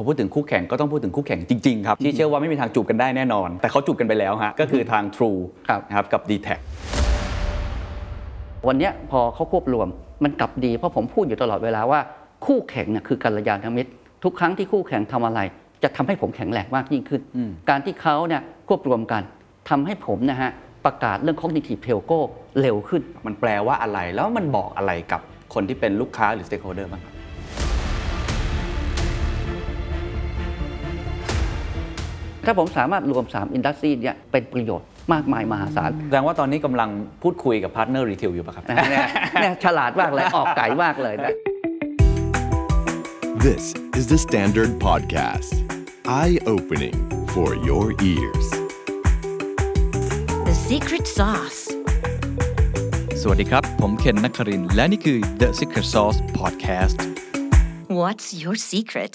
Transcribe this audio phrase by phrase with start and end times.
[0.00, 6.48] อพูดถึงคู่แข่งก็ต้องพูดถึงคู่แข่งจริง ๆ ครับ ที่เชื่อว่าไม่มีทางจูบกันได้แน่นอน แต่เขาจูบกันไปแล้วฮะก็คือทาง True ครับนะครับกับ d t แท
[8.68, 9.88] วันเนี้ยพอเขาควบรวม
[10.24, 12.00] มันกลับดี เพราะผมพูดอยู่ตลอดเวลาว่า
[12.46, 13.90] คู่แข่งเนี่ยคือกัลยาณมิตร
[14.24, 15.40] ทุกครั้งที่คู่แข่งทำอะไร
[15.82, 17.20] จะทำให้ผมแข็งแรงมากยิ่งขึ้น
[17.70, 19.22] การที่เขาเนี่ยควบรวมกัน
[19.68, 20.50] ทำให้ผมนะฮะ
[20.84, 22.18] ประกาศเรื่อง cognitive telco
[22.60, 25.20] เร็วขึ้น มันแปลว่าอะไรแล้วมันบอกอะไรกับ
[25.54, 27.19] คนที่เป็นลูกค้าหรือ stakeholder บ้างครับ
[32.46, 36.90] ถ้าผมสามารถรวม 3 industry เนี่ยเป็นประโยชน์มากมายมหาศาลแสดงว่าตอนนี้กำลัง
[37.22, 39.06] พูดคุยกับ partner retail อยู่ป่ะครับนะฮะเนี่ย
[39.40, 41.32] เนี่ยฉลาดมากเลย ออกไก่มากเลยนะ
[43.46, 43.64] This
[43.98, 45.52] is the Standard Podcast.
[46.20, 46.98] Eye opening
[47.34, 48.46] for your ears.
[50.48, 51.60] The secret sauce.
[53.22, 56.98] สวัสดีครับ ผมเคนนักครินทร์และนี่คือ The Secret Sauce Podcast
[58.00, 59.14] What's your secret?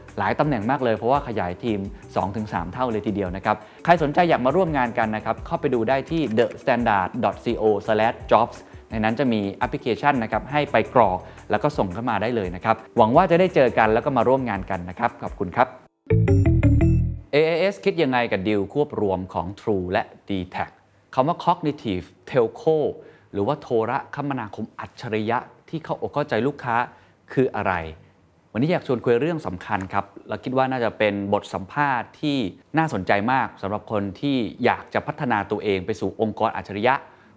[0.21, 1.79] หลายตำแหน่งมากเลย เพราะว่าขยายทีม
[2.25, 3.55] 2-3 เท่าเลยทีเดียวนะครับ
[3.85, 8.57] ใครสนใจอยากมาร่วมงานกันนะครับ เข้าไปดูได้ที่ thestandard.co/jobs
[8.89, 11.17] ในนั้นจะมีแอปพลิเคชันนะครับให้ไปกรอก
[11.51, 15.67] แล้วก็ส่งเข้ามาได้เลยนะครับ หวังว่าจะได้เจอกันแล้วก็มาร่วมงานกันนะครับ ขอบคุณครับ
[17.33, 20.57] AAS คิดยังไงกับดีลควบรวมของ True และ d t แท
[21.15, 22.77] คำว่า cognitive telco
[23.33, 25.37] หรือว่าโทรคมนาคมอัจฉริยะ
[25.69, 26.75] ที่เข้าอกเข้าใจลูกค้า
[27.33, 27.73] คืออะไร
[28.53, 32.37] วันนี้อยากชวนคุยเรื่องสำคัญครับเราคิดว่าน่าจะเป็นบทสัมภาษณ์ที่
[32.77, 36.95] น่าสนใจมากสำหรับคนที่อยากจะพัฒนาตัวเองไปสู่องค์กรอัจฉริยะ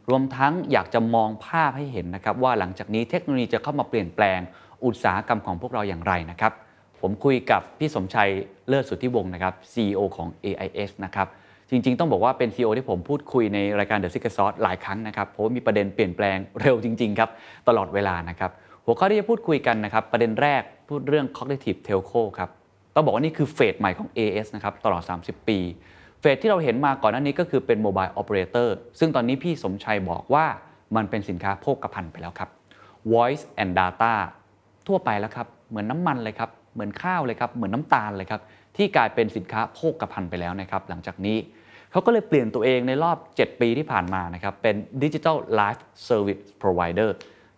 [0.09, 4.41] รวมทั้งอยากจะมองภาพให้เห็นนะครับ ว่าหลังจากนี้เทคโนโลยีจะเข้ามาเปลี่ยนแปลง
[4.85, 6.53] อุตสาหกรรมของพวกเราอย่างไรนะครับ
[7.01, 8.31] ผมคุยกับพี่สมชัย
[8.69, 11.29] เลิศสุทธิวงศ์นะครับ CEO ของ AIS นะครับ
[11.71, 17.31] จริง ๆ ต้องบอกว่าเป็น CEO ที่ผมพูดคุยในรายการ The Secret Sauce หลายครั้งนะครับเพราะว่ามีประเด็นเปลี่ยนแปลงเร็วจริง ๆ ครับ
[17.69, 18.51] ตลอดเวลานะครับ
[18.87, 22.51] หัวข้อที่จะพูดคุยกันนะครับ ประเด็นแรกพูดเรื่อง cognitive telco ครับ
[22.95, 25.59] ต้องบอกว่านี่คือเฟสใหม่ของ AS นะครับตลอด 30 ปี
[26.21, 28.69] เฟสที่เราเห็นมาก่อนหน้านี้ก็คือเป็น mobile operator
[28.99, 30.47] ซึ่งตอนนี้พี่สมชัยบอกว่า
[30.97, 32.51] มันเป็นสินค้าโภคภัณฑ์ไปแล้วครับ
[33.13, 34.15] voice and data
[34.87, 38.41] ทั่วไปแล้วครับ เหมือนน้ำมันเลยครับ เหมือนข้าวเลยครับ เหมือนน้ำตาลเลยครับ
[38.77, 41.37] ที่กลายเป็นสินค้าโภคภัณฑ์ไปแล้วนะครับ หลังจากนี้
[41.91, 47.11] เขาก็เลยเปลี่ยนตัวเองในรอบ 7 ปีที่ผ่านมานะครับ เป็น Digital Life Service Provider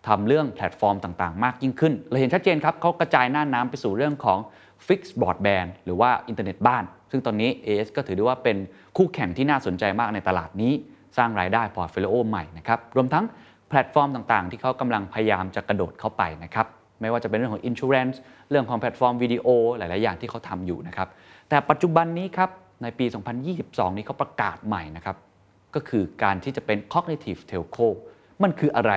[0.07, 4.39] ทำเรื่องแพลตฟอร์มต่างๆ มากยิ่งขึ้น เราเห็นชัดเจนครับเขากระจายน่านน้ำไปสู่เรื่องของ
[4.87, 8.57] Fixed Broadband หรือว่าอินเทอร์เน็ตบ้าน ซึ่งตอนนี้ AIS ก็ถือได้ว่าเป็น
[8.97, 10.73] คู่แข่งที่น่าสนใจมากในตลาดนี้
[11.17, 13.25] สร้างรายได้ portfolio ใหม่นะครับรวมทั้ง
[13.69, 16.67] แพลตฟอร์มต่างๆ ที่เขากำลังพยายามจะกระโดดเข้าไปนะครับ
[17.01, 18.15] ไม่ว่าจะเป็นเรื่องของ insurance
[18.49, 19.47] เรื่องของแพลตฟอร์มวิดีโอ
[19.77, 21.07] หลาย ๆ อย่างที่เขาทำอยู่นะครับ
[21.49, 22.49] แต่ปัจจุบันนี้ครับ
[22.83, 23.05] ในปี
[23.51, 25.17] 2022 นี้เขาประกาศใหม่นะครับ
[25.75, 27.87] ก็คือการที่จะเป็น cognitive telco
[28.43, 28.93] มันคืออะไร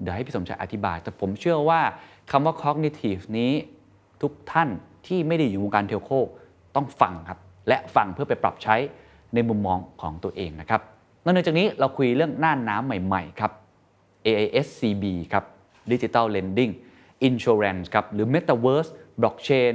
[0.00, 1.80] เดี๋ยวให้พี่สมชัยอธิบาย แต่ผมเชื่อว่า
[2.30, 3.52] คำว่า cognitive นี้
[4.22, 4.68] ทุกท่าน
[5.06, 6.10] ที่ไม่ได้อยู่วงการ telco
[6.76, 7.38] ต้องฟังครับ
[7.68, 8.76] และฟังเพื่อไปปรับใช้
[9.34, 10.80] ในมุมมองของตัวเองนะครับ
[11.24, 13.52] นอกจากนี้เราคุยเรื่องหน้าน้ำใหม่ๆครับ
[14.26, 15.44] AISCB ครับ
[15.92, 16.72] Digital Lending
[17.28, 18.90] Insurance ครับ หรือ Metaverse
[19.20, 19.74] Blockchain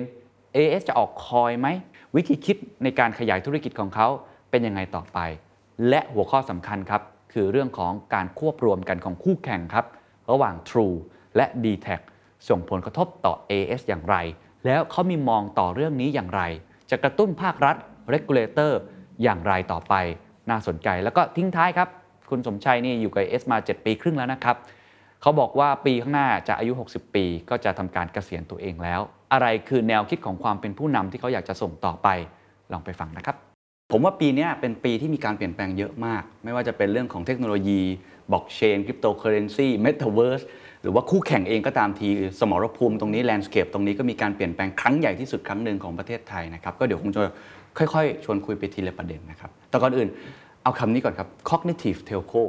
[0.56, 1.68] as จะออกคอยไหม
[2.16, 4.08] วิธีคิดในการขยายธุรกิจของเขา
[4.50, 5.20] เป็นยังไงต่อไป
[5.90, 7.02] และหัวข้อสำคัญครับ
[7.34, 9.86] คือเรื่องของการควบรวมกันของคู่แข่งครับ
[10.32, 10.96] ระหว่าง True
[11.36, 11.88] และ d t แท
[12.50, 14.16] ส่งผลกระทบต่อ AS อย่างไร
[14.66, 16.42] แล้วเขามีมองต่อเรื่องนี้อย่างไร
[16.90, 17.76] จะกระตุ้นภาครัฐ
[18.14, 18.72] Regulator
[19.24, 19.94] อย่างไรต่อไป
[20.50, 21.90] น่าสนใจแล้วก็ทิ้งท้ายครับ
[22.30, 24.56] คุณสมชัยนี่อยู่กับ AS มา 7 ปีครึ่งแล้วนะครับ
[25.22, 29.02] เขาบอกว่าปีข้างหน้าจะอายุ 60 ปี ก็จะทำการเกษียณตัวเองแล้ว
[29.34, 32.08] อะไรคือแนวคิดของความเป็นผู้นำที่เขาอยากจะส่งต่อไป
[32.72, 33.36] ลองไปฟังนะครับ
[33.92, 37.82] ผมว่าปีนี้เป็นปีที่มีการเปลี่ยนแปลงเยอะมาก ไม่ว่าจะเป็นเรื่องของเทคโนโลยี
[38.32, 40.42] บล็อกเชนคริปโตเคอเรนซีเมตาเวิร์ส
[40.82, 42.08] หรือว่าคู่แข่งเองก็ตามที
[42.40, 47.22] สมรภูมิตรงนี้ landscape ตรงนี้ก็มีการเปลี่ยนแปลงครั้งใหญ่ที่สุดครั้งหนึ่งของประเทศไทยนะครับก็เดี๋ยวคงจะ
[47.78, 50.10] ค่อยๆ ชวนคุยไปทีละประเด็นนะครับแต่ก่อนอื่น
[50.64, 52.44] เอาคำนี้ก่อนครับ cognitive telco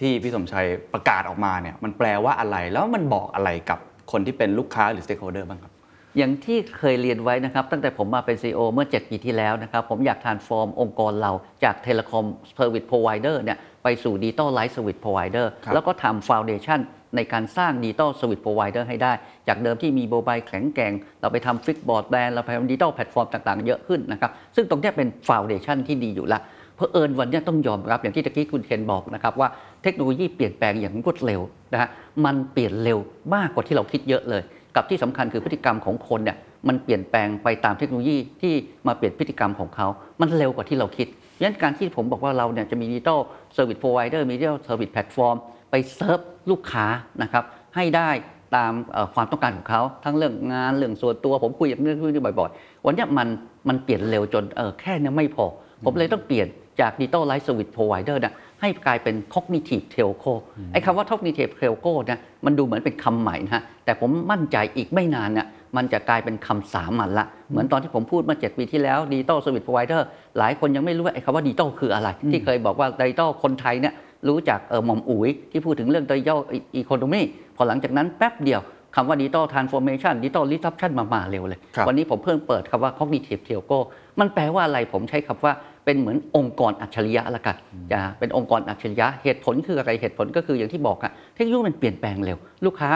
[0.00, 3.78] ที่พี่สมชัยประกาศออกมาเนี่ยมันแปลว่าอะไรแล้วมันบอกอะไรกับ
[4.12, 5.72] คนที่เป็นลูกค้าหรือ stakeholder บ้างครับ
[6.18, 11.32] อย่างที่เคยเรียนไว้นะครับ ตั้งแต่ผมมาเป็น CEO เมื่อ 7 ปีที่แล้วนะครับ ผมอยาก transform องค์กรเรา
[11.64, 12.26] จาก Telecom
[12.58, 16.80] Service Provider เนี่ย ไปสู่ Digital Life Service Provider ครับแล้วก็ทำ Foundation
[17.16, 19.12] ในการสร้าง Digital Service Provider ให้ได้
[19.48, 26.42] จากเดิมที่มี mobile แข็งแกร่ง เราไปทำ fixed broadband เราไปทำ digital platform ต่างๆ เยอะขึ้นนะครับ ซึ่งตรงเนี้ยเป็น Foundation ที่ดีอยู่แล้ว
[26.76, 29.48] เพอเอิญวันเนี้ยต้องยอมรับอย่างที่ตะกี้คุณเคนบอกนะครับว่า
[29.82, 31.40] เทคโนโลยีเปลี่ยนแปลงอย่างรวดเร็ว
[31.72, 31.88] นะฮะ
[32.24, 32.98] มันเปลี่ยนเร็ว
[33.34, 34.42] มากกว่าที่เราคิดเยอะเลย
[34.76, 36.36] กับที่สำคัญคือพฤติกรรมของคนเนี่ย
[36.68, 38.54] มันเปลี่ยนแปลงไปตามเทคโนโลยีที่
[38.86, 39.86] มาเปลี่ยนพฤติกรรมของเขา
[40.20, 41.08] มันเร็วกว่าที่เราคิด
[41.42, 43.20] งั้นการที่ผมบอกว่าเราเนี่ยจะมี digital
[43.54, 45.36] service provider มี digital service platform
[45.70, 46.20] ไปเซิร์ฟ
[46.50, 46.86] ลูกค้า
[47.22, 47.44] นะครับ
[47.76, 48.10] ให้ได้
[48.56, 48.72] ตาม
[49.14, 53.28] ความต้องการของเขาทั้งเรื่องงานเรื่องส่วนตัวผมคุยกับเรื่องนี้บ่อยๆ วันนี้มัน
[53.68, 55.46] มันเปลี่ยนเร็วจนเออแค่เนี้ไม่พอ
[55.84, 56.46] ผมเลยต้องเปลี่ยน
[56.80, 60.34] จาก Digital Life Service Provider นะ ให้กลายเป็น Cognitive Telco
[60.72, 65.46] ไอ้คำว่า Cognitive Telco เนี่ยมันดูเหมือนเป็นคำใหม่นะฮะแต่ผมมั่นใจอีกไม่นานเนี่ย
[65.76, 70.02] มันจะกลายเป็นคำสามัญละ เหมือนตอนที่ผมพูดเมื่อ7ปีที่แล้ว Digital Service Provider
[70.38, 73.94] หลายคนยังไม่รู้ว่าไอ้คำว่า Digital คืออะไร ที่เคยบอกว่า Digital คนไทยเนี่ย
[74.28, 76.38] รู้จักเออหม่อมอุ๋ยที่พูดถึงเรื่อง Digital
[76.80, 77.22] Economy
[77.56, 78.60] พอหลังจากนั้นแป๊บเดียว
[78.96, 83.78] คำว่า Digital Transformation Digital Disruption มามาเร็วเลยครับวันนี้ผมเพิ่งเปิดคำว่า cognitive telco
[84.20, 85.52] มันแปลว่าอะไรผมใช้คำว่า
[85.88, 87.56] เป็นเหมือนองค์กรอัจฉริยะละกัน
[87.92, 92.90] จะเป็นองค์กรอัจฉริยะเหตุผลคืออะไรเหตุผลก็คืออย่างที่บอกอะเทคโนโลยีมันเปลี่ยนแปลงเร็ว ลูกค้า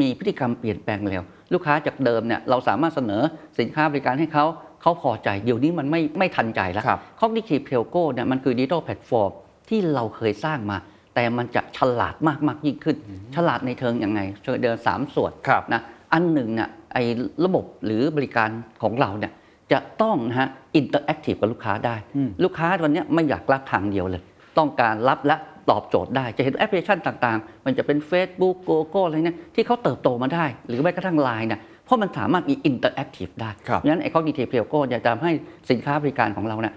[0.00, 1.22] มีพฤติกรรมเปลี่ยนแปลงเร็ว
[1.52, 3.22] ลูกค้าจากเดิมเนี่ยเราสามารถเสนอ
[3.58, 4.44] สินค้าบริการให้เขา
[4.82, 9.30] เขาพอใจเดี๋ยวนี้มันไม่ไม่ทันใจแล้วครับ cognitive telco เนี่ยมันคือดิจิทัลแพลตฟอร์ม
[9.68, 10.76] ที่เราเคยสร้างมา
[11.14, 12.96] แต่มันจะฉลาดมากมากยิ่งขึ้น
[13.36, 15.80] ฉลาดในเทิงยังไงเชิงเดินสามส่วนครับนะ
[16.12, 17.02] อันหนึ่งเนี่ยไอ้
[17.44, 18.48] ระบบหรือบริการ
[18.82, 19.32] ของเราเนี่ย
[19.72, 21.96] จะต้องนะฮะ interactive กับลูกค้าได้
[22.44, 24.22] ลูกค้าวันเนี้ยไม่อยากรับทางเดียวเลย
[24.58, 25.36] ต้องการรับและ
[25.70, 35.32] ตอบโจทย์ได้จะเห็นแอปพลิเคชันต่างๆ มันจะเป็น Facebook Google อะไรเนี่ยที่เขาเติบโตมาได้ หรือแม้กระทั่ง Line เนี่ยเพราะมันสามารถมี interactive ได้ครับเพราะฉะนั้นไอ้ cognitive telco จะทำให้
[35.70, 36.74] สินค้าบริการของเราเนี่ย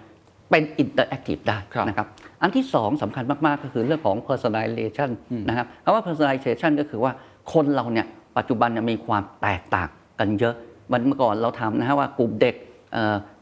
[0.52, 2.08] เป็น interactive ได้ครับนะครับ
[2.42, 5.10] อันที่สองสำคัญมากๆ ก็คือเรื่องของ personalization
[5.50, 7.12] นะครับคำว่า personalization ก็คือว่า
[7.54, 8.08] คนเราเนี่ย
[8.38, 9.90] ปัจจุบันเนี่ยมีความแตกต่าง
[10.20, 10.56] กันเยอะ
[10.92, 12.69] วันเมื่อก่อนเราทำนะฮะว่ากลุ่มเด็กเอ่อ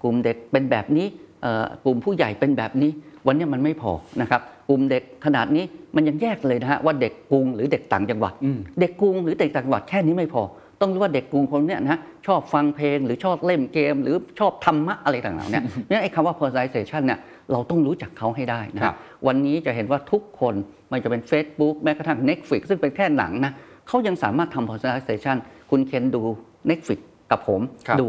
[0.03, 1.07] กลุ่มเด็กเป็นแบบนี้
[1.41, 2.91] เอ่อกลุ่มผู้ใหญ่เป็นแบบนี้
[3.27, 3.91] วันนี้มันไม่พอ
[4.21, 5.63] นะครับกลุ่มเด็กขนาดนี้
[5.95, 8.33] มันยังแยกเลยนะฮะว่าเด็กกรุงหรือเด็กต่างจังหวัด
[8.79, 10.43] เด็กกรุงหรือเด็กต่างจังหวัดแค่นี้ไม่พอ
[10.81, 17.19] ต้องรู้ว่าเด็กกรุงคนเนี้ยนะฮะชอบฟังเพลงหรือชอบเล่นเกม หรือชอบธรรมะอะไรต่างๆเนี่ยเนี่ยไอ้คำว่า personalization เนี่ย
[17.51, 18.97] เราต้องรู้จักเขาให้ได้นะคครัรับบ
[19.27, 20.55] วันนี้จะเห็นว่าทุกคน
[20.91, 23.51] มันจะเป็น Facebook แม้กระทั่ง Netflix ซึ่งเป็นแค่หนังนะ
[23.87, 25.37] เขายังสามารถทำ personalization
[25.71, 26.21] คุณเคนดู
[26.69, 26.99] Netflix
[27.31, 28.07] กับผมครับดู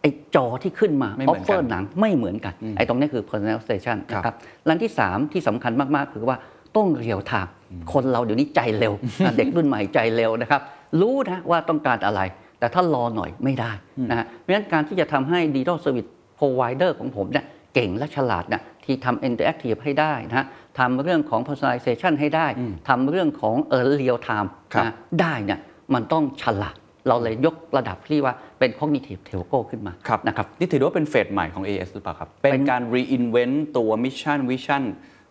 [0.00, 6.36] ไอ้จอที่ขึ้นมาไม่อเหอมืฟอนกันเฟอร์หนังไม่เหมือนกัน ไอ้ตรงนี้คือ personalization ครับนะครับและอันที่ 3 ที่สำคัญมาก ๆ คือว่า
[6.76, 7.46] ต้องเรียวทาง
[7.92, 8.92] คนเราเดี๋ยวนี้ใจเร็ว
[9.24, 10.60] นะเด็กรุ่นใหม่ใจเร็วนะครับ
[11.00, 12.20] รู้นะว่าต้องการอะไร
[12.58, 13.72] แต่ถ้ารอหน่อยไม่ได้
[14.10, 17.44] นะฮะเพราะฉะนั้นการที่จะทำให้ digital service provider ของผมเนี่ย
[17.74, 20.46] เก่งและฉลาดเนี่ยที่ทำ interactive ให้ได้นะฮะ
[20.78, 22.46] ทำเรื่องของ personalization ให้ได้
[22.88, 25.60] ทำเรื่องของเออ real time ครับนะได้เนี่ย
[25.94, 26.76] มันต้องฉลาด
[27.10, 34.82] เราเลยยกระดับที่ว่าเป็น cognitive telco ขึ้นมาครับนะครับ นี่ถือว่าเป็นเฟสใหม่ของ AS หรือเปล่าครับ เป็นการ reinvent ตัว mission vision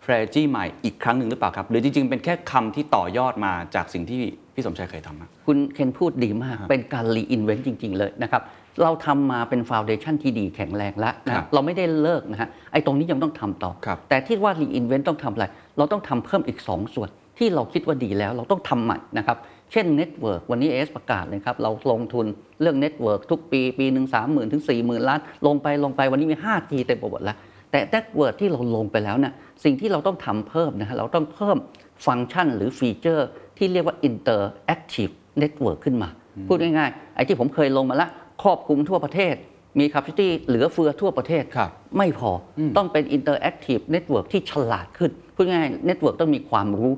[0.03, 4.21] strategy ใหม่อีกครั้งหนึ่งหรือเปล่าครับ หรือจริง ๆ เป็นแค่คำที่ต่อยอดมาจากสิ่งที่
[4.53, 8.41] พี่สมชัยเคยทำอะคุณเคนพูดดีมาก เป็นการรีอินเวนต์จริง ๆ เลยนะครับ
[8.83, 15.45] เราทำมาเป็นฟ u n เดชันที่ดีแข็งแรงแล้วครันะบเราไม่ได้เลิกนะฮะ ไอ้ตรงนี้ยังต้องทำต่อครับแต่ที่ว่า reinvent ต้องทำอะไร
[15.77, 19.37] เราต้องทำเพิ่มอีก 2 ส่วนที่เราคิดว่าดีแล้วเราต้องทำใหม่นะครับ
[19.71, 22.25] เช่น network วันนี้ AIS ประกาศเลยครับ เราลงทุน
[22.61, 27.37] เรื่อง network ทุกปี ปีหนึ่งสามหมื่นถึงสี่หมื่นล้าน ลงไปลงไปวันนี้มี 5G เต็มไปหมดแล้ว
[27.71, 29.33] แต่ network ที่เราลงไปแล้วเนี่ย
[29.63, 31.57] สิ่งที่เราต้องทำเพิ่มนะฮะเราต้องเพิ่ม
[32.05, 36.09] ฟังก์ชันหรือ feature ที่เรียกว่า interactive network ขึ้นมา
[36.47, 38.07] พูดง่ายๆไอ้ที่ผมเคยลงมาละ
[38.43, 39.35] ครอบคลุมทั่วประเทศ
[39.79, 46.91] มี capacity เหลือเฟือทั่วประเทศครับไม่พออต้องเป็น interactive network ที่ฉลาดขึ้น พูดง่ายๆ network ต้องมีความรู้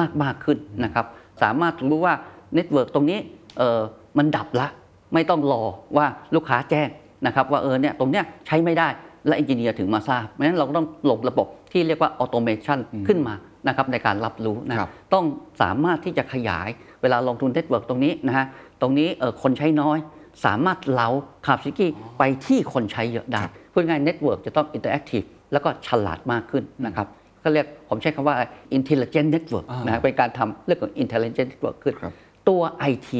[0.00, 1.06] มากมากๆขึ้นนะครับ
[1.42, 2.14] สามารถรู้ว่า
[2.56, 3.18] network ตรงนี้
[3.58, 3.80] เออ
[4.18, 4.66] มันดับละ
[5.14, 5.62] ไม่ต้องรอ
[5.96, 6.88] ว่าลูกค้าแจ้ง
[7.26, 8.88] นะครับว่าเออเนี่ยตรงเนี้ยใช้ไม่ได้
[9.26, 13.34] และเอนจิเนียร์ถึงมาทราบเพราะฉะนั้นเราก็ต้องลงระบบที่เรียกว่า automation ขึ้นมา
[13.68, 15.24] นะครับในการรับรู้นะครับต้อง
[15.62, 16.68] สามารถที่จะขยาย
[17.02, 18.46] เวลาลงทุน network ตรงนี้นะฮะ
[18.80, 19.98] ตรงนี้เออคนใช้น้อย
[20.44, 21.08] สามารถเอา
[21.46, 25.22] capacity ไปที่คนใช้เยอะได้พูดง่าย network จะต้อง interactive
[25.52, 27.06] แล้วก็ฉลาดมากขึ้นนะครับ
[27.44, 28.36] ก็เรียกผมใช้คำว่า
[28.76, 32.12] intelligent network อ่านะฮะเป็นการทำเรื่องของ intelligent network ขึ้นครับ
[32.48, 32.60] ตัว
[32.92, 33.10] IT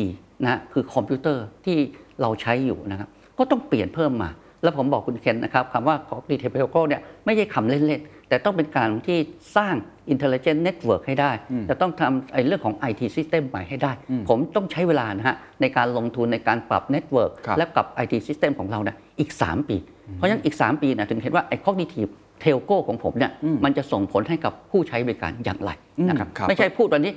[0.43, 1.79] นะฮะคือคอมพิวเตอร์ที่
[2.21, 4.31] เราใช้อยู่นะครับ ก็ต้องเปลี่ยนเพิ่มมา
[4.63, 9.19] แล้วผมบอกคุณเคนนะครับคำว่า cognitive telco เนี่ยไม่ใช่คำเล่น ๆ แต่ต้องเป็นการที่
[9.57, 9.75] สร้าง
[10.13, 11.31] intelligent network ให้ได้
[11.69, 13.93] จะต้องทำไอ้เรื่องของ IT system ใหม่ให้ได้
[14.29, 19.77] ผมต้องใช้เวลานะฮะในการลงทุนในการปรับ network ครับและกับ IT system ของเราเนี่ยอีก 3 ปี
[20.15, 22.11] เพราะฉะนั้นอีก 3 ปีนะถึงเห็นว่าไอ้ cognitive
[22.43, 23.33] telco ของผมเนี่ย
[23.65, 25.71] มันจะส่งผลให้กับผู้ใช้บริการอย่างไร
[26.09, 27.13] นะครับครับไม่ใช่พูดวันนี้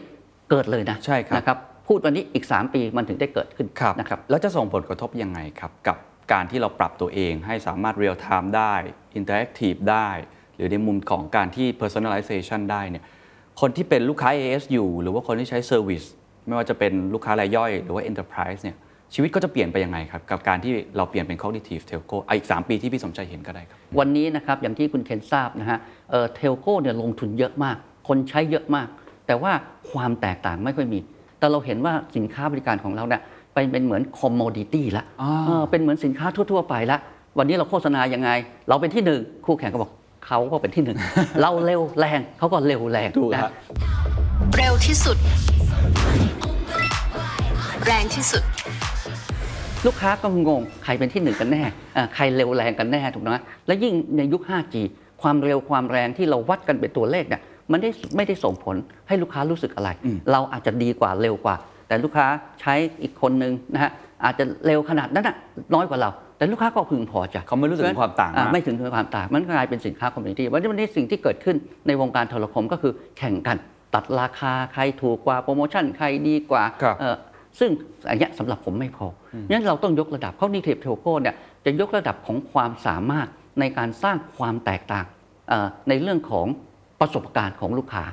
[0.49, 5.97] เกิดเลยนะใช่ครับนะครับพูดวันนี้อีก 3 ปีมันถึงได้เกิดขึ้นครับนะครับแล้วจะส่งผลกระทบยังไงครับ กับ
[6.31, 8.73] การที่เราปรับตัวเองให้สามารถ real time ได้
[9.19, 10.09] interactive ได้
[10.55, 13.03] หรือในมุมของการที่ personalization ได้เนี่ย
[13.61, 16.07] คนที่เป็นลูกค้า AS อยู่หรือว่าคนที่ใช้ service
[16.47, 18.77] ไม่ว่าจะเป็นลูกค้ารายย่อย หรือว่า enterprise เนี่ย
[19.13, 25.79] ชีวิตก็จะเปลี่ยนไปยังไงครับ กับการที่เราเปลี่ยนเป็น cognitive telco อะอีก 3 ปีที่พี่สมชัยเห็นก็ได้ครับ วันนี้นะครับอย่างที่คุณเคนทราบนะฮะ
[26.11, 28.87] เอ่อ telco เนี่ยลงทุนเยอะมาก คนใช้เยอะมาก
[29.27, 29.51] แต่ว่า
[29.91, 30.99] ความแตกต่างไม่ค่อยมี
[31.39, 33.21] แต่เราเห็นว่าสินค้าบริการของเราเนี่ย
[33.53, 36.97] ไปเป็นเหมือน commodity ละอ่าเออเป็นเหมือนสินค้าทั่ว ๆ ไปละ
[37.37, 38.29] วันนี้เราโฆษณายังไง
[38.69, 39.91] เราเป็นที่หนึ่งคู่แข่งก็บอก
[40.27, 40.97] เขาก็เป็นที่หนึ่ง
[41.41, 43.51] เราเร็วแรงเขาก็เร็วแรงถูกนะฮะ
[44.55, 45.17] เร็วที่สุด
[47.85, 48.43] แรงที่สุด
[49.85, 51.63] ลูกค้าก็งงใครเป็นที่หนึ่งกันแน่
[51.97, 54.75] อ่าใครเร็วแรงกันแน่ถูกไหมและยิ่งในยุค 5G
[55.21, 58.75] ความเร็วความแรงที่เราวัดกันเป็นตัวเลขเนี่ยมันได้ไม่ได้ส่งผล
[59.07, 59.89] ให้ลูกค้ารู้สึกอะไร
[60.31, 61.55] เราอาจจะดีกว่าเร็วกว่า
[61.87, 62.25] แต่ลูกค้า
[62.61, 63.91] ใช้อีกคนนึงนะฮะ
[64.23, 65.35] อาจจะเร็วขนาดนั้นน่ะ
[65.73, 71.55] น้อยกว่าเรา แต่ลูกค้าก็พึงพอใจเขาไม่รู้สึกถึงความต่างอ่มากไม่ถึงความต่าง มันกลายเป็นสินค้าคอมมูนิตี้วันนี้วันนี้สิ่งที่เกิดขึ้น
[71.87, 73.57] ในวงการโทรคมก็คือแข่งกัน
[73.93, 77.15] ตัดราคาใครถูกกว่าโปรโมชั่นใครดีกว่าครับเอ่อ
[77.59, 77.71] ซึ่ง
[78.09, 81.35] อันเนี้ยสำหรับผมไม่พอองั้นเราต้องยกระดับ Cognitive Telco เนี่ย
[81.65, 83.27] จะยกระดับของความสามารถ
[83.59, 85.05] ในการสร้างความแตกต่าง
[85.49, 86.47] เอ่อในเรื่องของ
[87.01, 88.03] ประสบการณ์ของลูกค้า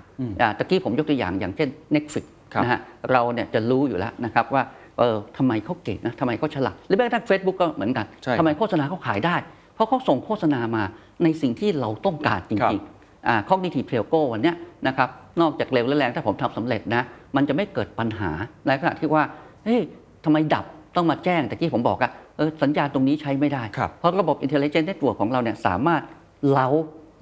[0.40, 2.80] อ่าตะกี้ผมยกตัวอย่างอย่างเช่น Netflix ครับนะฮะ
[3.12, 4.62] เราเนี่ยจะรู้อยู่แล้วนะครับว่า
[4.98, 9.36] เออทำไมเขาเก่งนะทำไมเขาฉลาดหรือแม้กระทั่ง Facebook ก็เหมือนกันใช่ทำไมโฆษณาเขาขายได้
[9.74, 10.82] เพราะเขาส่งโฆษณามา
[11.22, 14.56] ในสิ่งที่เราต้องการจครับริงๆอ่า cognitive telco วันเนี้ย
[14.88, 15.08] นะครับ
[15.40, 17.02] นอกจากเร็วและแรงถ้าผมทำสำเร็จนะ
[17.36, 18.30] มันจะไม่เกิดปัญหา
[18.66, 19.24] ในขณะที่ว่า
[19.64, 19.80] เฮ้ย
[20.24, 20.64] ทำไมดับ
[20.96, 26.02] ต้องมาแจ้งแต่ที่ผมบอกอะเออสัญญาณตรงนี้ใช้ไม่ได้ครับเพราะระบบ intelligent network ของเราเนี่ยสามารถ
[26.50, 26.68] เล้า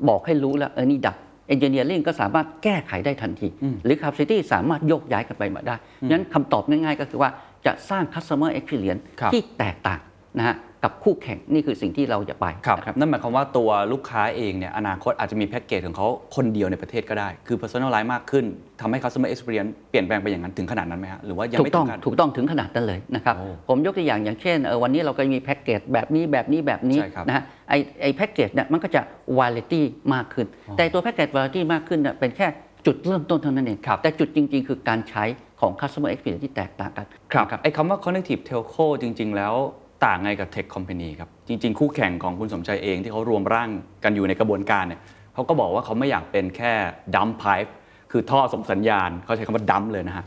[0.09, 1.17] บอกให้รู้แล้วเออนี่ดับ
[1.55, 3.49] engineering ก็สามารถแก้ไขได้ทันที
[3.85, 5.77] หรือ capacity สามารถโยกย้ายกันไปมาได้
[6.11, 7.31] งั้นคำตอบง่ายๆ ก็คือว่า
[7.67, 10.01] จะสร้าง customer experience ครับที่แตกต่าง
[10.39, 16.07] นะฮะ กับคู่แข่งนี่คือสิ่งที่เราจะไปครับนะครับ นั่นหมายความว่าตัวลูกค้าเองเนี่ยอนาคตอาจจะมีแพ็กเกจของเขา
[16.37, 18.45] คนเดียวในประเทศก็ได้ คือ personalize มากขึ้น
[18.81, 29.01] ทำให้ customer experience เปลี่ยนแปลงไปอย่างนั้นถึงขนาดนั้นไหมฮะหรือว่ายังถูไม่กต้องถึงกันถูกต้องถึงขนาดนั้นเลยนะครับโอ้ผมยกตัวอย่างอย่างเช่นเอ่อวันนี้เราก็มีแพ็กเกจแบบนี้แบบนี้แบบนี้ใช่ครับนะฮะไอไอแพ็กเกจเนี่ยมันก็จะ
[29.39, 29.83] variety
[30.15, 30.47] มากขึ้น
[30.77, 32.47] แต่ตัวแพ็กเกจ variety มากขึ้นเนี่ยเป็นแค่
[32.87, 35.25] จุดเริ่มต้นเท่านั้นเองครับแต่จุดจริง ๆ คือการใช้
[35.61, 39.55] ของ customer experience ที่แตกต่างกัน ครับนะไอ้คำว่า connective telco จริง ๆ แล้ว
[40.05, 43.69] ต่างไงกับ tech company ครับ จริง ๆ คู่แข่งของคุณสมชัยเองที่เขารวมร่าง
[44.05, 45.01] กันอยู่ในกระบวนการเนี่ย
[45.35, 46.73] เขาก็บอกว่าเขาไม่อยากเป็นแค่
[47.15, 47.71] dump pipe
[48.13, 50.25] คือท่อส่งสัญญาณ เขาใช้คำว่า dump เลยนะฮะ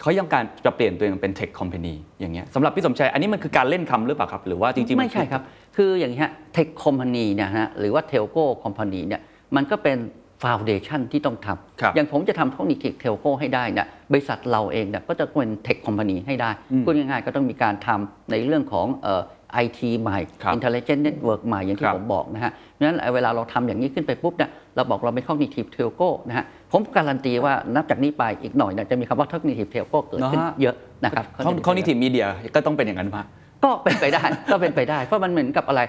[0.00, 5.42] เขายังการจะเปลี่ยนตัวเองเป็น tech company อย่างเงี้ยสำหรับพี่สมชัยอันนี้มันคือการเล่นคำหรือเปล่าครับ หรือว่าจริงๆไม่ใช่ครับ
[5.76, 9.20] คืออย่างนี้ฮะ tech company เนี่ยฮะหรือว่า telco companyมพานีเนี่ย
[9.56, 9.96] มันก็เป็น
[10.42, 11.48] foundation ที่ต้องทำ
[11.80, 16.50] ครับอย่างผมจะทำ Cognitive Telco ให้ได้เนี่ยบริษัทเราเองเนี่ยก็จะเป็น tech company ให้ได้
[16.84, 31.24] พูดง่ายๆก็ต้องมีการทำในเรื่องของเอ่อไอทีใหม่ครับ Intelligent Network ใหม่อย่างที่ครับผมบอกนะฮะเพราะฉะนั้นเวลาเราทำอย่างนี้ขึ้นไปปุ๊บเนี่ยเราบอกเราเป็น Cognitive Telco นะฮะผมการันตีว่านับจากนี้ไปอีกหน่อยเนี่ยจะมีคำว่า Cognitive Telco เกิดขึ้นนะฮะเยอะนะครับ
[31.66, 33.24] cognitive media ก็ต้องเป็นอย่างนั้นป่ะ
[33.64, 35.80] ก็เป็นไปได้ก็เป็นไปได้ เพราะมันเหมือนกับอะไร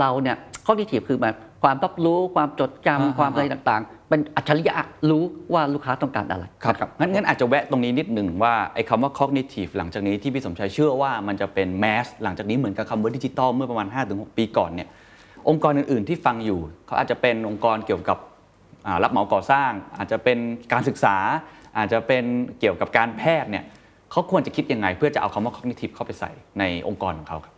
[0.00, 0.36] เราเนี่ย
[0.66, 4.74] ข้อที่ถีบคือแบบความรับรู้ความจดจำอ่าความอะไรต่างๆ เป็นอัจฉริยะ
[5.10, 14.88] รู้ว่าลูกค้าต้องการอะไรครับนะงั้นงั้นอาจจะแวะตรงนี้นิดหนึ่งว่าไอ้คำว่า cognitive หลังจากนี้ที่พี่สมชัยเชื่อว่ามันจะเป็น mass หลังจากนี้เหมือนกับคำว่าดิจิตอลเมื่อประมาณ 5-6 ปีก่อนเนี่ย
[15.48, 18.18] องค์กรอื่นๆที่ฟังอยู่ เขาอาจจะเป็นองค์กรเกี่ยวกับ
[18.86, 20.38] อ่ารับเหมาก่อสร้าง อาจจะเป็น
[20.72, 21.16] การศึกษา
[21.78, 22.24] อาจจะเป็น
[22.60, 23.64] เกี่ยวกับการแพทย์เนี่ย
[24.10, 27.54] เขาควรจะคิดยังไง เพื่อจะเอาคำว่า cognitive เข้าไปใส่ในองค์กรของเขาครับ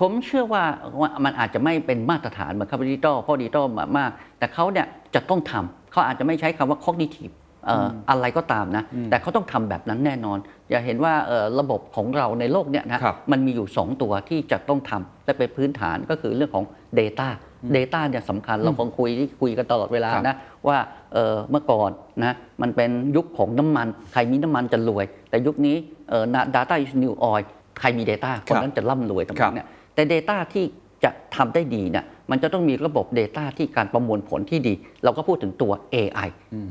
[0.00, 0.64] ผมเชื่อว่า
[1.00, 3.66] ว่ามันอาจจะไม่เป็นมาตรฐานเหมือนคำว่าดิจิตอลเพราะดิจิตอล
[3.98, 7.34] มาก แต่เขาเนี่ยจะต้องทำ เขาอาจจะไม่ใช้คำว่า cognitive
[7.66, 10.38] เอ่อออะไรก็ตามนะ แต่เขาต้องทำแบบนั้นแน่นอน
[10.70, 16.64] อย่าเห็นว่าเอ่อระบบของเราในโลกเนี่ยนะครับมันมีอยู่ 2 ตัวที่จะต้องทำและเป็นพื้นฐานก็คือเรื่องของ
[17.00, 17.28] Data
[17.76, 19.10] Data เนี่ยสำคัญเราคงคุย
[19.40, 20.36] คุยกันตลอดเวลาครับนะ
[20.68, 20.78] ว่า
[21.12, 21.90] เอ่อเมื่อก่อน
[22.24, 25.76] นะมันเป็นยุคของน้ำมัน ใครมีน้ำมันจะรวย แต่ยุคนี้
[26.10, 26.24] เอ่อ
[26.56, 27.44] data is new oil
[27.80, 30.64] ใครมี Data คนนั้นจะร่ำรวยตรงนั้นเนี่ยแต่ Data ที่
[31.04, 34.74] จะทำได้ดีเนี่ยมันจะต้องมีระบบ Data ที่การประมวลผลที่ดี
[35.04, 36.28] เราก็พูดถึงตัว AI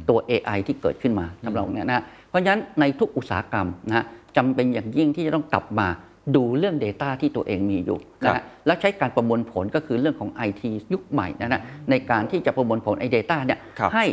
[0.09, 4.05] ตัว AI ที่เกิดขึ้นมาสำหรับเนี่ยนะเพราะฉะนั้นในทุกอุตสาหกรรมนะ
[4.37, 5.87] จำเป็นอย่างยิ่งที่จะต้องกลับมา
[6.35, 10.61] ดูเรื่อง Data ที่ตัวเองมีอยู่นะฮะแล้วใช้การประมวลผลก็คือเรื่องของ IT
[10.93, 14.05] ยุคใหม่นะนะในการที่จะประมวลผลไอ้ Data เนี่ยครับให้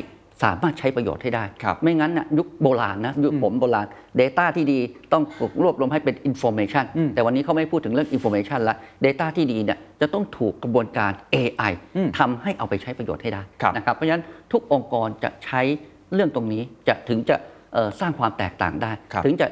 [0.43, 3.87] สามารถใช้ประโยชน์ให้ได้ครับไม่งั้นนะยุคโบราณนะยุคผมโบราณ
[4.21, 4.79] Data ที่ดี
[5.13, 8.75] ต้องถูกรวบรวมให้เป็น Information อืมแต่วันนี้เขาไม่พูดถึงเรื่อง Information ละ
[9.07, 15.61] Data ที่ดีเนี่ยจะต้องถูกกระบวนการ AI อืมทำให้เอาไปใช้ประโยชน์ให้ได้ครับนะครับเพราะฉะนั้นทุกองค์กรจะใช้
[16.15, 17.37] เรื่องตรงนี้จะถึงจะ
[17.75, 19.47] เอ่อสร้างความแตกต่างได้ครับถึงจะ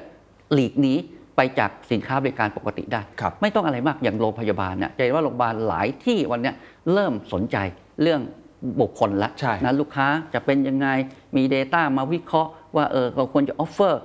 [0.52, 0.94] หลีกหนี
[1.36, 6.54] ไปจากสินค้าบริการปกติได้ครับไม่ต้องอะไรมากอย่างโรงพยาบาลเนี่ยจะเห็นว่าโรงพยาบาลหลายที่วันเนี้ย
[6.92, 7.56] เริ่มสนใจ
[8.02, 8.20] เรื่อง
[8.80, 10.88] บุคคลละใช่นะลูกค้าจะเป็นยังไง
[11.36, 14.00] มี Data มาวิเคราะห์ว่าเออเราควรจะออฟเฟอร์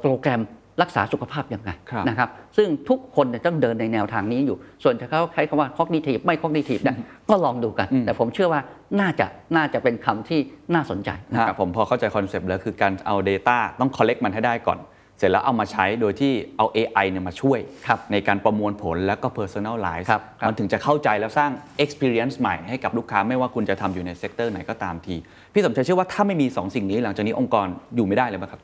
[0.00, 0.42] โปรแกรม
[0.82, 6.96] รักษาสุขภาพยังไงครับนะครับซึ่งทุกคนเนี่ยต้องเดินในแนวทางนี้อยู่ ส่วนถ้าเขาใช้คำว่า cognitive ไม่ cognitive เนี่ย
[7.30, 8.60] ก็ลองดูกันอืมแต่ผมเชื่อว่า
[9.00, 10.40] น่าจะน่าจะเป็นคำที่
[10.74, 14.78] น่าสนใจนะครับนะครัรับบผมพอเข้าใจ concept แล้วคือการเอา Data ต้อง collect มันให้ได้ก่อน
[15.18, 21.50] เสร็จแล้วเอามาใช้โดยที่เอา AI เนี่ยมาช่วยครับในการประมวลผลแล้วก็ personalize ครับครับมันถึงจะเข้าใจแล้วสร้าง
[21.84, 25.16] experience ใหม่ให้กับลูกค้าไม่ว่าคุณจะทำอยู่ใน sector ไหนก็ตามที
[25.52, 28.60] พี่สมชัยเชื่อว่าถ้าไม่มี 2 สิ่งนี้หลังจากนี้องค์กรอยู่ไม่ได้เลยไหมครับ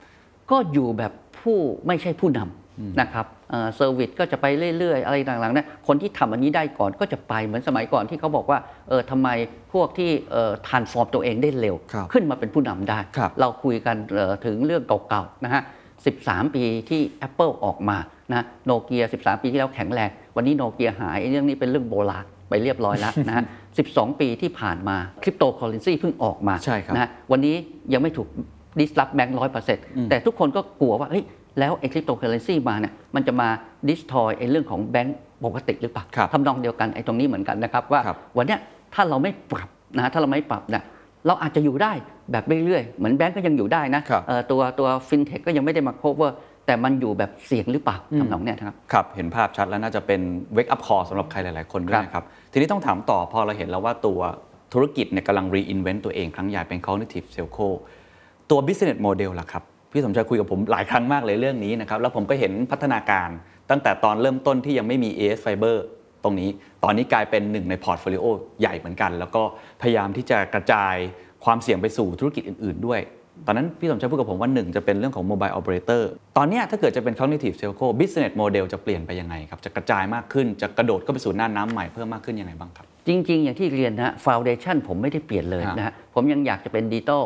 [0.50, 3.26] ก็อยู่แบบผู้ไม่ใช่ผู้นำนะครับ
[3.76, 4.46] service ก็จะไป
[4.78, 8.58] เรื่อยๆ อะไรต่างๆเนี่ยคนที่ทำอันนี้ได้ก่อนก็จะไปเหมือนสมัยก่อนที่เขาบอกว่า
[8.88, 9.28] เออทำไม
[9.72, 15.62] พวกที่เอ่อ transform ตัวเองได้เร็วครับขึ้นมาเป็นผู้นำได้ครับเราคุยกันเอ่อถึงเรื่องเก่าๆนะฮะ
[16.06, 17.98] 13 ปีที่ Apple ออกมา
[18.32, 23.44] นะโนเกีย13 ปีที่แล้วแข็งแรง วันนี้โนเกียหายไอ้เรื่องนี้เป็นเรื่องโบราณไปเรียบร้อยแล้วนะฮะ
[23.82, 27.54] 12 ปีที่ผ่านมาคริปโตเคอเรนซีเพิ่งออกมาใช่ครับนะฮะวันนี้
[27.92, 28.28] ยังไม่ถูก
[28.78, 31.24] disrupt แบงก์ร้อยเปอร์เซ็นต์แต่ทุกคนก็กลัวว่าเฮ้ย
[31.58, 33.48] แล้วไอ้คริปโตเคอเรนซีมาเนี่ยมันจะมา
[33.88, 38.60] destroy ไอ้เรื่องของแบงก์ปกติหรือเปล่าครับทำนองเดียวกันไอ้ตรงนี้เหมือนกันนะครับว่าครับวันเนี้ย
[38.94, 40.82] ถ้าเราไม่ปรับนะฮะถ้าเราไม่ปรับเนี่ย
[41.26, 41.92] เราอาจจะอยู่ได้
[42.32, 46.30] แบบเรื่อยๆ เหมือนแบงก์ก็ยังอยู่ได้นะครับเอ่อตัวตัวฟินเทคก็ยังไม่ได้มา cover
[46.66, 50.20] แต่มันอยู่แบบเสี่ยงหรือเปล่าทำนองเนี้ยนะครับครับเห็นภาพชัดแล้วน่าจะเป็น
[50.56, 54.20] wake up call สำหรับใครหลายๆ คนด้วยนะครับ ทีนี้ต้องถามต่อพอเราเห็นแล้วว่าตัว
[54.72, 57.68] ธุรกิจเนี่ยกำลัง reinvent ตัวเองครั้งใหญ่เป็น cognitive telco
[58.50, 59.62] ตัว business model ล่ะครับ
[59.92, 63.28] พี่สมชายคุยกับผมหลายครั้งมากเลยเรื่องนี้นะครับ แล้วผมก็เห็นพัฒนาการ
[63.70, 65.76] ตั้งแต่ตอนเริ่มต้นที่ยังไม่มี AIS Fibre
[66.24, 66.50] ตรงนี้
[66.84, 68.24] ตอนนี้กลายเป็นหนึ่งใน portfolio
[68.60, 69.42] ใหญ่เหมือนกัน แล้วก็
[69.82, 70.94] พยายามที่จะกระจาย
[71.44, 73.00] ความเสี่ยงไปสู่ธุรกิจอื่น ๆ ด้วย
[73.46, 76.02] ตอนนั้นพี่สมชัยพูดกับผมว่าหนึ่งจะเป็นเรื่องของ mobile operator
[76.36, 87.16] ตอนเนี้ยถ้าเกิดจะเป็น cognitive telco business model จะเปลี่ยนไปยังไงครับ จะกระจายมากขึ้น จะกระโดดเข้าไปสู่น่านน้ำใหม่เพิ่มมากขึ้นยังไงบ้างครับ จริง ๆ อย่างที่เรียนนะ foundation ผมไม่ได้เปลี่ยนเลยครับนะฮะผมยังอยากจะเป็นดิจิ t a
[87.20, 87.22] ล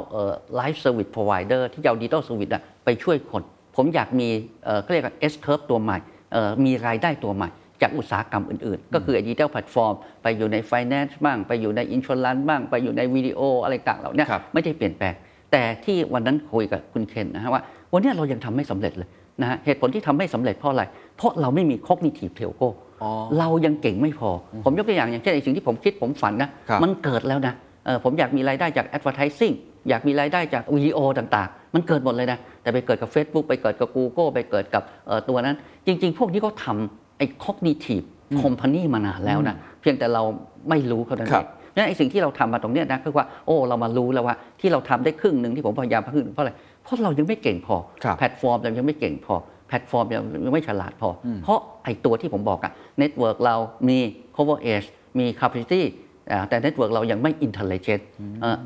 [0.56, 2.48] ไลฟ์เซอร์วิสพรอไวเดอร์ที่จะเอาดิจิ t a ลเซอร์วิส
[2.84, 3.42] ไปช่วยคน
[3.76, 4.28] ผมอยากมี
[4.64, 5.98] เอ่อเขาเรียกว่า S curve ตัวใหม่
[6.32, 7.48] เอ่อมีรายได้ตัวใหม่
[7.82, 15.14] จากอุตสาหกรรมอื่น ๆ ก็คือดิจิ t a ลแพลตฟอร์มไปอยู่ใน Finance บ้าง ไปอยู่ใน Insurance บ้าง ไปอยู่ในวิดีโออะไรต่างเหล่าเนี้ยครับไม่ได้เปลี่ยนแปลง
[15.52, 17.62] แต่ที่วันนั้นคุยกับคุณเคนนะฮะว่า
[17.92, 19.08] วันเนี้ยเรายังทำไม่สำเร็จเลย
[19.42, 20.84] นะฮะเหตุผลที่ทำไม่สำเร็จเพราะอะไร
[21.16, 22.68] เพราะเราไม่มี cognitive telco
[23.02, 24.30] อ๋อเรายังเก่งไม่พอ
[24.64, 27.54] ผมยกตัวอย่างอย่างเช่นไอ้สิ่งที่ผมคิดผมฝันนะครับมันเกิดแล้วนะ
[27.86, 29.54] เออผมอยากมีรายได้จาก advertising
[29.88, 38.06] อยากมีรายได้จากวิดีโอต่างๆ มันเกิดหมดเลยนะ แต่ไปเกิดกับ Facebook ไปเกิดกับ Google ไปเกิดกับเอ่อตัวนั้น จริง ๆ พวกนี้ก็ทำ ไอ้ cognitive
[38.42, 40.22] company มานานแล้วนะ เพียงแต่เรา
[40.68, 46.52] ไม่รู้เท่านั้นครัเอบงนั่นไอ้สิ่งที่เราทำมาตรงเนี้ยนะคือว่าโอ้เรามารู้แล้วว่าที่เราทำได้ครึ่งหนึ่งที่ผมพยายามครึ่งหนึ่งเพราะอะไร
[46.84, 49.34] เพราะเรายังไม่เก่งพอครับแพลตฟอร์มเรายังไม่เก่งพอ
[49.68, 53.56] แพลตฟอร์มเรายังไม่ฉลาดพออเพราะไอ้ตัวที่ผมบอกอะnetwork เรา
[53.88, 53.98] มี
[54.36, 55.82] coverage มี capacity
[56.30, 58.02] อ่าแต่ network เรายังไม่ intelligent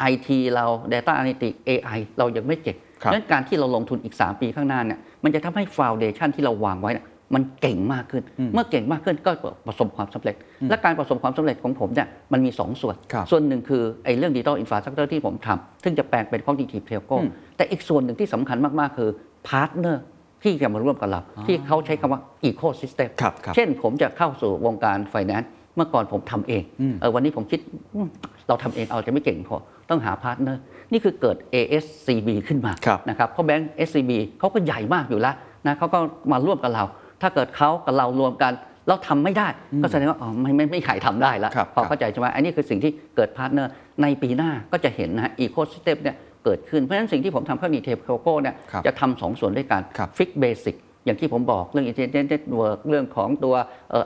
[0.01, 8.23] IT เรา data analytics AI เรายังไม่เก่งครับดังนั้นการที่เราลงทุนอีก 3 ปีข้างหน้าเนี่ยมันจะทำให้ foundation ที่เราวางไว้เนี่ย มันเก่งมากขึ้น
[8.55, 9.31] เมื่อเก่งมากขึ้นก็
[9.67, 10.37] ประสบความสำเร็จ
[10.71, 19.11] และการประสบความสำเร็จของผมเนี่ยมันมี 2 ส่วนครับส่วนหนึ่งคือไอ้เรื่อง digital infrastructure ที่ผมทำซึ่งจะแปลงเป็น cognitive telco อืมแต่อีกส่วนหนึ่งที่สำคัญมาก ๆ คือ
[19.49, 19.97] partner
[20.43, 27.61] ที่จะมาร่วมกับเรา ที่เขาใช้คำว่า ecosystem ครับครับเช่นผมจะเข้าสู่วงการ finance เมื่อก่อนผมทำเองอืมเออวันนี้ผมคิด
[27.95, 28.09] อืม
[28.49, 29.57] เราทำเองเอาจะไม่เก่งพอ
[29.91, 35.35] ต้องหา partner นี่คือเกิด AISCB ขึ้นมาครับนะครับเพราะแบงก์ SCB เขาก็ใหญ่มากอยู่แล้ว
[35.67, 35.99] นะเขาก็
[36.33, 36.85] มาร่วมกับเรา
[37.23, 38.53] ถ้าเกิดเขากับเรารวมกัน
[38.89, 39.49] เราทำไม่ได้
[39.83, 53.55] ก็แสดงว่าอ๋อไม่ไม่ไม่มีใครทำได้แล้วครับพอครับเข้าใจใช่ไหมอันนี้คือสิ่งที่เกิด partner ในปีหน้าก็จะเห็นนะ ecosystem เนี่ยเกิดขึ้น เพราะฉะนั้นสิ่งที่ผมทำ Cognitive Telco เนี่ยครับจะทำสองส่วนด้วยกันครับ fix basic อย่างที่ผมบอกเรื่อง Intelligent Network เรื่องของตัว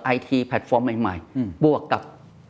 [0.04, 2.02] IT platform ใหม่อืมๆบวกกับ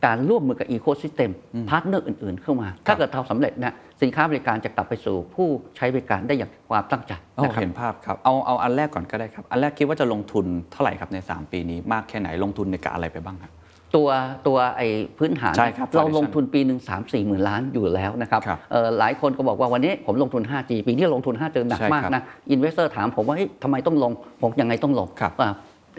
[0.05, 1.31] การร่วมมือกับ ecosystem
[1.69, 13.51] partner อื่น ๆ เข้ามา ถ้าเกิดทำสำเร็จนะสินค้าบริการจะกลับไปสู่ผู้ใช้บริการได้อย่างความตั้งใจโอ้นะครับเห็นภาพครับ เอาเอาอันแรกก่อนก็ได้ครับ อันแรกคิดว่าจะลงทุนเท่าไหร่ครับใน 3 ปีนี้มากแค่ไหนลงทุนในกับอะไรไปบ้างครับ
[13.95, 14.09] ตัว
[14.47, 25.07] ตัวไอ้พื้นฐานใช่ครับเรา foundation ลงทุนปีหนึ่งสามสี่หมื่นล้านอยู่แล้วนะครับครับเอ่อหลายคนก็บอกว่าวันนี้ผมลงทุน 5G ปีนี้ลงทุน 5G หนักใช่มากครับนะ investor ถามผมว่าเฮ้ยทำไมต้องลงผมยังไงต้องลง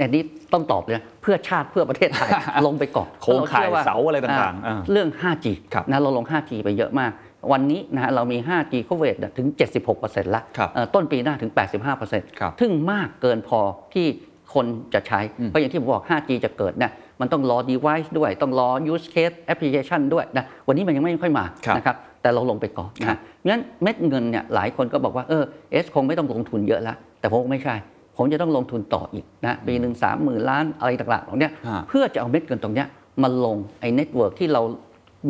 [0.01, 2.31] ครับว่าอันนี้ต้องตอบเลยนะเพื่อชาติเพื่อประเทศไทย
[2.67, 7.13] ลงไปก่อนโครงข่ายพะชื่ว่เสาอะไรต่างๆอ่อ่าเรื่อง 5G ครับนะเราลง 5G ไปเยอะมาก
[7.53, 9.47] วันนี้นะฮะเรามี 5G coverage เนี่ยถึง
[9.93, 11.97] 76%ละครับเอ่อต้นปีหน้าถึงครับ
[12.35, 13.61] 85%ซึ่งมากเกินพอ
[13.95, 14.07] ที่
[14.55, 27.75] คนจะใช้ เพราะอย่างที่ผมบอก 5G จะเกิดเนี่ยมันต้องรอ device ด้วย ต้องรอ use case application ด้วยนะวันนี้มันยังไม่ค่อยมาครับนะครับแต่เราลงไปก่อนครันะบงั้นเม็ดเงินเนี่ยหลายคนก็บอกว่า AIS คงไม่ต้องลงทุนเยอะแล้วแต่ผมไม่ใช่
[28.19, 32.89] ผมจะต้องลงทุนต่ออีกนะปีหนึ่งสามหมื่นล้านอะไรต่างๆเหล่าเนี้ยฮะเพื่อจะเอาเม็ดเงินตรงเนี้ย
[33.23, 34.63] มาลงไอ้ network ที่เรา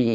[0.00, 0.08] มี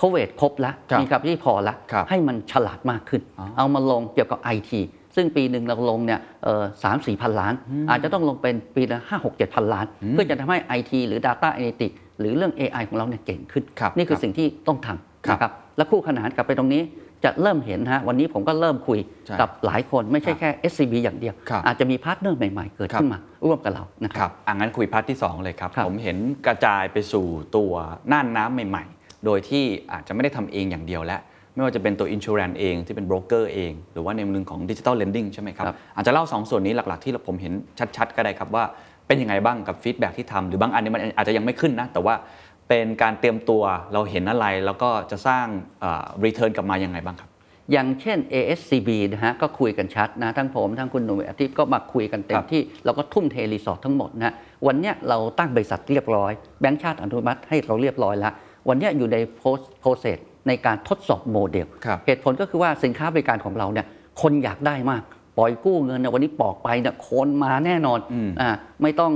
[0.00, 4.72] coverage ครบแล้วครับมีครับที่พอแล้วครับให้มันฉลาดมากขึ้นอ๋อเอามาลงเกี่ยวกับ IT
[5.16, 6.20] ซึ่งปีหนึ่งเราลงเนี่ย
[6.84, 7.54] สามสี่พันล้าน
[7.90, 16.82] อาจจะต้องลงเป็นปีละห้าหกเจ็ดพันล้าน เพื่อจะทำให้ IT หรือ Data Analytics หรือเรื่อง AI ของเราเนี่ยเก่งขึ้นครับนี่คือครับสิ่งที่ต้องทำครับนะครับและคู่ขนานกลับไปตรงนี้
[17.24, 27.72] จะเริ่มเห็นฮะวันนี้ผมก็เริ่มคุยใช่กับหลายคนไม่ใช่ครับแค่ SCB อย่างเดียวครับอาจจะมี partner ใหม่ๆ เกิดครับขึ้นมา ร่วมกับเรานะคครับรับอะงั้นคุย part ที่ 2 เลยครับครับ ผมเห็นกระจายไปสู่ตัว
[28.12, 31.20] น่านน้ำใหม่ ๆ โดยที่อาจจะไม่ได้ทำเองอย่างเดียวแล้ว
[31.54, 37.52] ไม่ว่าจะเป็นตัว insurance เองที่เป็นโบรกเกอร์เอง หรือว่าในมุมของ digital lending ใช่ไหมครับครับ อาจจะเล่า 2 ส่วนนี้หลักๆ ที่ผมเห็น
[37.96, 38.64] ชัดๆ ก็ได้ครับว่า
[39.06, 42.14] เป็นยังไงบ้างกับ feedback ที่ทำหรือบางอันเนี้ยมันอาจจะยังไม่ขึ้นนะแต่ว่า
[42.68, 45.46] เป็นการเตรียมตัวเราเห็นอะไร แล้วก็จะสร้าง
[45.80, 47.30] เอ่อ return กลับมายังไงบ้างครับ
[47.72, 54.34] อย่างเช่น AISCB นะฮะก็คุยกันชัดนะทั้งผม ทั้งคุณหนุ่มอาทิตย์ก็มาคุยกันเต็มครับที่เราก็ทุ่มเท resource ทั้งหมดนะฮะ
[54.66, 58.32] วันเนี้ยเราตั้งบริษัทเรียบร้อยแบงก์ชาติอนุมัติให้เราเรียบร้อยแล้ว
[58.68, 59.16] วันเนี้ยอยู่ใน
[59.80, 63.86] process ในการทดสอบโมเดลครับเหตุผลก็คือว่าสินค้าบริการของเราเนี่ย
[64.22, 65.02] คนอยากได้มาก
[65.38, 68.50] ปล่อยกู้เงินนะวันนี้ออกไปเนี่ยคนมาแน่นอนอืมอ่า
[68.82, 69.12] ไม่ต้อง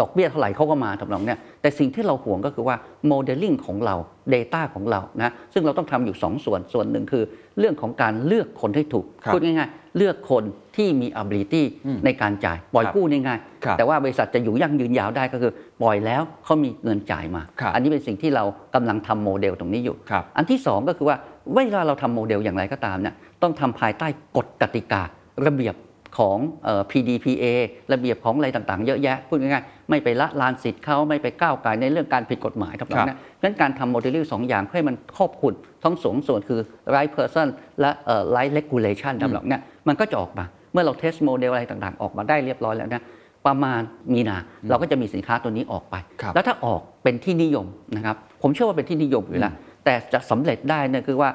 [0.00, 2.76] ดอกเบี้ยเท่าไหร่เขาก็มาทำนองเนี่ยแต่สิ่งที่เราห่วงก็คือว่า
[3.06, 3.96] โมเดลลิ่งของเรา
[4.34, 7.24] Data ของเรานะซึ่งเราต้องทำอยู่ 2 ส่วนส่วนหนึ่งคือ
[7.58, 10.44] เรื่องของการเลือกคนให้ถูกครับพูดง่ายๆ เลือกคน
[10.76, 11.62] ที่มี ability
[12.04, 15.52] ในการจ่าย ปล่อยครับกู้ง่ายครับๆแต่ว่าบริษัทจะอยู่ยั่งยืนยาวได้ก็คือ
[15.82, 21.16] ปล่อยแล้วเขามีเงินจ่ายมาครับอันนี้เป็นสิ่งที่เรากำลังทำโมเดลตรงนี้อยู่ครับอันที่สองก็คือว่า
[21.54, 25.02] เวลาเราทำโมเดลอย่างไรก็ตามเนี่ยต้องทำภายใต้กฎกติกา
[25.46, 25.74] ระเบียบ
[26.18, 27.44] ของเอ่อ PDPA
[27.92, 36.60] ระเบียบของอะไรต่างๆ เยอะแยะพูดง่ายๆ ไม่ไปละรานสิทธิ์เขาไม่ไปก้าวก่ายในเรื่องการผิดกฎหมายทั้งหมดครับนะเพราะฉะนั้นการทำโมเดลลิ่งสองอย่างเพื่อให้มันครอบคลุมทั้งสองส่วนคือ
[36.94, 37.46] right person
[37.80, 43.02] และเอ่อ right regulation ทั้งหมดเนี่ยมันก็จะออกมา เมื่อเราเทสโมเดลอะไรต่างๆ ออกมาได้เรียบร้อยแล้วนะ
[43.46, 43.80] ประมาณ
[44.12, 44.36] มีนา
[44.70, 51.30] เราก็จะมีสินค้าตัวนี้ออกไปครับแล้วถ้าออกเป็นที่นิยมนะครับผมเชื่อว่าเป็นที่นิยมอยู่แล้วแต่จะสำเร็จได้เนี่ยคือว่า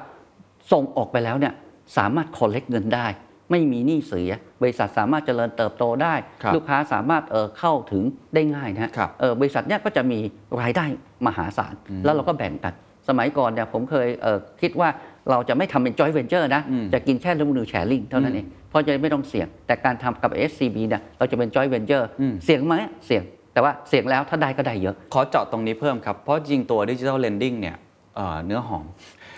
[0.72, 1.52] ส่งออกไปแล้วเนี่ย
[1.96, 3.06] สามารถ collect เงินได้
[3.50, 4.32] ไม่มีหนี้เสีย
[4.62, 8.02] บริษัทสามารถเจริญเติบโตได้ ครับลูกค้าสามารถเอ่อเข้าถึง
[8.34, 10.18] ได้ง่ายนะฮะครับเอ่อบริษัทเนี่ยก็จะมี
[10.60, 10.86] รายได้
[11.26, 12.74] มหาศาลแล้วเราก็แบ่งกัน
[13.08, 14.88] สมัยก่อนเนี่ยผมเคยเอ่อคิดว่า
[15.30, 22.74] เราจะไม่ทำเป็น joint venture นะ อืมจะกินแค่ revenue sharing เท่านั้นเองเพราะจะไม่ต้องเสี่ยง แต่การทำกับ SCB เนี่ยเราจะเป็น joint venture อืม เสี่ยงไหม
[23.06, 27.76] เสี่ยง แต่ว่าเสี่ยงแล้วถ้าได้ก็ได้เยอะ ขอเจาะตรงนี้เพิ่มครับ เพราะจริงตัว Digital Lending เนี่ย
[28.16, 28.84] เอ่อเนื้อหอม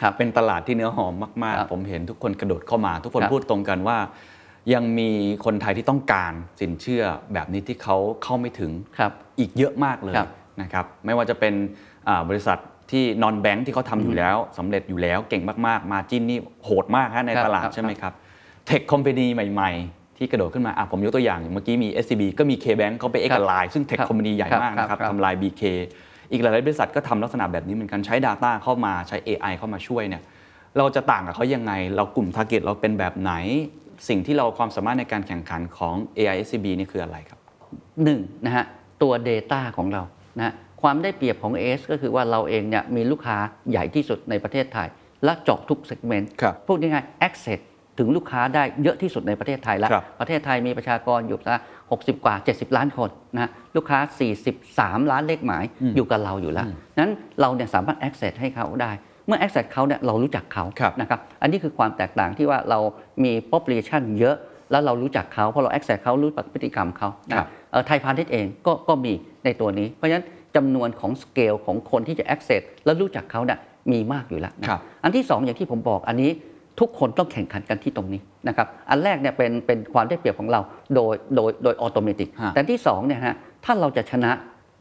[0.02, 3.98] ครับเป็นตลาดที่เนื้อหอมมาก ครับๆ ผมเห็นทุกคนกระโดดเข้ามา ทุกคนครับพูดตรงกันว่า
[4.74, 5.10] ยังมี
[5.44, 11.54] คนไทยที่ต้องการสินเชื่อแบบนี้ที่เขาเข้าไม่ถึงครับอีกเยอะมากเลยครับนะครับไม่ว่าจะเป็น
[12.08, 12.58] อ่าบริษัท
[12.90, 18.12] ที่นอนแบงค์ที่เขาทำอยู่แล้วสำเร็จอยู่แล้วเก่งมากๆ มาจิ้นนี่โหดมากฮะในครับตลาดครับใช่ไหมครับ
[18.66, 25.62] เทคคอมพานีใหม่ ๆ ที่กระโดดขึ้นมาอะผมยกตัวอย่างอย่างเมื่อกี้มี SCB ก็มี KBank เขาไปเอกครับไลน์ซึ่งเทคครับคอมพานีใหญ่มากนะครับครับ ทำลาย BK
[26.32, 30.22] อีกหลายๆบริษัทก็ทำลักษณะแบบนี้เหมือนกันใช้ Data เข้ามาใช้ AI เข้ามาช่วยเนี่ย
[30.78, 33.32] เราจะต่างกับเขายังไง เรากลุ่ม t a r g e t เราเป็นแบบไหน
[34.08, 37.38] สิ่งที่เราความสามารถในการแข่งขันของ AI SCB นี่คืออะไรครับ
[38.04, 38.64] หนึ่งนะฮะ
[39.02, 40.02] ตัว Data ของเรา
[40.38, 43.36] นะฮะความได้เปรียบของ AS ก็คือว่าเราเองเนี่ยมีลูกค้า
[43.70, 44.88] ใหญ่ที่สุดในประเทศไทย
[45.24, 47.60] และเจาะทุก segment ครับพูดง่ายๆ access
[47.98, 51.58] ถึงลูกค้าได้เยอะที่สุดในประเทศไทยแล้วครับประเทศไทยมีประชากรอยู่ละ
[51.98, 53.98] 60 กว่า 70 ล้านคนนะลูกค้า
[54.54, 55.64] 43 ล้านเลขหมาย
[55.96, 56.66] อยู่กับเราอยู่แล้ว
[56.98, 58.92] นั้นเราเนี่ยสามารถ access ให้เขาได้
[59.26, 62.78] เมื่อ access เขาเนี่ยเรารู้จักเขาครับนะครับ อันนี้คือความแตกต่างที่ว่าเรา
[63.24, 64.36] มี population เยอะ
[64.70, 69.12] แล้วเรารู้จักเขาเพราะเรา access เขารู้พฤติกรรมเขานะครับเอ่อไทยพาณิชย์เองก็ก็มี
[69.44, 70.26] ในตัวนี้ เพราะฉะนั้น
[70.56, 73.58] จำนวนของสเกลของคนที่จะ access แล้วรู้จักเขาเนี่ย
[73.92, 76.30] มีมากอยู่แล้วนะครับอันที่สองอย่างที่ผมบอกอันนี้
[76.78, 80.60] ทุกคนต้องแข่งขันกันที่ตรงนี้นะครับอันแรกเนี่ยเป็นเป็นความได้เปรียบของเรา
[80.94, 84.30] โดยโดยโดยออโตเมติกฮะแต่ที่สองเนี่ยฮะถ้าเราจะชนะ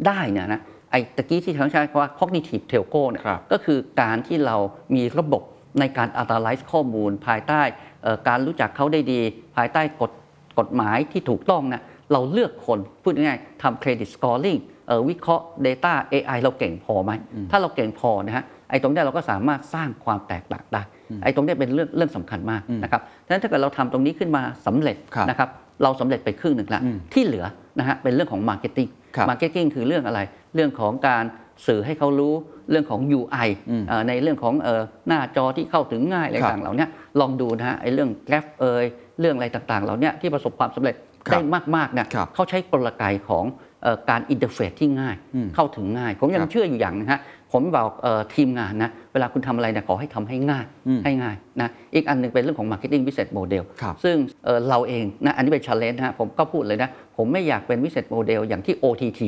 [0.08, 4.58] ได้เนี่ยนะไอ้ตะกี้ที่เขาใช้คำว่า cognitive telco เนี่ยครับก็คือการที่เรา
[4.96, 5.44] มีระบบ
[5.80, 7.62] ในการ analyze ข้อมูล ภายใต้
[8.04, 9.22] เอ่อการรู้จักเขาได้ดี
[9.56, 10.12] ภายใต้กฎ
[10.60, 17.12] กฎหมายที่ถูกต้องนะเราเลือกคนพูดง่ายๆทำ credit scoring เอ่อวิเคราะห์ Data AI เราเก่งพอไหม
[17.52, 20.82] ถ้าเราเก่งพอนะฮะไอ้ตรงเนี้ยเราก็สามารถสร้างความแตกต่างได้
[21.24, 25.50] ไอ้ตรงเนี้ยเป็นเรื่องเรื่องสำคัญมากนะครับดังนั้นถ้าเกิดเราทำตรงนี้ขึ้นมาสำเร็จครับนะครับ
[25.84, 27.46] เราสำเร็จไปครึ่งหนึ่งแล้วอืมที่เหลือ
[27.80, 30.20] นะฮะเป็นเรื่องของ marketing ครับ marketing คือเรื่องอะไร
[30.56, 31.24] เรื่องของการ
[31.68, 32.34] สื่อให้เขารู้
[32.72, 38.86] เรื่องของ UI อืมเอ่อในเรื่องของเอ่อหน้าจอที่เข้าถึงง่ายอะไรครับต่างๆเหล่าเนี้ยลองดูนะฮะไอ้เรื่อง Grab เอย
[39.20, 40.96] เรื่องอะไรต่างๆเหล่าเนี้ยที่ประสบความสำเร็จ
[41.28, 41.40] ครับได้
[41.76, 43.46] มากๆเนี่ยครับเขาใช้กลไกของ
[43.84, 47.20] เอ่อการ interface ที่ง่ายอืมเข้าถึงง่าย ผมยังครับเชื่ออยู่อย่างนะฮะ
[47.54, 59.22] ผมบอกเอ่อทีมงานนะเวลาคุณทำอะไรเนี่ยขอให้ทำให้ง่ายอืมให้ง่ายนะอีกอันหนึ่งเป็นเรื่องของ Marketing Business Model ครับซึ่งเอ่อเราเองนะอันนี้เป็น challenge นะฮะผมก็พูดเลยนะ ผมไม่อยากเป็น business model อย่างที่ OTT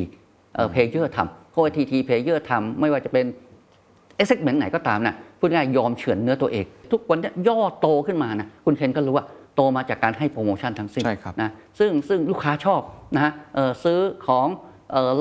[0.56, 3.26] เอ่อ player ทำ OTT player ทำไม่ว่าจะเป็น
[4.30, 12.82] segment ไหนก็ตามนะพูดง่ายๆยอมเฉือนเนื้อตัวเอง ทุกวันเนี้ย่อโตขึ้นมานะคุณเคนก็รู้ว่าโตมาจากการให้โปรโมชั่นทั้งสิ้นใช่ครับนะซึ่งซึ่งลูกค้าชอบ
[13.16, 14.48] นะฮะเอ่อซื้อของ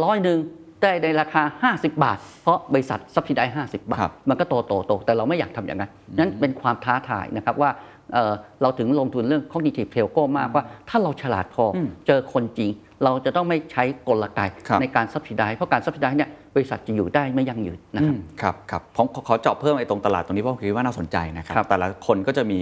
[0.05, 0.39] ร้อยหนึ่ง
[0.83, 7.71] ได้ในราคา 50 บาท เพราะบริษัทซับซิได้50 บาทครับมันก็โตโตโตแต่เราไม่อยากทำอย่างนั้นนั้นเป็นความท้าทายนะครับว่า
[8.13, 12.71] เอ่อเราถึงลงทุนเรื่อง cognitive telco มากว่า ถ้าเราฉลาดพออเจอคนจริง
[13.05, 22.61] เราจะต้องไม่ใช้กลไกครับในการซับซิได้เพราะการซับซิได้เนี่ยบริษัทจะอยู่ได้ไม่ยั่งยืนนะครับอืมครับครับผมขอขอเจาะเพิ่มไอ้ตรงตลาดตรงนี้เพราะผมคิดว่าน่าสนใจนะครับครับแต่ละคนก็จะมี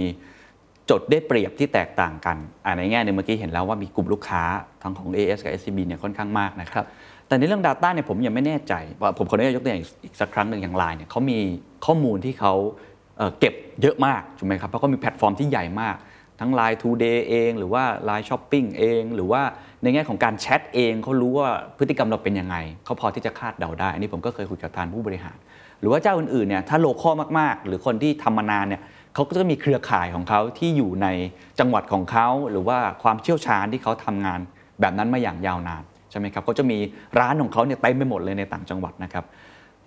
[0.89, 4.43] จดได้เปรียบที่แตกต่างกันอ่าในแง่หนึงเมื่อกี้เห็นแล้วว่ามีกลุ่มลูกค้า
[4.81, 6.85] ทั้งของ AS กับ SCB เนี่ยค่อนข้างมากนะครับ
[7.29, 11.39] แต่ในเรื่อง Data เนี่ยผมยังไม่แน่ใจว่าผมขออนุญาตยกตัวอย่างอีกสักครั้งหนึ่งอย่างไลน์เนี่ยเขามี
[11.85, 12.53] ข้อมูลที่เขา
[13.17, 15.95] เก็บเยอะมากถูกไหมครับเพราะเขามีแพลตฟอร์มที่ใหญ่มาก
[16.39, 19.41] ทั้ง Line Today เอง หรือว่า Line Shopping เอง หรือว่า
[19.83, 25.37] ในแง่ของการแชทเองเขารู้ว่าพฤติกรรมเราเป็นยังไงเขาพอที่จะคาดเดาได้ อันนี้ผมก็เคยคุยกับท่านผู้บริหาร
[25.79, 28.81] หรือว่าเจ้าอื่นๆเนี่ยถ้า local มากๆ หรือคนที่ทำมานานเนี่ย
[29.13, 31.07] เขาก็จะมีเครือข่ายของเขาที่อยู่ใน
[31.59, 34.39] จังหวัดของเขาหรือว่าความเชี่ยวชาญที่เขาทำงาน
[34.81, 36.77] แบบนั้นมาอย่างยาวนาน ใช่ไหมครับเขาจะมี
[37.19, 39.25] ร้านของเขาเนี่ยเต็มไปหมดเลยในต่างจังหวัดนะครับ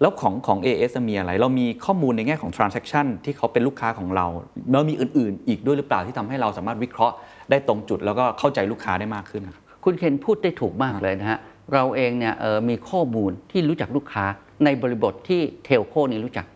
[0.01, 4.27] แล้วของของ AS มีอะไร เรามีข้อมูลในแง่ของ transaction ที่เขาเป็นลูกค้าของเรา
[4.71, 7.15] แล้วมีอื่น ๆ อีกด้วยหรือเปล่าที่ทำให้เราสามารถวิเคราะห์
[7.51, 11.39] ได้ตรงจุด แล้วก็เข้าใจลูกค้าได้มากขึ้นนะครับคุณเคนพูดได้ถูกมากเลยนะฮะ
[11.73, 14.25] เราเองเนี่ยเอ่อมีข้อมูลที่รู้จักลูกค้า
[14.65, 16.47] ในบริบทที่เทลโคนี่รู้จัก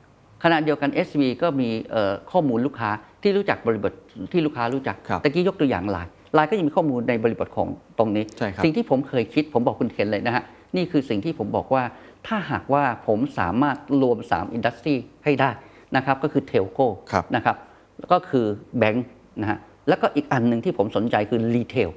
[0.44, 2.90] ขณะเดียวกัน SB ก็มีเอ่อข้อมูลลูกค้า
[3.22, 3.92] ที่รู้จักบริบท
[4.32, 7.68] ที่ลูกค้ารู้จักครับตะกี้ยกตัวอย่าง LINE LINE ก็ยังมีข้อมูลในบริบทของ
[7.98, 10.44] ตรงนี้ใช่ครับสิ่งที่ผมเคยคิดผมบอกคุณเคนเลยนะฮะ
[10.76, 11.82] นี่คือสิ่งที่ผมบอกว่า
[12.26, 15.50] ถ้าหากว่าผมสามารถรวม 3 industry ให้ได้
[15.96, 16.78] นะครับก็คือ telco
[17.12, 17.56] ครับนะครับ
[17.98, 18.46] แล้วก็คือ
[18.78, 19.06] แบงค์
[19.40, 21.90] นะฮะแล้วก็อีกอันหนึ่งที่ผมสนใจคือ retail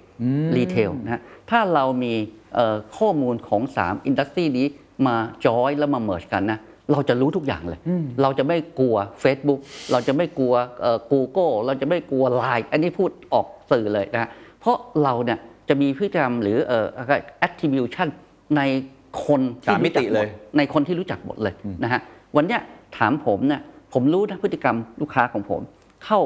[0.57, 2.13] retail นะฮะถ้าเรามี
[2.55, 4.67] เอ่อข้อมูลของ 3 industry นี้
[5.07, 6.59] มาจอยแล้วมา merge กันนะ
[6.91, 7.79] เราจะรู้ทุกอย่างเลย
[8.21, 9.59] เราจะไม่กลัว Facebook
[9.91, 14.29] เราจะไม่กลัวเอ่อ Google เราจะไม่กลัว Line อันนี้พูดออก สื่อเลยนะฮะ
[14.59, 16.85] เพราะเราเนี่ยจะมีพฤติกรรมหรือเอ่อ
[17.47, 18.07] attribution
[18.57, 18.61] ใน
[19.25, 20.27] คนที่สามมิติรู้จักหเลย
[20.57, 21.53] ในคนที่รู้จักหมดเลย
[21.83, 22.01] นะฮะ
[22.35, 22.61] วันเนี้ย
[22.97, 23.61] ถามผมเนี่ย
[23.93, 25.61] ผมรู้นะพฤติกรรมลูกค้าของผม
[26.05, 26.19] เข้า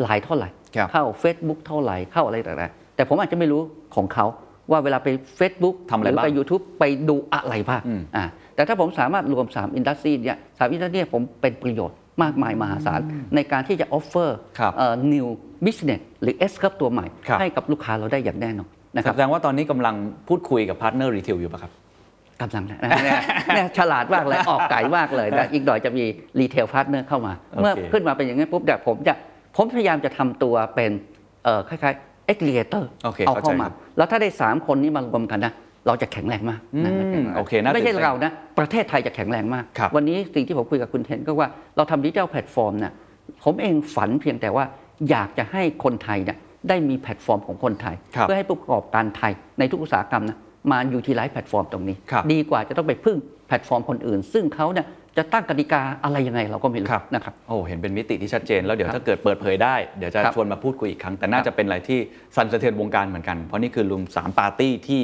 [0.00, 3.60] ไลน์เท่าไหร่ครับเข้า Facebook เท่าไหร่เข้าอะไรต่างๆแต่ผมอาจจะไม่รู้
[3.96, 4.26] ของเขา
[4.70, 8.24] ว่าเวลาไป Facebook ทำอะไรหรือบ้างไป YouTube ไปดูอะไรบ้างอืมอ่า
[8.54, 13.00] แต่ถ้าผมสามารถรวม3 industry เนี่ยสาม industry ผมเป็นประโยชน์ มากมายมหาศาล
[13.34, 15.26] ในการที่จะ offer ครับเอ่อ new
[15.66, 19.94] business หรือ S-curve ตัวใหม่ ครับ ให้กับลูกค้าเราได้อย่างแน่นอนนะครับแสดงว่าตอนนี้กำลัง
[20.28, 21.72] พูดคุยกับ partner retail อยู่ป่ะครับ
[22.40, 23.20] กำลังนะเนี่ย
[23.54, 26.04] เนี่ยฉลาดมากเลยออกไก่มากเลยนะอีกหน่อยจะมี
[26.40, 29.14] retail partner เข้ามา โอเค เมื่อขึ้นมาเป็นอย่างนี้ปุ๊บเดี๋ยวผมจะ
[29.56, 30.90] ผมพยายามจะทำตัวเป็น
[31.44, 35.52] เอ่อคล้ายๆ aggregator โอเคเอาเข้าใจเข้ามาครับ แล้วถ้าได้ 3 คนนี้มารวมกันนะ
[35.88, 42.92] เราจะแข็งแรงมากนะอืมแข็งแรงโอเคน่าไม่ใช่ตื่นเต้นเรานะประเทศไทยจะแข็งแรงมากครับวันนี้สิ่งที่ผมคุยกับคุณเคนก็ว่าเราทำ digital platform เนี่ย
[43.44, 44.64] ผมเองฝันเพียงแต่ว่า
[45.10, 50.38] อยากจะให้คนไทยเนี่ยได้มีแพลตฟอร์มของคนไทยครับเพื่อให้ผู้ประกอบการไทยในทุกอุตสาหกรรมนะ
[50.70, 53.16] มา utilize แพลตฟอร์มตรงนี้ครับดีกว่าจะต้องไปพึ่ง
[53.48, 61.98] แพลตฟอร์มคนอื่น ซึ่งเขาเนี่ยจะตั้งกติกาอะไรยังไงเราก็ไม่รู้ครับนะครับโอ้เห็นเป็นมิติที่ชัดเจน แล้วเดี๋ยวครับถ้าเกิดเปิดเผยได้ เดี๋ยวจะครับชวนมาพูดคุยอีกครั้ง แต่น่าครับจะเป็นอะไรที่
[62.36, 65.00] สั่นสะเทือนวงการเหมือนกัน เพราะนี่คือรวม3ปาร์ตี้ที่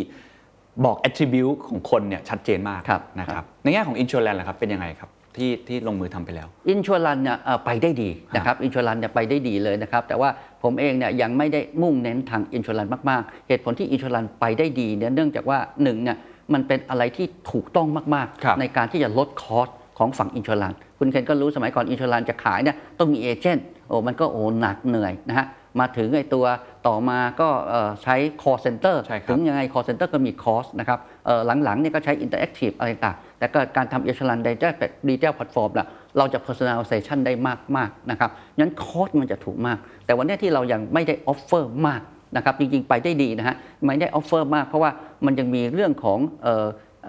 [0.85, 10.29] บอก attribute ของคนเนี่ยชัดเจนมากครับ นะครับในแง่ของ insurance ล่ะครับเป็นยังไงครับที่ที่ลงมือทำไปแล้ว insurance เนี่ยเอ่อไปได้ดีนะครับ inช r รันเนี่ยไปได้ดีเลยนะครับ แต่ว่า
[10.63, 16.17] ผมเองเนี่ยยังไม่ได้มุ่งเน้นทางอินช r รันมากๆ เหตุผลที่อินช r รันไปได้ดีเนี่ยเนื่องจากว่าหนึ่งเนี่ย
[16.53, 25.47] มันเป็นอะไรที่ถูกต้องมากครับ ๆ ในการที่จะลดคอสของฝั่งอินช r รันคุณเคนก็รู้สมัยก่อนอินช r รันจะขายเนี่ยต้องมี agent โอ้มันก็โอ้หนักเหนื่อยนะฮะ
[25.81, 26.45] มาถึงไอ้ตัว
[26.87, 36.39] ต่อมาก็เอ่อใช้ call center ใช่ครับถึงยังไง call center ก็มี cost นะครับเอ่อหลังๆเนี่ยก็ใช้ interactive อะไรต่างๆแต่ก็การทำ insurance ใน digital platform น่ะเราจะ
[36.47, 42.03] personalization ได้มากมากๆนะครับงั้น cost มันจะถูกมาก แต่วันเนี้ยที่เรายังไม่ได้ offer มาก
[42.37, 43.57] นะครับจริงๆ ไปได้ดีนะฮะ
[43.87, 44.91] ไม่ได้ offer มากเพราะว่า
[45.27, 46.67] มันยังมีเรื่องของเอ่อ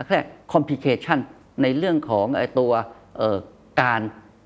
[0.08, 0.20] แค่
[0.54, 1.20] complication
[1.62, 2.72] ในเรื่องของไอ้ตัว
[3.18, 3.38] เอ่อ
[3.82, 4.02] การ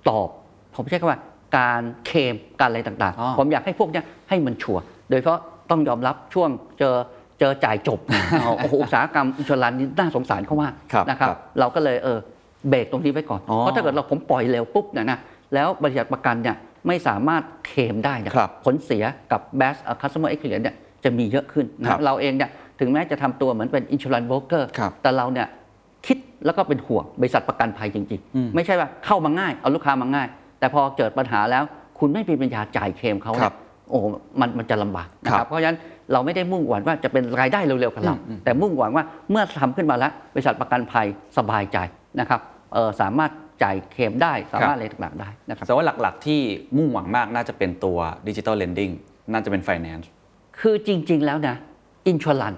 [0.09, 0.29] ตอบ
[0.75, 1.19] ผมใช้คำว่า
[1.57, 6.95] การเคลมการอะไรต่างอ๋อๆผมอยากให้พวกเนี้ยให้มันชัวร์โดยเฉพาะต้องยอมรับช่วงเจอ
[7.39, 7.99] เจอจ่ายจบ
[8.41, 12.19] เอาโอ้โหอุตสาหกรรมอินชลันนี่น่าสงสารเขามากครับนะครับครับเราก็เลยเออ
[12.69, 15.19] เบรกตรงนี้ไว้ก่อนอ๋อเพราะถ้าเกิดเราผมปล่อยเร็วปุ๊บเนี่ยนะ
[15.53, 16.55] แล้วบริษัทประกันเนี่ย
[16.87, 25.47] ไม่สามารถเคลมได้นะครับผลเสียกับ bad customer experience เนี่ยจะมีเยอะขึ้นนะครับเราเองเนี่ยถึงแม้จะทำตัวเหมือนเป็น insurance broker ครับแต่เราเนี่ย
[26.07, 30.27] คิดแล้วก็เป็นห่วงบริษัทประกันภัยจริงอืมๆไม่ใช่ว่าเข้ามาง่าย เอาลูกค้ามาง่าย
[30.59, 31.63] แต่พอเกิดปัญหาแล้ว
[31.99, 33.55] คุณไม่มีปัญญาจ่ายเคลมเขาคเนี่รัยบ
[33.89, 34.05] โอ้โห
[34.39, 35.77] มันมันจะลำบากนะคครัรับบเพราะฉะนั้น
[36.11, 41.77] เราไม่ได้มุ่งหวังว่าจะเป็นรายได้เร็วๆกับเราอืมอืมแต่มุ่งหวังว่าเมื่อทำขึ้นมาแล้วบริษัทประกันภัยสบายใจ
[42.19, 42.39] นะครับ
[42.73, 43.31] เอ่อสามารถ
[43.63, 46.41] จ่ายเคลมได้สามารถอะไรต่างๆได้นะครับแต่ว่าหลักๆที่
[46.77, 48.89] มุ่งหวังมากน่าจะเป็นตัวดิจิ t a ลเลนดิ้ง
[49.31, 50.05] น่าจะเป็น Finance
[50.59, 51.55] คือจริง ๆ แล้วนะ
[52.07, 52.53] อินช r ลัน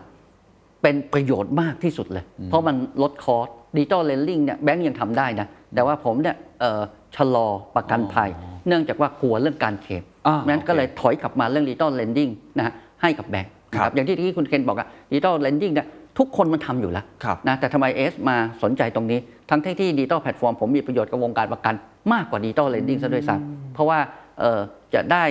[0.82, 3.48] เป็นประโยชน์มากที่สุดเลย เพราะมันลด cost
[3.78, 6.82] digital lending เนี่ยแบงก์ยังทำได้นะแต่ว่าผมเนี่ยเอ่อ
[7.16, 8.30] ชะลอประกันภัย
[8.68, 15.88] เนื่องจากว่ากลัวเรื่องการเคลมอ่านั้นโอเคก็เลยถอยกลับมาเรื่อง digital lending นะฮะให้กับแบงก์นะคครัรับบอย่างที่ที่คุณเคนบอกอะ digital lending เนี่ย
[16.20, 19.20] ทุกคนมันทำอยู่แล้วครับนะแต่ทำไม AIS มาสนใจตรงนี้
[19.50, 21.74] ทั้งที่ที่ digital platform ผมมีประโยชน์กับวงการประกัน
[22.14, 24.00] มากกว่า digital lending ซะด้วยซ้ำเพราะว่า
[24.40, 24.60] เอ่อ
[24.94, 25.24] จะได้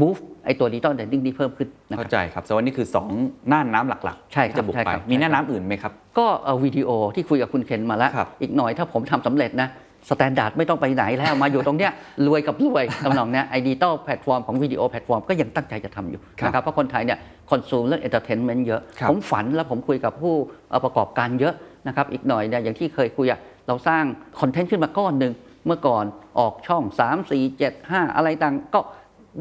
[0.00, 2.86] boost ไอ้ตัว digital lending ที่เพิ่มขึ้นนะครับเข้าใจครับแต่ว่านี่คือ
[3.18, 9.68] 2น่านน้ำหลักๆใช่ครับที่จะบุกใช่ไปครับมีใช่น่านครับน้ำอื่นไหมครับ ก็เอาวิดีโอที่คุยกับคุณเคนมาแล้วครับอีกหน่อยถ้าผมทำสำเร็จนะ
[10.10, 11.92] Standard ไม่ต้องไปไหนแล้วมาอยู่ตรงเนี้ย
[12.26, 17.18] รวยกับรวยทำนองเนี้ยไอ้ digital platform ของ video platform ก็ยังตั้งใจจะทำอยู่ครับนะครับเพราะคนไทยเนี่ย
[17.50, 20.34] consume เรื่อง entertainment เยอะครับผมฝันแล้วผมคุยกับผู้
[20.68, 21.54] เอ่อประกอบการเยอะ
[21.88, 24.04] นะครับอีกหน่อยเนี่ยอย่างที่เคยคุยอะเราสร้าง
[24.40, 25.32] content ขึ้นมาก้อนหนึ่ง
[25.66, 26.04] เมื่อก่อน
[26.38, 28.80] ออกช่อง 3 4 7 5 อะไรต่างก็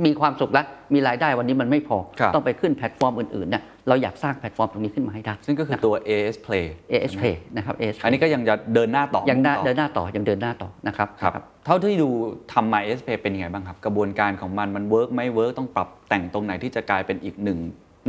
[0.05, 7.23] มีความสุขแล้วมีรายได้วันนี้มันไม่พอ ครับ ต้องไปขึ้นแพลตฟอร์มอื่นๆเนี่ยเราอยากสร้างแพลตฟอร์มตรงนี้ขึ้นมาให้ได้ ซึ่งก็คือตัว AIS Play ASP
[7.55, 11.33] นะครับ ASP อันนี้ก็ยังจะเดินหน้าต่อยังเดินต่อเดินหน้าต่อยังเดินหน้าต่อนะครับครับ
[11.65, 12.09] เท่าที่ดู
[12.53, 17.59] ทำมา AS Play เป็นยังไงบ้างครับ กระบวนการของมันมัน work ไม่ work ต้องปรับแต่งตรงไหนที่จะกลายเป็นอีกหนึ่ง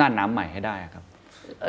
[0.00, 1.04] น่านน้ำใหม่ให้ได้ครับ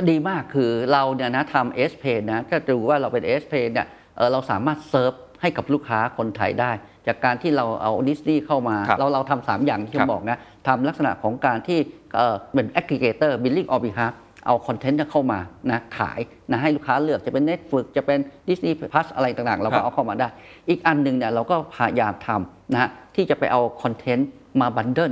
[0.09, 6.71] ดีมากคือเราเนี่ยนะทำ ASP นะก็ดูว่าเราเป็น ASP เนี่ยเอ่อเราสามารถเซิร์ฟให้กับลูกค้าคนไทยได้
[7.07, 10.37] จากการที่เราเอาดิสนีย์เข้ามา ครับเราเราทำสามอย่างที่ผมบอกครับนะ
[10.67, 11.79] ทำลักษณะของการที่
[12.15, 14.13] เอ่อเป็น aggregator billing on behalf
[14.47, 15.39] เอา content เข้ามา
[15.71, 16.19] นะขาย
[16.51, 20.27] นะให้ลูกค้าเลือกจะเป็น Netflix จะเป็น Disney Plus อะไรต่างๆ เราก็ครับ เอาเข้ามาได้
[20.69, 24.29] อีกอันหนึ่งเนี่ยเราก็พยายามทำนะฮะที่จะไปเอา content
[24.61, 25.11] มา bundle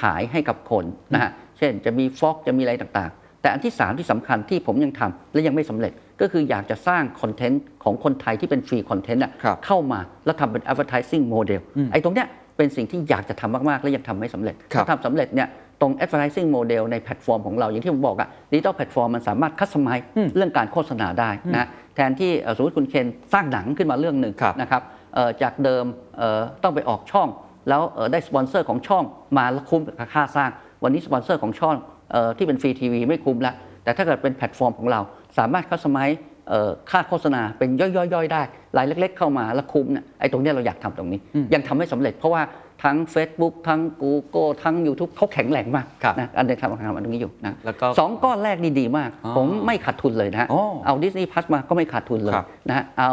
[0.00, 11.60] ขายให้กับคนนะฮะเช่นจะมี Fox จะมีอะไรต่างๆ แต่อันที่ 3 ที่สำคัญที่ผมยังทำและยังไม่สำเร็จ ก็คืออยากจะสร้าง content ของคนไทยที่เป็น free content น่ะครับเข้ามาแล้วทำเป็น advertising model
[11.92, 15.48] ไอ้ตรงเนี้ยเป็นสิ่งที่อยากจะทำมาก ๆ และยังทำไม่สำเร็จครับถ้าทำสำเร็จเนี่ย
[15.80, 20.04] ตรง advertising model ในแพลตฟอร์มของเรา อย่างที่ผมบอกอะ digital platform มันสามารถ customize
[20.36, 24.82] เรื่องการโฆษณาได้นะแทนที่เอ่อสมมติคุณเคนสร้างหนังขึ้นมาเรื่องหนึ่งครับนะครับ
[25.14, 25.84] เอ่อจากเดิม
[26.18, 27.28] เอ่อต้องไปออกช่อง
[27.68, 29.04] แล้วเอ่อได้สปอนเซอร์ของช่อง
[29.38, 30.50] มาแล้วคุ้มกับค่าสร้าง
[30.82, 31.76] วันนี้สปอนเซอร์ของช่อง
[32.12, 35.00] เออที่เป็นฟรีทีวีไม่คุ้มแล้ว แต่ถ้าเกิดเป็นแพลตฟอร์มของเรา
[35.38, 38.42] สามารถ customize เอ่อค่าโฆษณาเป็นย่อยๆได้
[38.76, 41.20] รายเล็ก ๆ เข้ามาแล้วคุ้มเนี่ยไอ้ตรงเนี้ยเราอยากทำตรงนี้
[41.54, 42.42] ยังทำไม่สำเร็จเพราะว่า
[42.84, 53.12] ทั้ง Facebook ทั้ง Google ทั้ง YouTube เขาแข็งแรงมากครับนะอันเดียวทำทำอันตรงนี้อยู่นะแล้วก็สองก้อนแรกนี่ดีมากอ๋อผมไม่ขาดทุนเลยนะฮะอ๋อเอา Disney Plus มาก็ไม่ขาดทุนเลยครับนะฮะเอา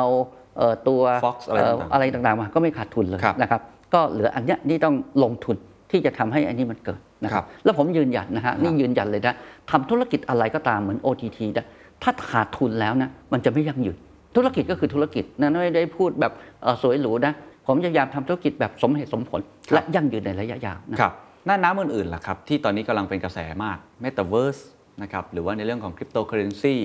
[0.57, 3.61] เอ่อตัว Fox อะไรเอ่อต่างๆอะไรต่างๆมาก็ไม่ขาดทุนเลยครับนะครับ
[3.93, 5.55] ก็เหลืออันเนี้ยที่ต้องลงทุน
[5.91, 9.35] ที่จะทำให้อันนี้มันเกิด นะคครัรับบแล้วผมยืนยันนะฮะนี่ยืนยันเลยนะ
[9.71, 11.65] ทำธุรกิจอะไรก็ตามเหมือน OTT นะ
[12.03, 13.97] ถ้าขาดทุนแล้วนะมันจะไม่ยั่งยืน
[14.35, 17.33] ธุรกิจก็คือธุรกิจนะไม่ได้พูดแบบเอ่อสวยหรูนะ
[17.65, 21.13] ผมพยายามทำธุรกิจแบบสมเหตุสมผลครับและยั่งยืนในระยะยาวนะครับ
[21.45, 24.61] หน้าน้ำอื่นๆล่ะครับ ที่ตอนนี้กำลังเป็นกระแสมาก Metaverse
[25.01, 26.75] นะครับหรือว่าในเรื่องของ Cryptocurrency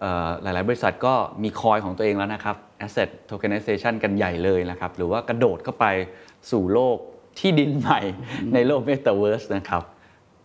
[0.00, 2.56] เอ่อหลายๆ บริษัทก็มีคอยของตัวเองแล้วนะครับ
[2.86, 5.86] Asset Tokenization กันใหญ่เลยนะครับ หรือว่ากระโดดเข้าไป
[6.50, 6.96] สู่โลก
[7.38, 8.00] ที่ดินใหม่
[8.54, 9.82] ในโลก Metaverse นะครับ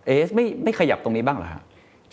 [0.06, 1.64] AIS ไม่ไม่ขยับตรงนี้บ้างเหรอฮะ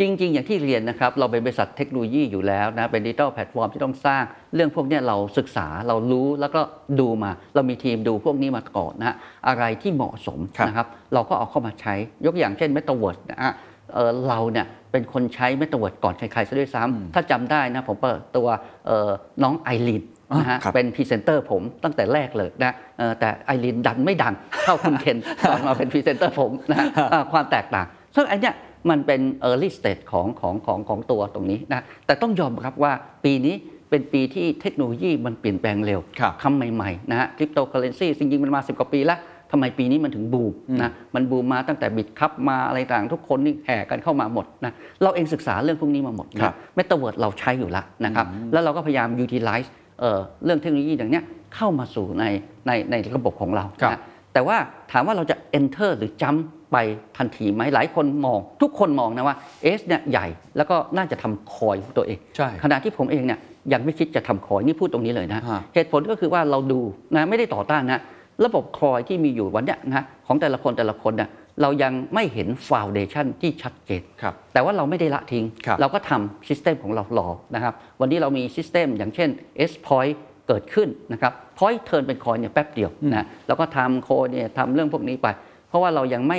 [0.01, 4.23] จริง ๆ อย่างที่เรียนนะครับ เราเป็นบริษัทเทคโนโลยีอยู่แล้วนะ เป็นดิจิทัลแพลตฟอร์มที่ต้องสร้าง
[4.55, 6.61] เรื่องพวกเนี้ยเราศึกษาเรารู้แล้วก็
[7.01, 9.17] ดูมา เรามีทีมดูพวกนี้มาก่อนนะฮะ
[9.49, 11.95] อะไรที่เหมาะสมครับนะครับ เราก็เอาเข้ามาใช้
[12.27, 13.53] ยกอย่างเช่น m e t a เวิร์ดนะฮะ
[13.95, 18.47] เอ่อเราเนี่ยเป็นคนใช้ m e t a เวิร์ดก่อนใครๆซะด้วยซ้ำถ้าจำได้นะผมเปิดตัว
[18.87, 19.11] เอ่อ
[19.43, 20.03] น้องไอรีน
[20.39, 24.35] นะฮะครับเป็นพรีเซนเตอร์ผมตั้งแต่แรกเลยนะเอ่อแต่ไอรีนดันไม่ดัง
[24.65, 25.19] เท่าคุณเคน
[25.51, 27.87] ตอนมาเป็นพรีเซนเตอร์ผมนะฮะอ่าความแตกต่าง
[28.17, 28.55] ซึ่งอันเนี้ย
[28.91, 32.93] มันเป็น early stage ของของของของตัวตรงนี้นะแต่ต้องยอมรับว่า
[33.25, 33.55] ปีนี้
[33.91, 39.19] เป็นปีที่เทคโนโลยีมันเปลี่ยนแปลงเร็วครับคำใหม่ๆนะฮะคริปโตเคอเรนซีจริงๆ มันมา 10 กว่าปีแล้ว
[39.51, 44.73] ทำไมปีนี้มันถึงบูมนะมันบูมมาตั้งแต่ Bitkub มาอะไรต่างทุกคนนี่แห่กันเข้ามาหมดนะ
[45.03, 49.69] เราเองศึกษาเรื่องพวกนี้มาหมดนะครับเมตาเวิร์ดเราใช้อยู่แล้วนะครับแล้วเราก็พยายาม utilize
[50.01, 51.25] เอ่อเรื่องเทคโนโลยีอย่างเนี้ย
[51.55, 52.25] เข้ามาสู่ใน
[52.67, 54.01] ในในระบบของเราครับนะ
[54.33, 54.57] แต่ว่า
[54.93, 56.39] ถามว่าเราจะ enter หรือ jump
[56.73, 56.77] ไป
[57.19, 59.37] ทันทีไหมหลายคนมอง ทุกคนมองนะว่า
[59.79, 60.27] S เนี่ยใหญ่
[60.57, 63.39] แล้วก็น่าจะทำ coin ของตัวเองใช่ขณะที่ผมเองเนี่ย
[63.73, 65.43] ยังไม่คิดจะทำ coin นี่พูดตรงนี้เลยนะฮะ
[65.75, 66.81] เหตุผลก็คือว่าเราดู
[67.15, 68.01] นะไม่ได้ต่อต้านนะ
[68.45, 71.29] ระบบ coin ที่มีอยู่วันเนี้ยนะของแต่ละคนแต่ละคนเนี่ย
[71.63, 79.29] เรายังไม่เห็น foundation ที่ชัดเจน ครับแต่ว่าเราไม่ได้ละทิ้ง ครับ เราก็ทำ system ของเรารอนะครับ วันนี้เรามี system อย่างเช่น
[79.71, 80.15] AIS point
[80.49, 85.27] เกิดขึ้นนะครับ point turn เป็น coin เนี่ยแป๊บเดียวนะแล้วก็ทำ coin เนี่ยทำเรื่องพวกนี้ไป
[85.69, 86.39] เพราะว่าเรายังไม่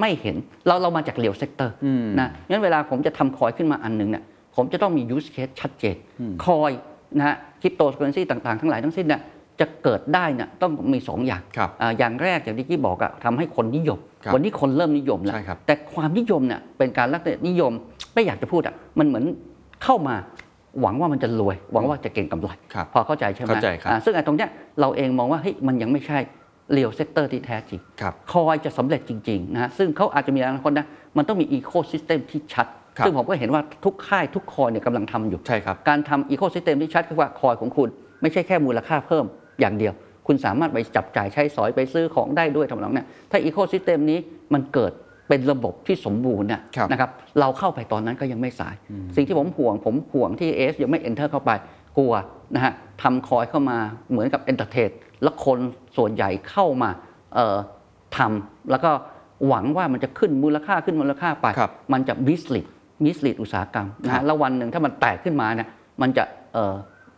[0.00, 0.36] ไม่เห็น
[0.66, 1.74] เราเรามาจาก real sector
[2.20, 4.24] นะงั้นเวลาผมจะทำ coin ขึ้นมาอันหนึ่งเนี่ย
[4.56, 5.96] ผมจะต้องมี use case ชัดเจน
[6.44, 6.72] coin
[7.18, 9.20] นะฮะคริปโตเคอเรนซีต่างๆ ทั้งหลายทั้งสิ้นเนี่ย
[9.60, 17.72] จะเกิดได้เนี่ยต้องมี2อย่างครับอ่าอย่างแรกอย่างที่กี้บอกอะทำให้คนนิยมครับวันนี้คนเริ่มนิยมแล้วใช่ครับแต่ความนิยมเนี่ยเป็นการลักษณะนิยม
[18.14, 19.24] ไม่อยากจะพูดอะมันเหมือน
[19.84, 20.14] เข้ามา
[20.80, 24.50] หวังว่ามันจะรวย หวังว่าจะเก็งกำไรครับพอเข้าใจใช่ไหมเข้าใจครับอ่าซึ่งไอ้ตรงเนี้ย
[24.80, 26.18] เราเองมองว่าเฮ้ยมันยังไม่ใช่
[26.72, 30.86] real sector ที่แท้จริงครับ coin จะสำเร็จจริงๆนะฮะซึ่งเขาอาจจะมีอนาคตนะ
[31.16, 32.66] มันต้องมีอีโค y ิสเต็มที่ชัด
[32.98, 37.88] ครับซึ่งผมก็เห็นว่าทุกค่ายทุก coin เนี่ยกำลังทำอยู่ใช่ครับการทำอีโค y ิสเต็มที่ชัดคือว่าคอยของคุณ
[38.22, 39.24] ไม่ใช่แค่มูลค่าเพิ่ม
[39.60, 39.92] อย่างเดียว
[40.26, 44.18] คุณสามารถไปจับจ่ายใช้สอยไปซื้อของได้ด้วยทำนองเนี้ยถ้าอีโค y ิสเต็มนี้
[44.54, 44.92] มันเกิด
[45.28, 48.74] เป็นระบบที่สมบูรณ์เนี่ยครับนะครับ เราเข้าไปตอนนั้นก็ยังไม่สาย
[49.16, 51.50] สิ่งที่ผมห่วง ผมห่วงที่ AIS ยังไม่ enter เข้าไป
[51.98, 52.12] กลัว
[52.54, 53.78] นะฮะทำ coin เข้ามา
[54.10, 54.90] เหมือนกับ entertain
[55.22, 55.58] แล้วคน
[55.96, 56.90] ส่วนใหญ่เข้ามา
[57.34, 57.56] เอ่อ
[58.16, 58.90] ทำแล้วก็
[59.48, 62.64] หวังว่ามันจะขึ้นมูลค่าขึ้นมูลค่าไปครับมันจะ mislead
[63.04, 65.68] mislead อุตสาหกรรมนะฮะครับแล้ววันหนึ่งถ้ามันแตกขึ้นมาเนี่ย
[66.02, 66.24] มันจะ
[66.54, 66.74] เอ่อ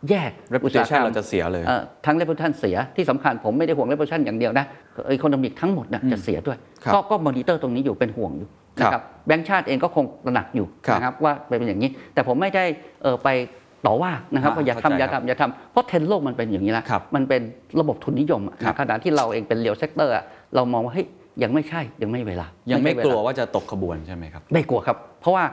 [0.09, 0.31] แยก
[0.65, 4.65] อุตสาหกร reputation รมเราจะเสียเลยอ่อทั้ง reputation เสียที่สำคัญผมไม่ได้ห่วง reputation อย่างเดียวนะ
[5.13, 12.65] economic ทั้งหมดนะจะเสียด้วยครับก็ก็มอนิเตอร์ตรงนี้อยู่เป็นห่วงอยู่ครับนะครับแบงก์ชาติเองก็คงตระหนักอยู่ครับนะครับว่าเป็นอย่างนี้ แต่ผมไม่ได้
[13.03, 13.29] เอ่อไป
[13.85, 17.41] ต่อว่านะครับอ่าว่าอย่าเข้าใจทำอย่าครับทำอย่าทำเพราะเทรนด์โลกมันเป็นอย่างนี้แล้วครับมันเป็น
[17.79, 20.13] ระบบทุนนิยมอะครับขณะที่เราเองเป็น real sector
[20.55, 21.07] เรามองว่าเฮ้ย
[21.43, 25.43] ยังไม่ใช่ยังไม่เวลา ยัยังไม่ใช่กลัวเาวว่าจะตกขบวนใช่ไหมครับไม่กลัวครับ เพราะว่า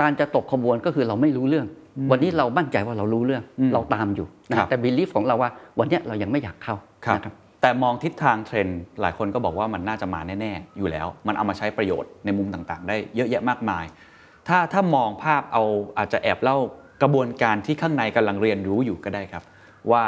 [0.00, 1.66] การจะตกขบวนก็คือเราไม่รู้เรื่อง
[2.10, 6.76] วันนี้เรามั่นใจว่าเรารู้เรื่องอืมเราตามอยู่นะครับแต่บิลีฟของเราว่าวันเนี้ยเรายังไม่อยากเข้า
[7.06, 13.84] ครับนะครับแต่มองทิศทางเทรนด์หลายคนก็บอกว่ามันน่าจะมาแน่ ๆ อยู่แล้ว มันเอามาใช้ประโยชน์ในมุมต่างๆ ได้เยอะแยะมากมาย
[14.48, 15.62] ถ้าถ้ามองภาพเอา
[15.98, 16.58] อาจจะแอบเล่า
[17.02, 19.42] กระบวนการที่ข้างในกำลังเรียนรู้อยู่ก็ได้ครับ
[19.92, 20.04] ว่า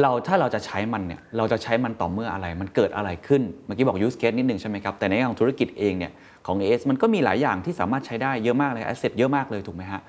[0.00, 6.12] เราถ้าเราจะใช้มันเนี่ยเราจะใช้มันต่อเมื่ออะไร มันเกิดอะไรขึ้นเมื่อกี้บอก use case นิดนึงใช่ไหมครับแต่ในแง่ของธุรกิจเองเนี่ย
[6.46, 10.08] ของ AIS มันก็มีหลายอย่างที่สามารถใช้ได้เยอะมากเลย asset เยอะมากเลยถูกไหมฮะเ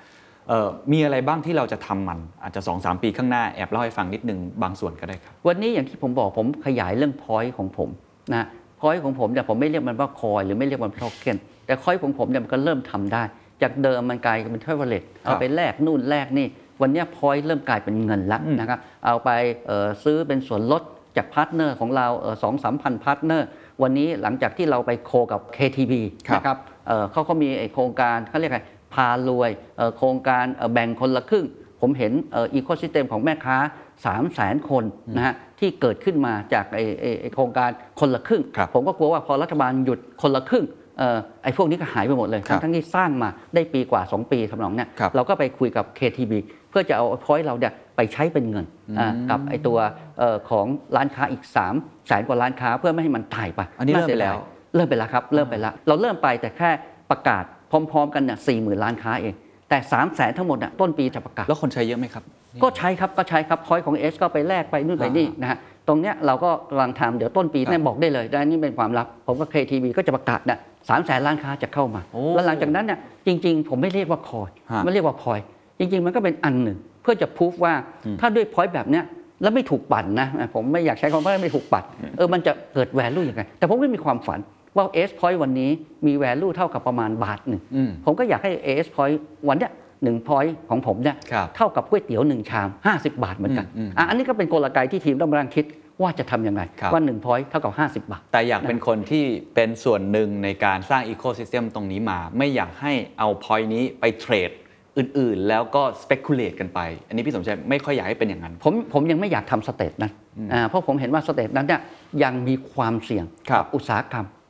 [0.92, 7.88] มีอะไรบ้างที่เราจะทำมันอาจจะ 2-3 ปีข้างหน้าแอบเล่าให้ฟังนิดนึงบางส่วนก็ได้ครับ วันนี้อย่างที่ผมบอกผมขยายเรื่อง point ของผม
[8.34, 8.46] นะ
[8.80, 11.36] point ของผมเนี่ยผมไม่เรียกมันว่า coin หรือไม่เรียกมันโทเค็น
[11.66, 13.22] แต่ coin ของผมเนี่ยมันก็เริ่มทำได้
[13.62, 16.46] จากเดิมมันกลายเป็นเทเวเลตเอาไปแลกนู่นแลกนี่
[16.82, 19.30] วันเนี้ย point เริ่มกลายเป็นเงินละนะครับเอาไป
[19.66, 20.82] เอ่อซื้อเป็นส่วนลด
[21.16, 22.06] จาก partner ของเรา
[22.42, 23.46] สองสามพัน partner
[23.82, 25.92] วันนี้หลังจากที่เราไป co กับ KTB
[26.28, 28.60] ครับนะครับเอ่อเขาก็มีไอ้โครงการเขาเรียกอะไร
[28.94, 31.46] พารวยเอ่อโครงการเอ่อแบ่งคนละครึ่ง
[31.80, 33.56] ผมเห็น ecosystem ของแม่ค้า
[34.04, 34.84] 3 0 0แสนคน
[35.16, 37.70] นะฮะที่เกิดขึ้นมาจากไอ้ไอ้ไอ้โครงการ
[38.00, 40.64] คนละครึ่งครับผมก็กลัวว่าพอรัฐบาลหยุดคนละครึ่ง
[40.98, 46.32] เอ่อไอ้พวกนี้ก็หายไปหมดเลยครับทั้งๆที่สร้างมาได้ปีกว่า 2 ปีทำนองเนี้ยครับเราก็ไปคุยกับ KTB
[46.70, 48.64] เพื่อจะเอา point เราเนี่ยไปใช้เป็นเงิน
[48.98, 49.78] อ่ากับไอ้ตัว
[50.18, 50.66] เอ่อของ
[50.96, 54.38] ร้านค้าอีก3 0 0แสนกว่าร้านค้าเพื่อไม่ให้มันตายไป อันนี้เริ่มไปาสียดายแล้ว
[54.74, 56.70] เริ่มไปแล้วครับ เริ่มไปแล้ว เราเริ่มไปแต่แค่
[57.10, 57.44] ประกาศ
[57.92, 59.34] พร้อมๆ กันเนี่ยสี่หมื่นล้านค้าเอง
[59.68, 62.24] แต่3 0 0แสนทั้งหมดน่ะต้นปีจะประกาศแล้วคนใช้เยอะไหมครับ
[62.62, 65.58] ก็ใช้ครับก็ใช้ครับพอยของ S ก็ไปแลกไปนู่นไปนี่นะฮะ
[65.88, 70.58] ตรงเนี้ยเราก็กำลังทำเดี๋ยวต้นปีครับเนี่ยบอกได้เลยนะนี่เป็นความลับ ผมก็ KTV ก็จะประกาศนะ
[70.88, 75.40] สามแสนล้านค้าจะเข้ามา โอ้แล้วหลังจากนั้นเนี่ยจริง ๆ ผมไม่เรียกว่าคอยฮะไม่เรียกว่าพอย
[75.78, 77.74] จริง ๆ มันก็เป็นอันหนึ่ง เพื่อจะพูฟว่า
[78.20, 79.04] ถ้าด้วยพอยแบบเนี้ย
[79.42, 81.84] แล้วไม่ถูกปั่นนะผมไม่อยากใช้คำว่าไม่ถูกปั่น
[82.16, 84.40] เออมันจะเกิด value ยังไงแต่ผมก็มีความฝัน
[84.76, 85.70] ว่า S point วันนี้
[86.06, 89.16] มีแวลูเท่ากับประมาณบาทหนึ่งอืมผมก็อยากให้ AS Point
[89.48, 89.72] วันเนี้ย
[90.04, 95.64] หนึ่งพอยต์ของผมเนี่ยครับเท่ากับก๋วยเตี๋ยวหนึ่งชาม 50 บาทเหมือนกันอืมอืมอะอันนี้ก็เป็นกลไกที่ทีมต้องกำลังคิด
[96.02, 104.50] ว่าจะทำยังไงครับว่า1 point เท่ากับ 50 บาท แต่อยากเป็นคนที่เป็นส่วนหนึ่งในการสร้างอีโค y ิสเต็มตรงนี้มา ไม่อยากให้เอา point นี้ไป trade
[104.98, 110.12] อื่นๆ แล้วก็ speculate กันไป อันนี้พี่สมชัยไม่ค่อยอยากให้เป็นอย่างนั้น ผมผมยังไม่อยากทำ stage นั้น
[110.52, 111.80] อ่าเพราะผมเห็นว่า stage นั้นเนี่ย
[112.22, 114.41] ยังมีความเสี่ยงครับกับอุตสาหกรรมอ่า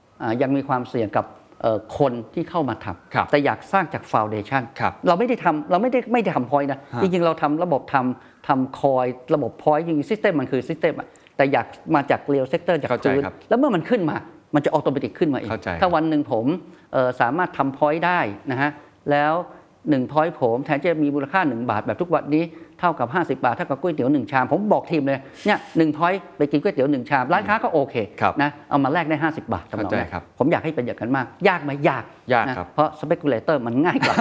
[0.43, 1.27] ยังมีความเสี่ยงกับ
[1.61, 14.17] เอ่อคนที่เข้ามาทำครับแต่อยากสร้างจาก foundation ครับเราไม่ได้ทำเราไม่ได้ไม่ได้ทำพอยนะฮะจริง ๆ เราทำระบบทำทำ coin ระบบ point จริงๆ system มันคือ system อะแต่อยากมาจาก real sector จากเข้าใจพื้นครับแล้วเมื่อมันขึ้นมา
[14.55, 16.47] มันจะ automatic ขึ้นมาเองเข้าใจถ้าวันหนึ่งผม
[16.93, 18.21] เอ่อสามารถทำ point ได้
[18.51, 18.71] นะฮะ
[19.11, 19.33] แล้ว
[19.73, 22.45] 1 point ผมแทนที่จะมีมูลค่า 1 บาทแบบทุกวันนี้
[22.83, 34.17] เท่ากับ 50 บาทเท่ากับก๋วยเตี๋ยวหนึ่งชาม ผมบอกทีมเลยเนี่ยหนึ่ง point ไปกินก๋วยเตี๋ยวหนึ่งชาม ร้านค้าก็โอเคครับนะเอามาแลกได้ 50 บาททำนองเข้าใจนั้นครับผมอยากให้เป็นอย่างนั้นมาก ยากไหมยากยากนะครับเพราะ speculator มันง่ายกว่า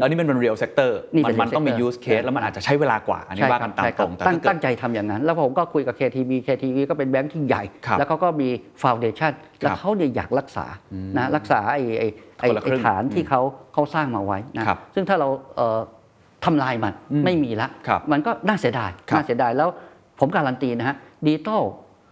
[0.00, 8.48] ล้วนี่มันเป็น real sector นี่มันเป็นมันต้องมี real use case แล้วมันอาจจะใช้เวลากว่าอันนี้ว่ากันตามใช่คตรัรบงแต่ตั้งถ้าเกิดตั้งใจทำอย่างนั้น แล้วผมก็คุยกับ KTB KTB ก็เป็นแบงค์ที่ใหญ่ครับแล้วเขาก็มี
[8.82, 10.66] ฟาวเดชั o นแล้วเขาเนี่ยอยากรักษา
[11.16, 12.08] นะรักษาไอ้ไอ้
[12.40, 13.40] ไอ้คนละครึ่ไอ้ฐานที่เขา
[13.74, 15.78] เขาสร้างมาไว้นะครับซึ่งถ้าเราเอ่อ
[16.44, 19.68] ทำลายมันอืมไม่มีละครับมันก็น่าเสียดายครับน่าเสียดายแล้ว
[20.20, 21.62] ผมการันตีนะฮะ digital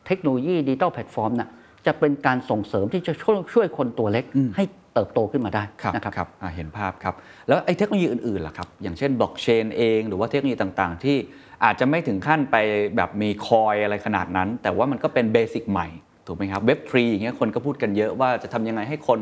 [0.07, 1.49] technology digital platform น่ะ
[1.87, 4.65] จะเป็นการส่งเสริมที่จะช่วยช่วยคนตัวเล็กอืมให้
[4.95, 7.15] เติบโตขึ้นมาได้ครับนะครับครับอ่าเห็นภาพครับ
[7.49, 11.17] แล้วไอ้เทคโนโลยีอื่นๆล่ะครับ อย่างเช่นบล็อกเชนเอง หรือว่าเทคโนโลยีต่างๆ ที่
[11.65, 12.57] อาจจะไม่ถึงขั้นไป
[12.97, 15.89] แบบมี coin อะไรขนาดนั้น แต่ว่ามันก็เป็น basic ใหม่
[16.27, 19.19] ถูกไหมครับเว็บทรีอย่างเงี้ยคนก็พูดกันเยอะว่าจะทำยังไงให้คน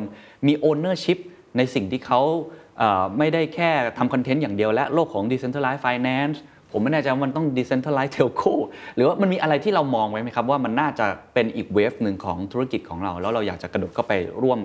[0.46, 1.18] มี ownership
[1.56, 2.20] ในสิ่งที่เขา
[2.69, 2.69] เอ่อ
[3.18, 6.38] ไม่ได้แค่ทำ content อย่างเดียวและโลกของ decentralized finance
[6.72, 8.52] ผมไม่แน่ใจว่ามันต้อง decentralized telco
[8.96, 14.12] หรือว่ามันมีอะไรที่เรามองไว้ไหมครับ ว่ามันน่าจะเป็นอีก wave หนึ่งของธุรกิจของเรา แล้วเราอยากจะกระโดดเข้าไป
[14.42, 14.60] ร่วม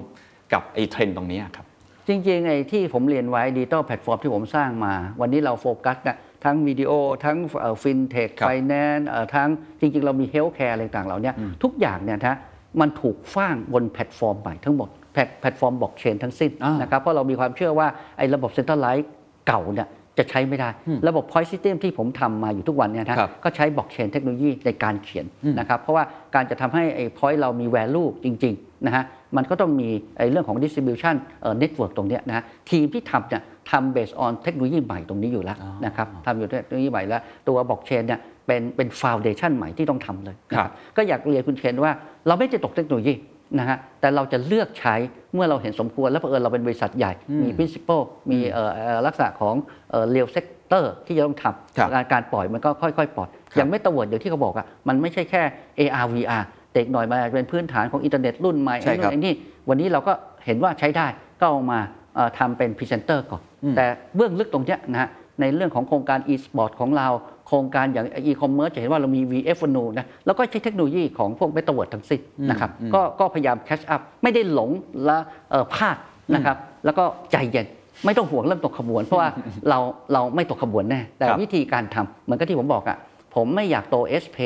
[0.53, 1.65] กับไอ้เทรนด์ตรงนี้อะครับ
[2.07, 6.91] จริงๆไอ้ที่ผมเรียนไว้ digital platform ที่ผมสร้างมา วันนี้เราโฟกัสนะทั้งวิดีโอ
[7.25, 7.37] ทั้ง
[7.81, 9.49] ฟินเทคครับไฟแนนซ์ทั้ง
[9.79, 12.37] จริง ๆ เรามี healthcare อะไรต่างๆเหล่าเนี้ยทุกอย่างเนี่ยนะ
[12.79, 17.87] มันถูกสร้างบนแพลตฟอร์มใหม่ทั้งหมด แพลต platform blockchain ทั้งสิ้นอ่านะครับเพราะเรามีความเชื่อว่า
[18.17, 19.07] ไอ้ระบบ centralized
[19.47, 19.87] เก่าเนี่ย
[20.17, 20.69] จะใช้ไม่ได้
[21.07, 25.25] ระบบ point system ที่ผมทำมาอยู่ทุกวันเนี่ยนะครับก็ใช้ blockchain technology ในการเขียน
[25.59, 26.03] นะครับเพราะว่า
[26.35, 29.03] การจะทำให้ไอ้ point เรามี value จริงๆนะฮะ
[29.37, 33.41] มันก็ต้องมีไอ้เรื่องของ distribution เอ่อ network ตรงเนี้ยนะฮะทีมที่ทำเนี่ย
[33.71, 41.91] ทำ based on เทคโนโลยีใหม่ตรงนี้อยู่แล้วนะครับทำอยู่เทคโนโลยีใหม่แล้ว ตัวบล็อกเชนเนี่ยเป็นเป็น foundation ใหม่ที่ต้องทำเลยนะครับก็อยากเรียนคุณเคนว่า
[42.27, 43.13] เราไม่จะตกเทคโนโลยี
[43.59, 44.95] นะฮะแต่เราจะเลือกใช้
[45.33, 49.55] เมื่อเราเห็นสมควร แล้วเผอิญเราเป็นบริษัทใหญ่ มี principle มีเอ่อเอ่อลักษณะของ
[49.91, 51.43] เอ่อ real sector ที่จะต้องท
[51.77, 55.41] ครับำการการปล่อยมันก็ค่อยๆ ปล่อย อย่างไม่ตะเวิร์ดอย่างที่เขาบอกอะมันไม่ใช่แค่
[55.79, 56.43] AR VR
[56.73, 59.33] เด็กหน่อยมาเป็นพื้นฐานของอินเทอร์เน็ตรุ่นใหม่ใช่ไอ้ครันู่บนไอ้นี่
[59.69, 60.13] วันนี้เราก็
[60.45, 61.07] เห็นว่าใช้ได้
[61.39, 61.79] ก็เอามา
[62.15, 63.41] เอ่อทำเป็นพรีเซนเตอร์ก่อน
[63.77, 63.85] แต่
[64.15, 65.09] เบื้องลึกตรงเนี้ยนะฮะ
[65.41, 67.07] ในเรื่องของโครงการ e-sport ของเรา
[67.47, 74.69] โครงการอย่าง e-commerce จะเห็นว่าเรามี VF n นะแล้วก็ใช้เทคโนโลยีของพวกเมตาเวิร์ดทั้งสิ้นนะครับก็ก็พยายามแคชอัพไม่ได้หลง
[75.05, 75.17] และ
[75.51, 75.97] เอ่อพลาด
[76.35, 77.65] นะครับแล้วก็ใจเย็น
[78.05, 79.29] ไม่ต้องห่วงเรื่องตกขบวน เพราะว่า
[79.69, 79.79] เรา
[80.13, 82.97] เราไม่ตกขบวนแน่ แต่ครับวิธีการทำเหมือนกับที่ผมบอกอะ
[83.35, 84.37] ผมไม่อยากโต s p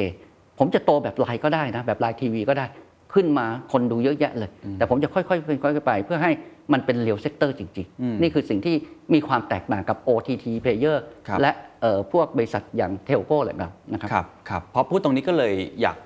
[0.60, 2.66] ผมจะโตแบบไลน์ก็ได้นะแบบ LINE TV ก็ได้
[3.14, 6.32] ขึ้นมาคนดูเยอะแยะเลย แต่ผมจะค่อยๆเป็นค่อยๆไป เพื่อให้
[6.74, 8.76] มันเป็น real sector จริงอืมๆนี่คือสิ่งที่
[9.14, 10.98] มีความแตกต่างกับ OTT player
[11.28, 11.52] ครับและ
[11.82, 15.98] เอ่อพวกบริษัทอย่าง telco อะไรแบบนะครับครับครับพอพูดตรงนี้ก็เลยอยาก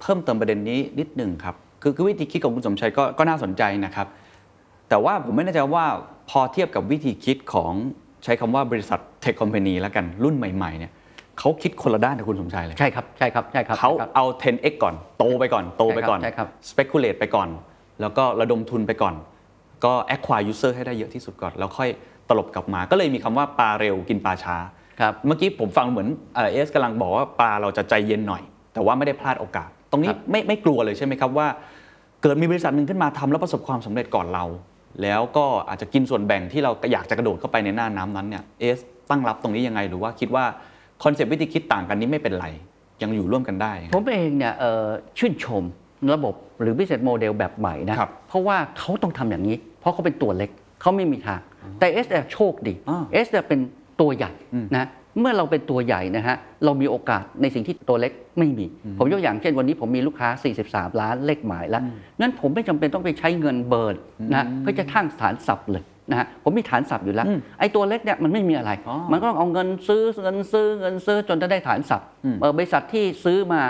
[0.00, 4.06] เพิ่มเติมประเด็นนี้นิดหนึ่งครับคือคือวิธีคิดของคุณสมชัยก็ก็น่าสนใจนะครับ
[4.88, 5.84] แต่ว่าผมไม่แน่ใจว่า
[6.30, 7.72] พอเทียบกับวิธีคิดของ
[8.24, 10.92] ใช้คำว่าบริษัทเทคคอมพานีแล้วกันรุ่นใหม่ๆเนี่ย
[11.38, 17.48] เขาคิดคนละด้านกับคุณสมชัยเลยใช่ครับใช่ครับใช่ครับเขาใช่ครับเอา 10x ก่อนโตไปก่อนโตไปก่อนใช่ครับ speculate ไปก่อน
[18.00, 19.14] แล้วก็ระดมทุนไปก่อน
[19.84, 21.88] ก็ acquire user ให้ได้เยอะที่สุดก่อน แล้วค่อย
[22.28, 24.56] ตลบกลับมา ก็เลยมีคำว่าปลาเร็วกินปลาช้า
[25.00, 28.42] ครับเมื่อกี้ผมฟังเหมือนเอเอสกำลังบอกว่าปลาเราจะใจเย็นหน่อย
[28.74, 31.46] แต่ว่าไม่ได้พลาดโอกาส ตรงนี้ครับไม่ไม่กลัวเลยใช่ไหมครับว่า
[32.22, 34.44] เกิดมีบริษัทหนึ่งขึ้นมาทำแล้วประสบความสำเร็จก่อนเรา
[35.02, 38.78] แล้วก็อาจจะกินส่วนแบ่งที่เราอยากจะกระโดดเข้าไปในหน้าน้ำนั้นเนี่ยเอส
[39.10, 40.44] ตั้งรับตรงนี้ยังไงหรือว่าคิดว่า
[41.02, 42.46] คอนเซปต์วิธีคิดต่างกันนี้ไม่เป็นไร
[43.02, 44.86] ยังอยู่ร่วมกันได้ ผมเองเนี่ยเอ่อ
[45.18, 45.62] ชื่นชม
[46.14, 51.40] ระบบหรือ business model แบบใหม่นะครับเพราะว่าเขาต้องทำอย่างนี้ เพราะเขาเป็นตัวเล็กเขาไม่มีทาง
[51.80, 53.60] แต่ S เนี่ยโชคดีอ่า S เนี่ยเป็น
[54.00, 54.86] ตัวใหญ่อืมนะ
[55.20, 58.66] เมื่อเราเป็นตัวใหญ่นะฮะเรามีโอกาสในสิ่งที่ตัวเล็กไม่มี
[58.98, 60.28] ผมยกอย่างเช่นวันนี้ผมมีลูกค้า
[60.64, 61.82] 43 ล้านเลขหมายแล้ว
[62.20, 63.96] นั้นผมไม่จำเป็นต้องไปใช้เงิน burn
[64.34, 73.60] นะเพื่อจะสร้างฐาน sub เลย นะฮะผมมีฐาน sub อยู่แล้วอืมไอ้ตัวเล็กเนี่ยมันไม่มีอะไรอ๋อมันก็ต้องเอาเงินซื้อเงินซื้อเงินซื้อจนจะได้ฐาน sub อืมเอ่อบริษัทที่ซื้อมา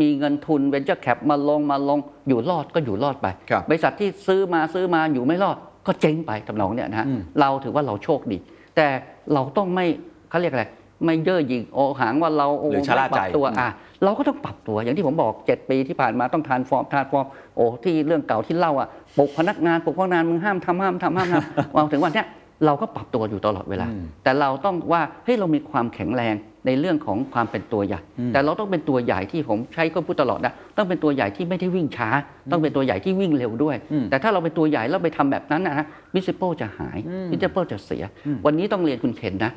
[0.00, 5.56] มีเงินทุน venture cap มาลงมาลงอยู่รอดก็อยู่รอดไปครับบริษัทที่ซื้อมาซื้อมาอยู่ไม่รอด
[5.86, 8.38] ก็เจ๊งไปทำนองเนี่ยนะฮะอืมเราถือว่าเราโชคดี
[8.76, 8.86] แต่
[9.32, 9.86] เราต้องไม่
[10.30, 10.64] เขาเรียกอะไร
[11.04, 13.68] ไม่เย่อหยิ่งโอหังว่าเราโหรือชะล่าใจไม่ปรับใจตัวอืมอะ
[14.04, 17.26] เราก็ต้องปรับตัวอย่างที่ผมบอก 7 ปีที่ผ่านมาต้องทานฟอร์มทานฟอร์ม
[17.56, 18.88] โอ้ที่เรื่องเก่าที่เล่าอะ
[19.18, 22.26] ปลุกพนักงานปลุกพนักงานมึงห้ามทำห้ามทำห้ามทำมาถึงวันเนี้ย
[22.66, 26.34] เราก็ปรับตัวอยู่ตลอดเวลาอืมแต่เราต้องว่าเฮ้ยเรามีความแข็งแรง
[26.66, 28.00] ในเรื่องของความเป็นตัวใหญ่
[28.32, 32.08] แต่เราต้องเป็นตัวใหญ่ที่ผมใช้ก็พูดตลอดนะต้องเป็นตัวใหญ่ที่ไม่ได้วิ่งช้า
[32.50, 36.98] ต้องเป็นตัวใหญ่ที่วิ่งเร็วด้วยอืมแต่ถ้าเราเป็นตัวใหญ่แล้วไปทำแบบนั้นนะฮะวิสิโปจะหาย
[37.32, 38.04] วิสิโปจะเสีย
[38.46, 39.52] วันนี้ต้องเรียนคุณเข็นนะ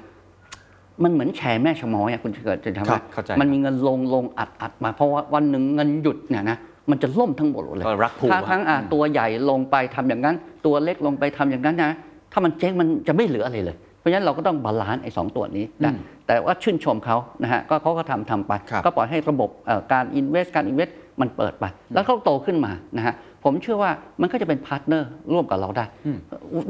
[1.03, 6.57] มันเหมือนแชร์แม่ชม้อยอะคุณเกิดจะทำครับเข้าใจ มันมีเงินลงลงอัดอัดมา เพราะว่าวันหนึ่งเงินหยุดเนี่ยนะ
[6.89, 10.35] มันจะล่มทั้งหมดเลย ก็รักผูกถ้าทั้งอะอืมตัวใหญ่ลงไปทำอย่างนั้น
[10.65, 11.91] ตัวเล็กลงไปทำอย่างนั้นนะ
[12.31, 15.93] ถ้ามันเจ๊งมันจะไม่เหลืออะไรเลย เพราะฉะนั้นเราก็ต้อง balance ไอ้สองตัวนี้นะ
[16.27, 20.89] แต่ว่าชื่นชมเขานะฮะก็เขาก็ทำทำไป ครับ ก็ปล่อยให้ระบบเอ่อการ invest การ invest
[21.21, 23.13] มันเปิดไป แล้วเขาโตขึ้นมานะฮะ
[23.43, 23.91] ผมเชื่อว่า
[24.21, 25.85] มันก็จะเป็น partner ร่วมกับเราได้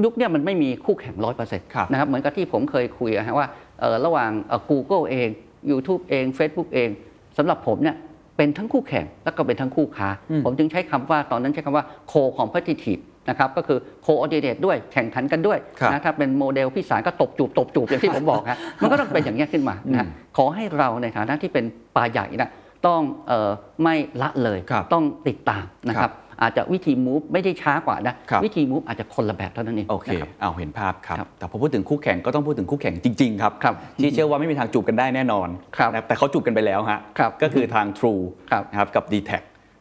[0.04, 3.48] ยุคเนี้ยมันไม่มีคู่แข่งร้อยเปอร์เซ็นต์ครับนะครับ เหมือนกับที่ผมเคยคุยอะฮะว่า
[3.80, 5.30] เอ่อระหว่างเอ่อ Google เอง
[5.72, 6.90] YouTube เอง Facebook เอง
[7.38, 7.96] สำหรับผมเนี่ย
[8.38, 10.10] เป็นทั้งคู่แข่งแล้วก็เป็นทั้งคู่ค้า
[10.46, 20.08] ผมจึงใช้คำว่าตอนนั้นใช้คำว่า co-competitive นะครับก็คือ co-ordinate ด้วยแข่งขันกันด้วยครับนะถ้าเป็นโมเดลพี่สารก็ตบจูบตบจูบอย่างที่ผมบอกฮะมันก็ต้องเป็นอย่างนี้ยขึ้นมานะฮะ
[20.38, 21.66] ขอให้เราในฐานะที่เป็น
[21.96, 22.50] ปลาใหญ่นะ
[22.88, 23.52] ต้องเออ
[23.84, 38.22] ไม่ละเลยครับต้องติดตามนะคครัรับบ อาจจะวิธี move ไม่ได้ช้ากว่านะครับ วิธี move อาจจะคนละแบบเท่านั้นเองโอเค นะครับ เอาเห็นภาพครับ ครับแต่พอพูดถึงคู่แข่งก็ต้องพูดถึงคู่แข่งจริง ๆ ครับ ครับที่เชื่อว่าไม่มีทางจูบกันได้แน่นอนครับนะแต่เขาจูบกันไปแล้วฮะ ครับก็คือทาง True
[38.52, 39.32] ครับนะครับกับ d t แท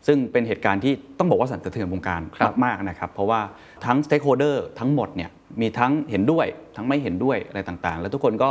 [0.07, 3.41] ซึ่งเป็นเหตุการณ์ที่ต้องบอกว่าสั่นสะเทือนวงการครับ มาก ๆ นะครับ เพราะว่า
[3.87, 5.31] ทั้ง stakeholder ทั้งหมดเนี่ย
[5.61, 6.47] มีทั้งเห็นด้วย
[6.77, 8.51] ทั้งไม่เห็นด้วยอะไรต่างๆ แล้วทุกคนก็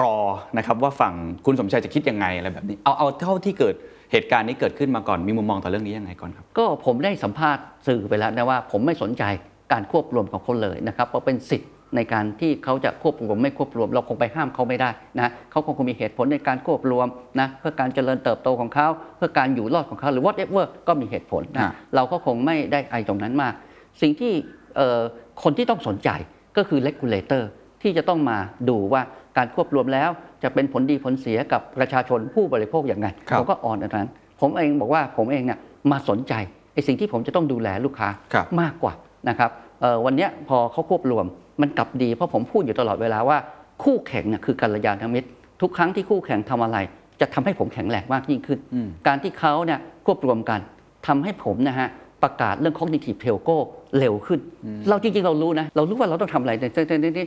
[0.00, 0.16] รอ
[0.58, 1.14] นะครับว่าฝั่ง
[1.46, 3.74] คุณสมชัยจะคิดยังไงอะไรแบบนี้เอาเอาเท่าที่เกิด
[4.12, 9.24] เหตุการณ์นี้เกิดขึ้นมาก่อนมีมุมมองต่อเรื่องนี้ยังไงก่อนครับ ก็ผมได้สัมภาษณ์สื่อไปแล้วนะว่า ผมไม่สนใจ
[9.72, 17.06] การควบรวมของคนเลยนะครับเพราะเป็นสิทธิ์ในการที่เขาจะควบรวมไม่ควบรวม เราคงไปห้ามเขาไม่ได้นะเขาคงมีเหตุผลในการควบรวม
[17.40, 23.54] นะเพื่อการเจริญเติบโตของเขาเพื่อการอยู่รอดของเขาหรือ whatever ก็มีเหตุผลอ่านะเราก็คงไม่ได้ไอตรงนั้นมาก
[24.00, 24.32] สิ่งที่
[24.76, 25.00] เอ่อ
[25.42, 26.10] คนที่ต้องสนใจ
[26.56, 27.42] ก็คือ regulator
[27.82, 28.38] ที่จะต้องมา
[28.68, 29.02] ดูว่า
[29.36, 30.10] การควบรวมแล้ว
[30.46, 34.08] จะเป็นผลดีผลเสียกับประชาชนผู้บริโภคอย่างไรครับผมก็อ่อนอันนั้น
[34.40, 35.58] ผมเองบอกว่าผมเองเนี่ย
[35.90, 36.34] มาสนใจ
[36.74, 38.92] ไอ้สิ่งที่ผมจะต้องดูแลลูกค้าครับมากกว่า
[39.28, 41.26] นะครับเอ่อวันเนี้ยพอเขาควบรวม
[41.60, 43.38] มันกลับดีเพราะผมพูดอยู่ตลอดเวลาว่า
[43.82, 45.28] คู่แข่งเนี่ยคือกัลยาณมิตร
[45.60, 46.78] ทุกครั้งที่คู่แข่งทำอะไร
[47.20, 48.58] จะทำให้ผมแข็งแรงมากยิ่งขึ้น
[49.06, 50.60] การที่เขาเนี่ยควบรวมกัน
[51.06, 51.88] ทำให้ผมนะฮะ
[52.22, 53.56] ประกาศเรื่อง cognitive telco
[53.98, 54.40] เร็วขึ้น
[54.88, 57.24] เราจริงๆ เรารู้นะ เรารู้ว่าเราต้องทำอะไรแต่แต่แต่แต่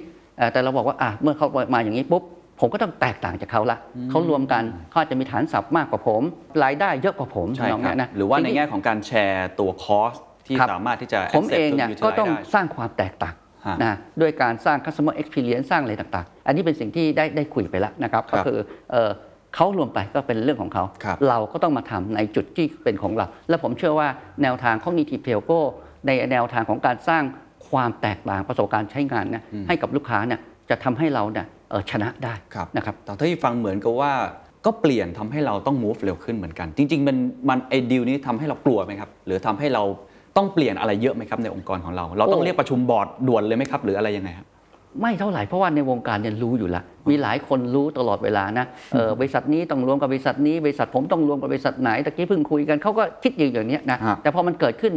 [0.53, 2.23] แต่เราบอกว่าอะเมื่อเขามาอย่างนี้ปุ๊บ
[2.59, 3.77] ผมก็ต้องแตกต่างจากเขาละ
[4.09, 6.21] เขารวมกันเขาอาจจะมีฐานศัพท์มากกว่าผม
[6.63, 10.15] รายได้เยอะกว่าผมใช่ทำนองครัเนี้บยนะหรือว่าในสิ่งที่แง่ของการแชร์ตัวคอส
[10.47, 13.35] ที่ครับสามารถที่จะผม accept เองเนี่ย utilize ก็ต้องได้สร้างความแตกต่าง
[13.65, 18.57] ฮะนะด้วยการสร้าง customer experience สร้างอะไรต่างๆ อันนี้เป็นสิ่งที่ได้ได้คุยไปแล้วนะครับครัก็บคือ
[18.91, 19.09] เอ่อ
[19.55, 24.07] เขารวมไปก็เป็นเรื่องของเขาครับเราก็ต้องมาทำในจุดที่เป็นของเรา และผมเชื่อว่า
[24.43, 25.59] แนวทาง cognitive telco
[26.07, 27.23] ในแนวทางของการสร้าง
[27.69, 30.39] ความแตกต่างประสบการณ์ใช้งานเนี่ยให้กับลูกค้าเนี่ย
[30.69, 31.58] จะทำให้เราเนี่ยเอ่อ
[31.91, 34.11] ชนะได้ครับนะครับแต่ถ้าที่ฟังเหมือนกับว่า
[34.65, 37.17] ก็เปลี่ยนทำให้เราต้อง move เร็วขึ้นเหมือนกัน จริง ๆ มัน
[37.49, 39.83] มันไอ้ดีลนี้ทำให้เรากลัวไหมครับ หรือทำให้เรา
[40.37, 44.47] ต้องเปลี่ยนอะไรเยอะไหมครับในองค์กรของเรา เราต้องโอ้เรียกประชุมบอร์ดด่วนเลยไหมครับ หรืออะไรยังไงครับ
[45.01, 54.93] ไม่เท่าไหร่เพราะว่าในวงการเนี่ยรู้อยู่แล้วมีหลายคนรู้ตลอดเวลานะเออบริษัทนี้ต้องรวมกับบริษัทนี้บริษัทผมต้องรวมกับบริษัทไหนตะกี้เพิ่งคุยกันเขาก็คิดอยู่อย่างเนี้ยนะฮะแต่พอมันเกิดขึ้น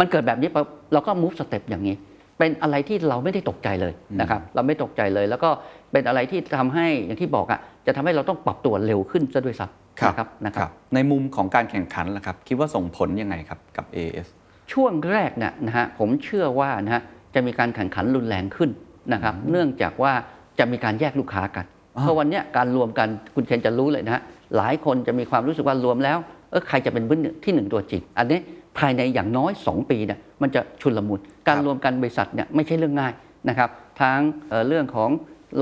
[0.00, 1.96] มันเกิดแบบนี้ปั๊บเราก็ move step อย่างนี้
[2.38, 5.50] เป็นอะไรที่เราไม่ได้ตกใจเลยนะครับเราไม่ตกใจเลย แล้วก็
[5.92, 14.26] เป็นอะไรที่ทำให้อย่างที่บอกอะจะทำให้เราต้องปรับตัวเร็วขึ้นซะด้วยซ้ำนะครับนะครับ ในมุมของการแข่งขันล่ะครับคิดว่าส่งผลยังไงครับกับ AS
[14.72, 17.02] ช่วงแรกเนี่ยนะฮะผมเชื่อว่านะฮะ
[17.34, 18.70] จะมีการแข่งขันรุนแรงขึ้น
[19.12, 20.12] นะครับ เนื่องจากว่า
[20.58, 21.64] จะมีการแยกลูกค้ากัน
[21.96, 24.22] อ่าเพราะวันเนี้ยการรวมกันคุณเคนจะรู้เลยนะฮะ
[24.56, 26.18] หลายคนจะมีความรู้สึกว่ารวมแล้ว
[26.50, 28.38] เออใครจะเป็นเบอร์หนึ่งที่หนึ่งตัวจริง อันนี้
[28.78, 33.12] ภายในอย่างน้อย 2 ปีเนี่ยมันจะชุลมุนการรวมกันบริษัทเนี่ยไม่ใช่เรื่องง่าย
[33.48, 33.70] นะครับ
[34.00, 35.10] ทั้งเอ่อเรื่องของ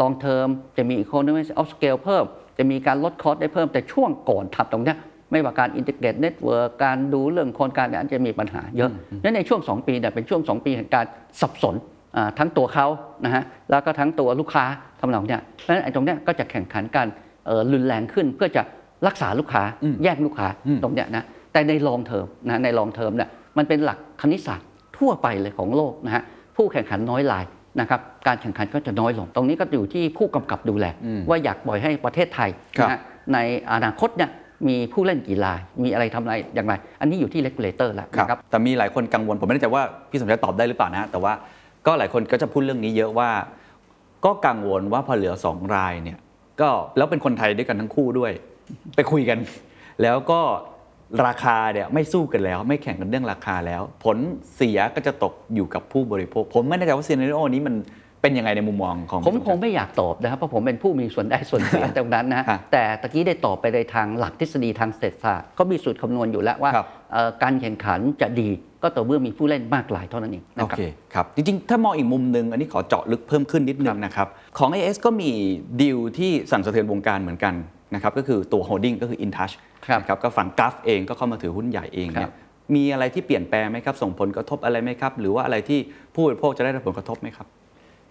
[0.01, 2.25] long term จะมี economy of scale เพิ่ม
[2.59, 4.97] จะมีการลดคอสได้เพิ่มแต่ช่วงก่อนทำตรงเนี้ย
[5.31, 8.91] ไม่ว่าการ integrate network การดูเรื่องโครงการเนี่ยอันจะมีปัญหาเยอะ
[9.23, 11.05] นั้นในช่วง 2 ปีเนี่ยเป็นช่วง 2 ปีแห่งการ
[11.41, 11.75] สับสน
[12.17, 12.87] อ่าทั้งตัวเขา
[13.25, 14.65] นะฮะแล้วก็ทั้งตัวลูกค้า
[15.01, 17.07] ทำนองเนี้ยเพราะฉะนั้นไอ้ตรงเนี้ยก็จะแข่งขันกัน
[17.47, 18.63] เอ่อรุนแรงขึ้นเพื่อจะ
[19.07, 19.63] รักษาลูกค้า
[20.05, 20.49] แยกลูกค้า
[20.83, 21.25] ตรงเนี้ยนะ
[21.55, 23.29] แต่ใน long term นะใน long term เนี่ย
[23.59, 26.23] มันเป็นหลักคณิตศาสตร์ทั่วไปเลยของโลกนะฮะ
[26.57, 27.45] ผู้แข่งขันน้อยราย
[27.81, 30.87] นะครับการแข่งขันก็จะน้อยลง ตรงนี้ก็อยู่ที่ผู้กำกับดูแล
[31.29, 33.01] ว่าอยากปล่อยให้ประเทศไทยครับนะฮะ
[33.35, 33.39] ใน
[33.73, 34.31] อนาคตเนี่ย
[34.69, 41.33] มีผู้เล่นกี่รายมีอะไรทำอะไรอย่างไร อันนี้อยู่ที่ regulator แล้วนะครับแต่มีหลายคนกังวล ผมไม่แน่ใจว่าพี่สมชายตอบได้หรือเปล่านะแต่ว่า
[41.87, 43.31] ก็หลายคนก็จะพูดเรื่องนี้เยอะว่า
[44.25, 46.19] ก็กังวลว่าพอเหลือสองรายเนี่ย
[46.61, 48.33] ก็แล้วเป็นคนไทยด้วยกันทั้งคู่ด้วย
[48.97, 49.39] ไปคุยกัน
[50.03, 50.41] แล้วก็
[51.27, 54.17] ราคาเนี่ยไม่สู้กันแล้ว ไม่แข่งกันเรื่องราคาแล้ว ผล
[54.57, 57.77] เสียก็จะตกอยู่กับผู้บริโภค ผมไม่แน่ใจว่าซีนารีโอนี้มัน
[58.23, 68.49] เป็นยังไงในมุมมองของผมพี่สคงไม่อยากตอบนะครับเพราะผมเป็นผู้มีส่วนได้ส่วนเสียตรงนั้นนะฮะแต่ตะกี้ได้ตอบไปในทางหลักทฤษฎีทางเศรษฐศาสตร์ก็มีสูตรคำนวณอยู่แล้วว่าครับเอ่อการแข่งขันจะดี
[68.83, 70.83] ก็ต่อเมื่อมีผู้เล่นมากหลายเท่านั้นเองนะโอครับเค
[71.15, 74.29] ครับจริงๆ ถ้ามองอีกมุมหนึ่งอันนี้ขอเจาะลึกเพิ่มขึ้นนิดนึงนะครับ
[74.59, 75.31] ของ AS ก็มี
[75.81, 77.55] ดีลที่สั่นสะเทือนวงการเหมือนกัน
[77.95, 82.35] นะครับก็คือตัว holding ก็คือ InTouch ครับ นะครับก็ฝั่งกัฟเองก็เข้ามาถือหุ้นใหญ่เองเนี่ครัยบ
[82.75, 85.81] มีอะไรที่เปลี่ยนแปลงไหมครับ ส่งผลกระทบอะไรไหมครับ หรือว่าอะไรที่
[86.15, 87.47] ผู้บริโภคจะได้รับผลกระทบไหมครับ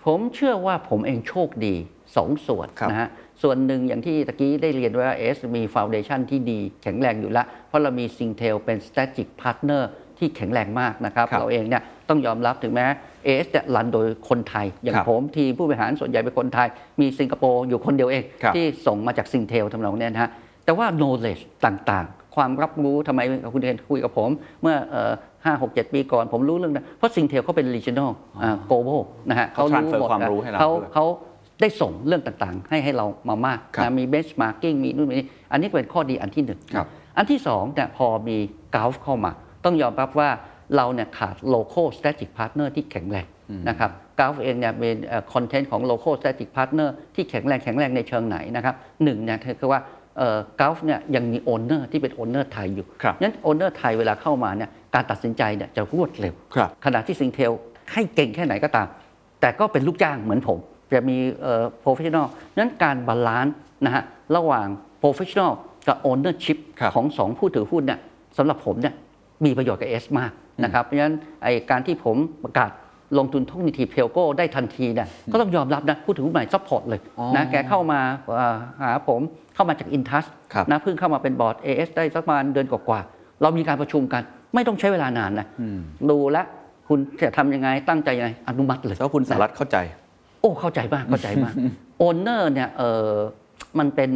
[0.06, 1.76] ผมเชื่อว่าผมเองโชคดี
[2.16, 3.10] สองส่วนครับนะฮะ
[3.42, 9.84] ส่วนหนึ่งอย่างที่ตะกี้ได้เรียนว่าเอสมีฟ u n เดชันที่ดีแข็งแรงอยู่แล้ว เพราะเรามี s i n g t a i l เป็น strategic partner
[10.18, 12.86] ที่แข็งแรงมากนะครับครับเราเองเนี่ยต้องยอมรับถึงแม้
[13.26, 16.68] เอสจะรันโดยคนไทย อย่างครับผมทีมผู้บริหารส่วนใหญ่เป็นคนไทย
[17.02, 20.30] มีสิงคโปร์อยู่คนเดียวเองครับที่ส่งมาจาก s i n g t a i l ทำนองเนี้ยนะฮะ
[20.66, 23.22] แต่ว่า knowledge ต่างๆ ความรับรู้ทำไม
[23.54, 24.30] คุณเรนคุยกับผม
[24.62, 24.76] เมื่อ
[25.46, 28.12] ห้าหกเจ็ดปีก่อนผมรู้เรื่องนั้นเพราะ s i n g t a i l เขาเป็น regional
[28.44, 31.06] อ่า global นะฮะเขา transfer ความรู้ให้เราเขาด้วยเขา
[31.62, 36.88] ได้ส่งเรื่องต่างๆ ให้ให้เรามามากครับนะมี benchmarking มีนู่นมีนี่อันนี้เป็นข้อดีอันที่หนึ่งครับ
[37.18, 38.38] อันที่สองเนี่ยพอมี
[38.76, 39.32] ก u l f เข้ามา
[39.66, 40.30] ต้องยอมรับว่า
[40.76, 43.28] เราเนี่ยขาด local strategic partner ที่แข็งแรง
[43.70, 44.98] นะครับก u l f เองเนี่ยเป็น
[45.34, 49.80] concept ของ local strategic partner ที่แข็งแรงแข็งแรงในเชิงไหนนะครับหนึ่งเนี่ยคือว่า
[50.18, 57.52] เอ่อ Gulf เนี่ยยังมี owner ที่เป็น owner ไทยอยู่ครับงั้น owner ไทยเวลาเข้ามาเนี่ยการตัดสินใจเนี่ยจะรวดเร็วครับขณะที่ Singtel
[57.94, 58.88] ให้เก่งแค่ไหนก็ตาม
[59.42, 60.58] แต่ก็เป็นลูกจ้างเหมือนผม
[60.94, 62.26] จะมีเอ่อ professional
[62.58, 63.56] นั้นการ balance
[63.86, 64.04] นะฮะ
[64.36, 64.68] ระหว่าง
[65.02, 65.52] professional
[65.88, 68.00] กับ ownership ครับของสองผู้ถือหุ้นเนี่ย
[68.38, 68.94] สำหรับผมเนี่ย
[69.46, 70.32] มีประโยชน์กับ AIS มาก
[70.64, 72.70] นะครับ เพราะฉะนั้นไอการที่ผมประกาศ
[73.18, 78.00] ลงทุน cognitive telco ได้ทันทีเนี่ยก็ต้องยอมรับนะผู้ถือหุ้นใหม่ support เลยอ๋อนะแกเข้ามา
[78.36, 79.22] เอ่อหาผม
[79.56, 84.22] เข้ามาจาก Intouch ครับนะเพิ่งเข้ามาเป็นบอร์ด AIS ได้สักประมาณเดือนกว่าๆเรามีการประชุมกัน
[84.56, 85.48] ไม่ต้องใช้เวลานานนะ
[86.10, 86.46] ดูแล้ว
[86.88, 89.78] คุณจะทำยังไงตั้งใจยังไงอนุมัติเลยแล้วคุณสารัชถ์เข้าใจ
[90.42, 91.54] โอ้เข้าใจมากเข้าใจมาก
[92.00, 93.12] owner เนี่ยเออ
[93.80, 94.10] มันเป็น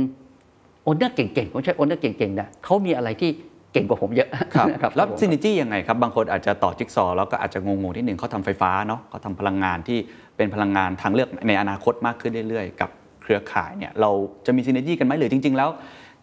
[0.83, 9.99] owner เก่งๆผมใช้ owner เก่งๆเนี่ยเขามีอะไรที่เก่งกว่าผมเยอะครับนะครับแล้วผมซิน e gy ยังไงครับ บางคนอาจจะต่อจิ๊กซอว์แล้วก็อาจจะงงๆที่หนึ่งเขาทำไฟฟ้าเนาะเขาทำพลังงานที่
[10.37, 12.89] เป็นพลังงานทางเลือกในอนาคตมากขึ้นเรื่อยๆ กับ
[13.21, 14.11] เครือข่ายเนี่ยเรา
[14.45, 15.69] จะมี syner จี้กันไหมหรือจริง ๆ แล้ว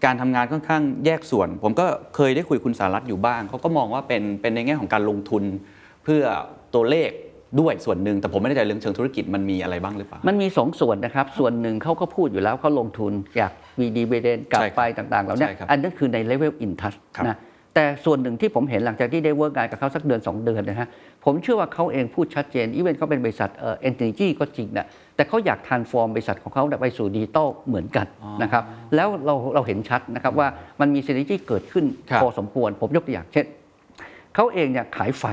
[0.05, 1.87] การทำงานค่อนข้างแยกส่วน ผมก็
[2.17, 5.45] เคยได้คุยคุณสารัชถ์อยู่บ้างเขาก็มองว่าเป็นเป็นในแง่ของการลงทุน
[6.05, 6.23] เพื่อ
[6.75, 7.11] ตัวเลข
[7.61, 17.39] ด้วยส่วนหนึ่งแต่ผมไม่แน่ใจเรื่องเชิงธุรกิจมันมีอะไรบ้างหรือเปล่า มันมีสองส่วนนะครับ ส่วนหนึ่งเขาก็พูดอยู่แล้วเขาลงทุนอยากมี dividend กลับใช่ครับไปต่างๆแล้วเนี่ยใช่ครับอันนั้นคือใน level Intouch ครับนะ
[17.75, 20.89] แต่ส่วนหนึ่งที่ผมเห็นหลังจากที่ได้ work งานกับเขาสักเดือน 2 เดือนนะฮะ
[21.25, 24.87] ผมเชื่อว่าเขาเองพูดชัดเจน even เขาเป็นบริษัทเอ่อ energy ก็จริงนะ
[25.17, 28.07] แต่เขาอยาก transform บริษัทของเขาเนี่ยไปสู่ดิจิตอลเหมือนกัน
[28.43, 28.63] นะครับ
[28.95, 30.49] แล้วเราเราเห็นชัดนะครับว่า
[30.81, 33.47] มันมี s ซ n จีเกิดขึ้นครับพอสมควร ผมยกตัวอย่างเช่น
[34.35, 35.25] เขาเองเนี่ยขายไฟ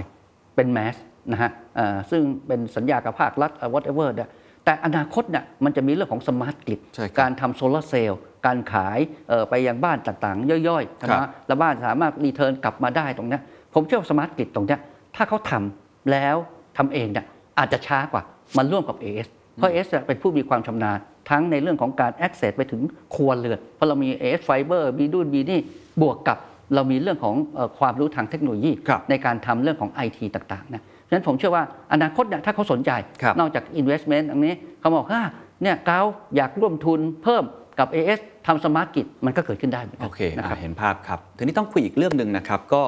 [0.55, 0.95] เป็น mass
[1.31, 4.29] นะฮะเอ่อซึ่งเป็นสัญญากับภาครัฐเอ่อ whatever เนี่ย
[4.65, 8.99] แต่อนาคตเนี่ยมันจะมีเรื่องของ smart grid ใช่ครับการทำโซลาร์เซลล์การขาย
[9.29, 13.41] เอ่อไปยังบ้านต่างๆ ย่อยๆใช่ไหมครับแล้วบ้านสามารถ return กลับมาได้ตรงเนี้ย
[13.73, 14.79] ผมเชื่อว่า smart grid ตรงเนี้ย
[15.15, 16.35] ถ้าเขาทำแล้ว
[16.77, 17.25] ทำเองเนี่ย
[17.59, 18.23] อาจจะช้ากว่า
[18.57, 20.97] มันร่วมกับ AIS เพราะ AIS เนี่ยเป็นผู้มีความชำนาญ
[21.29, 22.81] ทั้งในเรื่องของการ access ไปถึง
[23.15, 25.59] ครัวเรือนเพราะเรามี AS Fiber มีดูนมีนี่
[26.01, 26.37] บวกกับ
[26.75, 32.91] เรามีเรื่องของเอ่อความรู้ทางเทคโนโลยีครับในการทำเรื่องของ IT ต่างๆนะ ฉะนั้นผมเชื่อว่าอนาคตเนี่ยถ้าเขาสนใจ
[33.23, 35.21] ครับนอกจาก investment อันนี้เขาบอกว่า
[35.63, 35.99] เนี่ยเกา
[36.35, 37.43] อยากร่วมทุนเพิ่ม
[37.79, 42.81] กับ AS ทำสมาร์ทกิจมันก็เกิดขึ้นได้เหมือนกัน โอเคนะครับอะเห็นภาพครับ ทีนี้ต้องคุยอีกเรื่องหนึ่งนะครับ ก็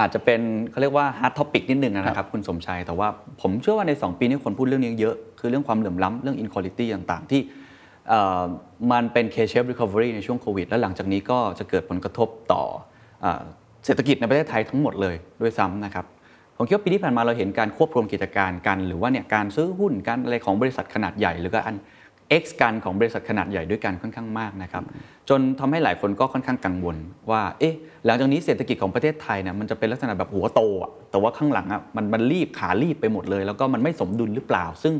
[0.00, 3.08] อาจจะเป็นเขาเรียกว่า hard topic นิดนึงนะครับ คุณสมชัย แต่ว่า
[3.40, 7.40] ผมเชื่อว่าใน 2 ปีนี้คนพูดเรื่องนี้เยอะ คือเรื่องความเหลื่อมล้ำเรื่อง inequality ต่างๆ ที่
[8.08, 8.42] เอ่อ
[8.92, 12.62] มันเป็น K-shaped recovery ในช่วงโควิด และหลังจากนี้ก็จะเกิดผลกระทบต่อ
[13.22, 13.42] เอ่อ
[13.84, 16.04] เศรษฐกิจในประเทศไทยทั้งหมดเลยด้วยซ้ำนะครับ
[16.56, 21.76] ผมคิดว่าปีที่ผ่านมาเราเห็นการควบรวมกิจการกัน หรือว่าเนี่ยการซื้อหุ้นการอะไรของบริษัทขนาดใหญ่ หรือก็อัน
[22.42, 24.84] X กันของบริษัทขนาดใหญ่ด้วยกันค่อนข้างมากนะครับ
[25.28, 26.96] จนทำให้หลายคนก็ค่อนข้างกังวล
[27.30, 34.94] ว่าเอ๊ะหลังจากนี้เศรษฐกิจของประเทศไทยเนี่ยมันจะเป็นลักษณะแบบหัวโตอะแต่ว่าข้างหลังอะมันมันรีบขารีบไปหมดเลย แล้วก็มันไม่สมดุลหรือเปล่า ซึ่ง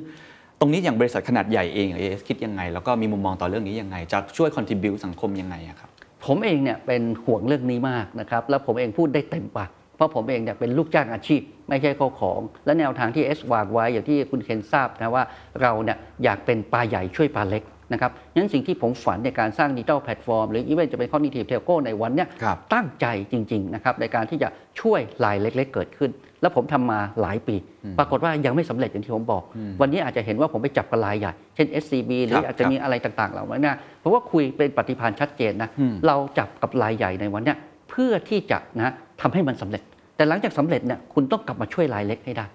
[0.61, 5.91] ตรงนี้อย่างบริษัทขนาดใหญ่เองเอสคิดยังไง แล้วก็มีมุมมองต่อเรื่องนี้ยังไง จะช่วย contribu สังคมยังไงครับ
[6.27, 15.25] ผมเองเนี่ยเป็นห่วงเรื่องนี้มากนะครับแล้วผมเองพูดได้เต็มปาก เพราะผมเองเนี่ยเป็นลูกจ้างอาชีพ ไม่ใช่ข้าของ และแนวทางที่เอสวางไว้อย่างที่คุณเคนทราบนะว่า
[15.63, 24.49] เราเนี่ยอยากเป็นปลาใหญ่ช่วยปลาเล็กนะครับงั้นสิ่งที่ผมฝันในการสร้างดิจิทัลแพลตฟอร์มหรืออีเวนจะเป็น cognitive telco ในวันเนี้ยครับตั้งใจจริงๆนะครับในการที่จะ
[24.81, 26.11] ช่วยรายเล็ก ๆ เกิดขึ้น
[26.43, 27.57] แล้วผมทำมาหลายปี
[27.99, 29.43] ปรากฏว่ายังไม่สำเร็จอย่างที่ผมบอก
[29.81, 35.71] วันนี้อาจจะเห็นว่าผมไปจับกับรายใหญ่ เช่น SCB หรือครับอาจจะมีอะไรต่างๆเหล่านี้นะเพราะว่าคุยเป็นปฏิพันธ์ชัดเจนนะ
[36.07, 37.59] เราจับกับรายใหญ่ในวันเนี้ย
[37.91, 39.83] เพื่อที่จะนะ ทำให้มันสำเร็จ
[40.17, 42.47] แต่หลังจากสำเร็จเนี่ยคุณต้องกลับมาช่วยรายเล็กให้ได้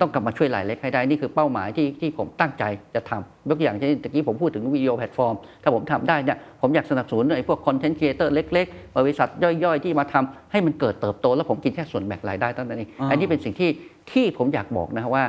[0.00, 2.64] ต้องกลับมาช่วยรายเล็กให้ได้ นี่คือเป้าหมายที่ที่ผมตั้งใจ
[2.94, 9.28] จะทำยกอย่างเช่นตะกี้ผมพูดถึง video platform ถ้าผมทำได้เนี่ยผมอยากสนับสนุนไอ้พวก content creator เล็กๆ บริษัท
[9.64, 13.70] ย่อยๆ ที่มาทำให้มันเกิดเติบโต แล้วผมกินแค่ส่วนแบ่งรายได้เท่านั้นเองอ่าอันนี้เป็นสิ่งที่
[14.12, 15.24] ที่ผมอยากบอกนะว่า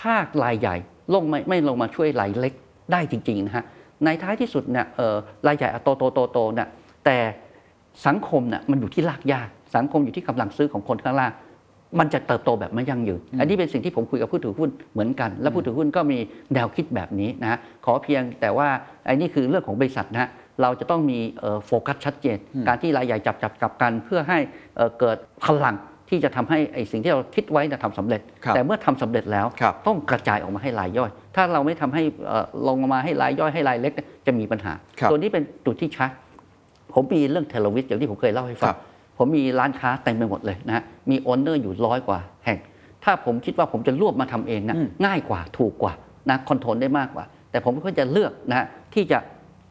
[0.00, 0.14] ถ้า
[0.44, 0.76] รายใหญ่
[1.14, 2.52] ลงไม่ไม่ลงมาช่วยรายเล็ก
[2.92, 3.64] ได้จริงๆนะฮะ
[4.04, 5.16] ในท้ายที่สุดเนี่ยเอ่อ
[5.46, 6.68] รายใหญ่อะโตโตโตโตเนี่ย
[7.04, 7.18] แต่
[8.06, 9.40] สังคมเนี่ยมันอยู่ที่รากหญ้า
[9.74, 11.32] สังคมอยู่ที่กำลังซื้อของคนข้างล่าง
[11.98, 16.18] มันจะเติบโตแบบไม่ยั่งยืน อันนี้เป็นสิ่งที่ผมคุยกับผู้ถือหุ้นเหมือนกัน และผู้ถือหุ้นก็มี
[16.54, 18.68] แนวคิดแบบนี้นะฮะขอเพียงแต่ว่า
[19.04, 20.28] ไอ้นี่คือเรื่องของบริษัทนะฮะ
[20.62, 22.38] เราจะต้องมีเอ่อโฟกัสชัดเจน
[22.68, 24.38] การที่รายใหญ่จับจับจับกัน เพื่อให้
[24.76, 25.74] เอ่อเกิดพลัง
[26.10, 36.10] ที่จะทำให้ไอ้สิ่งที่เราคิดไว้นะทำสำเร็จครับแต่เมื่อทำสำเร็จแล้วครับต้องกระจายออกมาให้รายย่อย ถ้าเราไม่ทำให้เอ่อลงมาให้รายย่อยให้รายเล็กเนี่ยจะมีปัญหาครับตัวนี้เป็นจุดที่ชัด
[36.94, 38.78] ผมมีเรื่อง Telewiz อย่างที่ผมเคยเล่าให้ฟังครับ
[39.18, 42.58] ผมมีร้านค้าเต็มไปหมดเลยนะฮะมี owner อยู่ร้อยกว่าแห่ง
[43.04, 45.92] ถ้าผมคิดว่าผมจะรวบมาทำเองนะง่ายกว่าถูกกว่า
[46.30, 49.18] นะ control ได้มากกว่า แต่ผมก็จะเลือกนะฮะที่จะ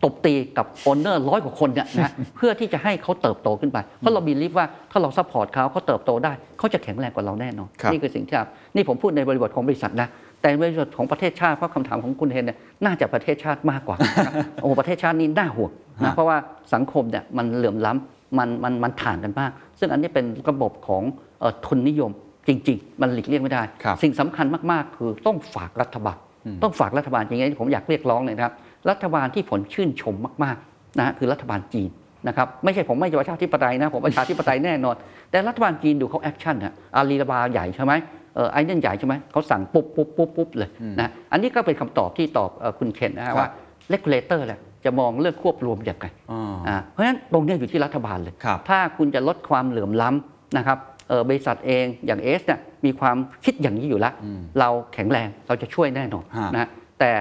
[0.03, 10.07] ตบตีกับ owner ร้อยกว่าคนเนี่ยนะฮะเพื่อที่จะให้เขาเติบโตขึ้นไป เพราะเรามี belief ว่าถ้าเรา support เขาเขาเติบโตได้ เขาจะแข็งแรงกว่าเราแน่นอนครับนี่คือสิ่งที่ครับนี่ผมพูดในบริบทของบริษัทนะ
[10.41, 15.71] แต่ในบริบทของประเทศชาติเพราะคำถามของคุณเฮนเนี่ยน่าจะประเทศชาติมากกว่านะครับโอ้ประเทศชาตินี่น่าห่วง
[16.03, 16.37] นะเพราะว่า
[16.73, 21.03] สังคมเนี่ยมันเหลื่อมล้ำ มันมันมันถ่างกันมาก ซึ่งอันนี้เป็นระบบของ
[21.39, 22.11] เอ่อทุนนิยม
[22.47, 26.17] จริง ๆ มันหลีกเลี่ยงไม่ได้ครับสิ่งสำคัญมาก ๆ คือต้องฝากรัฐบาล
[26.63, 28.53] ต้องฝากรัฐบาลอย่างนี้ผมอยากเรียกร้องเลยนะครับ
[28.89, 31.89] รัฐบาลที่ผมชื่นชมมากๆนะคือรัฐบาลจีน
[32.27, 34.95] นะครับไม่ใช่ผมไม่ใช่ประชาธิปไตยนะผมประชาธิปไตยแน่นอน
[35.31, 37.93] แต่รัฐบาลจีนดูเขา action นะอาลีบาใหญ่ใช่ไหม
[38.35, 40.69] เออไอ้นั่นใหญ่ใช่ไหมเขาสั่งปุ๊บปุ๊บปุ๊บปุ๊บเลย
[40.99, 43.47] นะอันนี้ก็เป็นคำตอบที่ตอบเอ่อคุณเคนนะฮะว่า
[43.89, 50.77] regulator แหละ จะมองเรื่องควบรวมอย่างไรอ๋ออ่าเพราะฉะนั้นตรงเนี้ยอยู่ที่รัฐบาลเลยครับถ้าคุณจะลดความเหลื่อมล้ำนะครับ
[51.09, 54.13] เอ่อบริษัทเองอย่างเอสเนี่ยมีความคิดอย่างนี้อยู่แล้ว
[54.59, 56.69] เราแข็งแรงเราจะช่วยแน่นอนฮะนะ
[56.99, 57.11] แต่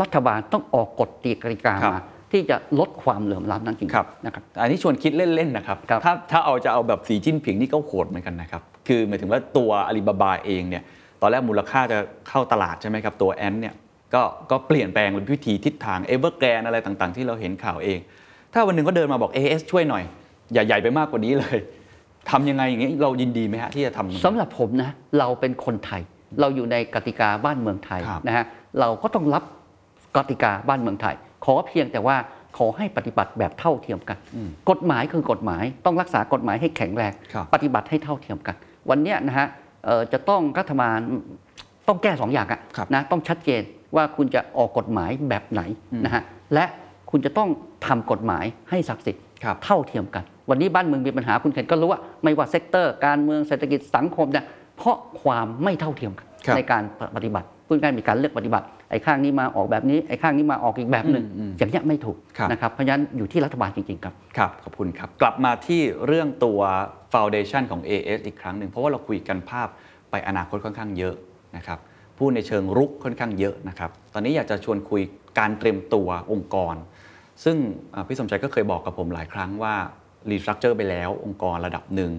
[0.00, 10.82] รัฐบาลต้องออกกฎตีกติกาครับมาที่จะลดความเหลื่อมล้ำนั้นจริงๆครับนะครับอันนี้ชวนคิดเล่น ๆ นะครับครับ ถ้าถ้าเอาจะเอาแบบสีจิ้นผิงนี่ก็โหดเหมือนกันนะครับ คือหมายถึงว่าตัวอาลีบาบาเองเนี่ย
[11.20, 13.74] ตอนแรกมูลค่าจะเข้าตลาดใช่ไหมครับ ตัวแอนเนี่ย
[14.14, 17.98] ก็ก็เปลี่ยนแปลงเป็นวิธีทิศทางเอเวอร์แกรนอะไรต่างๆ ที่เราเห็นข่าวเอง
[18.52, 20.02] ถ้าวันหนึ่งก็เดินมาบอก AIS ช่วยหน่อย
[20.52, 21.58] อย่าใหญ่ไปมากกว่านี้เลย
[22.30, 26.02] ทำยังไงอย่างนี้เรายินดีไหมฮะที่จะทำสำหรับผมนะเราเป็นคนไทย
[26.40, 28.44] เราอยู่ในกติกาบ้านเมืองไทยครับนะฮะ
[28.80, 29.44] เราก็ต้องรับ
[30.16, 32.16] กติกาบ้านเมืองไทย ขอเพียงแต่ว่า
[32.56, 34.18] ขอให้ปฏิบัติแบบเท่าเทียมกัน
[34.70, 38.56] กฎหมายคือกฎหมาย ต้องรักษากฎหมายให้แข็งแรงครับปฏิบัติให้เท่าเทียมกัน
[38.90, 39.46] วันเนี้ยนะฮะ
[39.84, 40.98] เอ่อจะต้องรัฐบาล
[41.88, 43.62] ต้องแก้สองอย่างอะครับนะต้องชัดเจน
[43.96, 45.62] ว่าคุณจะออกกฎหมายแบบไหน
[46.04, 46.22] นะฮะ
[46.54, 46.64] และ
[47.10, 47.48] คุณจะต้อง
[47.86, 54.44] ทำกฎหมายให้ศักดิ์สิทธิ์ครับเท่าเทียมกัน วันนี้บ้านเมืองมีปัญหาคุณเคนก็รู้ว่าไม่ว่า sector การเมืองเศรษฐกิจสังคมเนี่ย
[54.76, 56.82] เพราะความไม่เท่าเทียมกันครับในการ
[57.16, 66.60] ปฏิบัติพูดง่ายๆมีการเลือกปฏิบัติไอ้ข้างนี้มาออกแบบนี้ไอ้ข้างนี้มาออกอีกแบบหนึ่งอืมอืมอย่างเงี้ยไม่ถูกครับนะครับเพราะฉะนั้นอยู่ที่รัฐบาลจริง ๆ ครับครับขอบคุณครับ กลับมาที่เรื่องตัว
[67.12, 69.68] Foundation ของ AS อีกครั้งหนึ่งเพราะว่าเราคุยกันภาพ
[70.10, 71.14] ไปอนาคตค่อนข้างเยอะ
[71.56, 71.78] นะครับ
[72.18, 75.02] พูดในเชิงรุกค่อนข้างเยอะนะครับ ตอนนี้อยากจะชวนคุย
[75.38, 76.74] การเตรียมตัวองค์กร
[77.44, 77.56] ซึ่ง
[78.06, 79.74] พี่สมชัยก็เคยบอกกับผมหลายครั้งว่า
[80.30, 82.12] restructure ไปแล้วองค์กรระดับหนึ่ง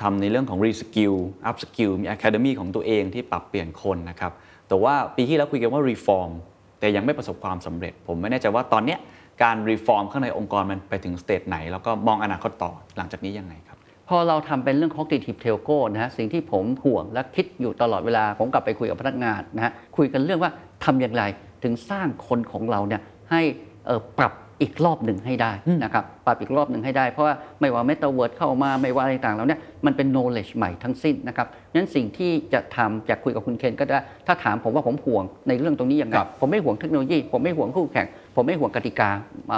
[0.00, 1.16] ทำในเรื่องของ reskill
[1.48, 4.32] upskill มี academy ของตัวเองที่ปรับเปลี่ยนคนนะครับ
[4.68, 6.30] แต่ว่าปีที่แล้วคุยกันว่า reform
[6.80, 8.98] แต่ยังไม่ประสบความสำเร็จ ผมไม่แน่ใจว่าตอนเนี้ย
[9.42, 13.71] การ reform ข้างในองค์กรมันไปถึงสเตจไหน แล้วก็มองอนาคตต่อหลังจากนี้ยังไงครับ
[14.16, 20.50] อเราทำเป็นเรื่อง cognitive telco นะฮะสิ่งที่ผมห่วงและคิดอยู่ตลอดเวลา ผมกลับไปคุยกับพนักงานนะฮะคุยกันเรื่องว่า
[20.84, 21.22] ทำอย่างไร
[21.62, 23.00] ถึงสร้างคนของเราเนี่ย
[23.30, 23.42] ให้
[23.86, 24.32] เอ่อปรับ
[24.62, 25.52] อีกรอบหนึ่งให้ได้
[25.84, 38.06] นะครับปรับอีกรอบหนึ่งให้ได้ เพราะว่าไม่ว่า metaverse เข้ามาไม่ว่าอะไรต่างๆแล้วเนี่ยมันเป็น knowledge ใหม่ทั้งสิ้นนะครับนั้นสิ่งที่จะทำจะคุยกับคุณเคนก็ได้ ถ้าถามผมว่าผมห่วงในเรื่องตรงนี้ยังไงครับผมไม่ห่วงเทคโนโลยี ผมไม่ห่วงคู่แข่ง
[38.36, 39.10] ผมไม่ห่วงกติกา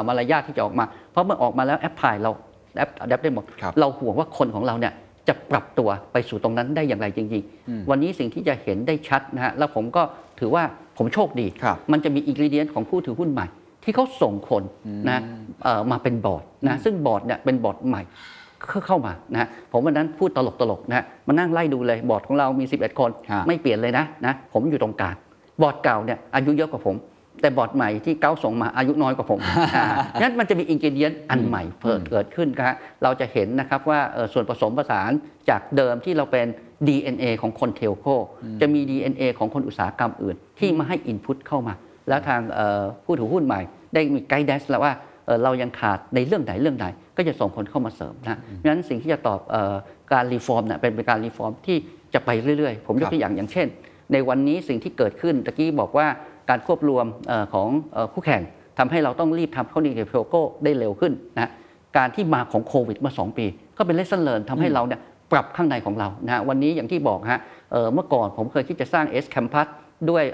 [0.09, 4.93] มารยาทที่จะออกมา เพราะเมื่อออกมาแล้ว apply เราแอปแอปได้หมด ครับเราห่วงว่าคนของเราเนี่ย
[5.29, 10.03] จะปรับตัวไปสู่ตรงนั้นได้อย่างไรจริงๆวันนี้สิ่งที่จะเห็นได้ชัดนะฮะแล้วผมก็
[10.41, 10.65] ถือว่า
[10.99, 13.47] ผมโชคดี ครับ มันจะมีอินก e เดียนของผู้ถือหุ้นใหม่
[13.85, 14.63] ที่เขาส่งคน
[15.09, 15.21] นะ
[15.63, 18.03] เอ่อมาเป็นบอร์ดนะซึ่งบอร์ดเนี่ยเป็นบอร์ดใหม่
[18.69, 25.17] เข้าเข้ามานะฮะผมวันนั้นพูดตลกตลกๆนะฮะมานั่งไล่ดูเลยบอร์ดของเรามี 11 คน ฮะ ไม่เปลี่ยนเลยนะนะผมอยู่ตรงกลาง
[25.63, 26.95] บอร์ดเก่าเนี่ยอายุเยอะกว่าผม
[27.41, 29.41] แต่บอร์ดใหม่ที่เก้าส่งมาอายุน้อยกว่าผม
[29.77, 29.87] อ่า
[30.21, 32.73] งั้นมันจะมี ingredient อันใหม่เกิดเกิดขึ้นครับ
[33.03, 35.11] เราจะเห็นนะครับว่าเอ่อส่วนผสมผสาน
[35.51, 36.47] จากเดิมที่เราเป็น
[36.87, 38.05] DNA ของคน telco
[38.61, 41.75] จะมี DNA ของคนอุตสาหกรรมอื่น ที่มาให้ input เข้ามา
[42.09, 43.61] แล้วทางเอ่อผู้ถือหุ้นใหม่
[43.95, 44.93] ได้มี guidance แล้วว่า
[45.27, 49.75] เอ่อเรายังขาดในเรื่องไหนเรื่องไหนก็จะส่งคนเข้ามาเสริมนะเพราะฉะนั้นสิ่งที่จะตอบเออ
[50.13, 51.77] การ reform เนี่ยเป็นเป็นการ reform ที่
[52.15, 53.67] จะไปเรื่อยๆ ผมยครักบตัวอย่างอย่างเช่น
[54.13, 56.07] ในวันนี้สิ่งที่เกิดขึ้นตะกี้บอกว่า
[56.51, 58.43] การควบรวมเออของเอ่อคู่แข่ง
[58.79, 61.51] ทำให้เราต้องรีบทำ Cognitive Telco ได้เร็วขึ้นนะ
[61.97, 63.47] การที่มาของโควิดมา 2 ปี
[63.79, 65.01] ก็เป็น lesson learned ทำให้เราเนี่ย
[65.33, 67.41] ปรับข้างในของเรานะวันนี้อย่างที่บอกฮะ
[67.73, 69.69] เอ่อเมื่อก่อนผมเคยคิดจะสร้าง AIS Campus
[70.11, 70.25] ด้วย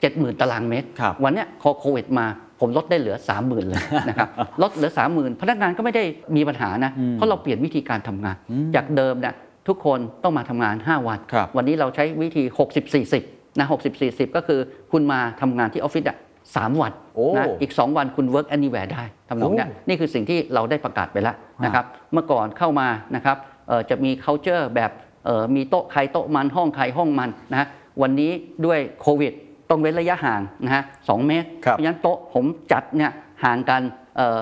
[0.00, 2.26] เจ็ดหมื่นตารางเมตรครับวันเนี้ยพอโควิดมา
[2.60, 4.28] ผมลดได้เหลือ 30,000เลยนะครับ
[4.62, 6.04] ลดเหลือ 30,000 พนักงานก็ไม่ได้
[6.36, 8.36] มีปัญหานะเพราะเราเปลี่ยนวิธีการทำงาน
[8.76, 9.34] จากเดิมเนี่ย
[9.68, 12.42] ทุกคนต้องมาทำงาน 5 วันครับวันนี้เราใช้วิธี
[12.72, 14.60] 60 40 นะ60 40ก็คือ
[14.92, 16.18] คุณมาทำงานที่ออฟฟิศอะ
[16.56, 23.36] สามวันโอ้นะอีก 2 วันคุณ work anywhere ได้ทำนองเนี้ยโอ้นี่คือสิ่งที่เราได้ประกาศไปแล้วนะครับ เมื่อก่อนเข้ามานะครับ
[23.68, 24.90] เอ่อจะมี culture แบบ
[25.24, 27.68] เอ่อมีโต๊ะใครโต๊ะมันห้องใครห้องมันนะฮะ
[28.02, 28.30] วันนี้
[28.66, 29.32] ด้วยโควิด
[29.70, 33.12] ต้องเว้นระยะห่างนะฮะสองเมตรครับเพราะฉะนั้นโต๊ะผมจัดเนี่ย
[33.44, 33.82] ห่างกัน
[34.16, 34.38] เอ่อ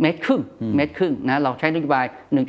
[0.00, 0.42] เมตรครึ่ง
[0.76, 2.06] เมตรครึ่งนะเราใช้นโยบาย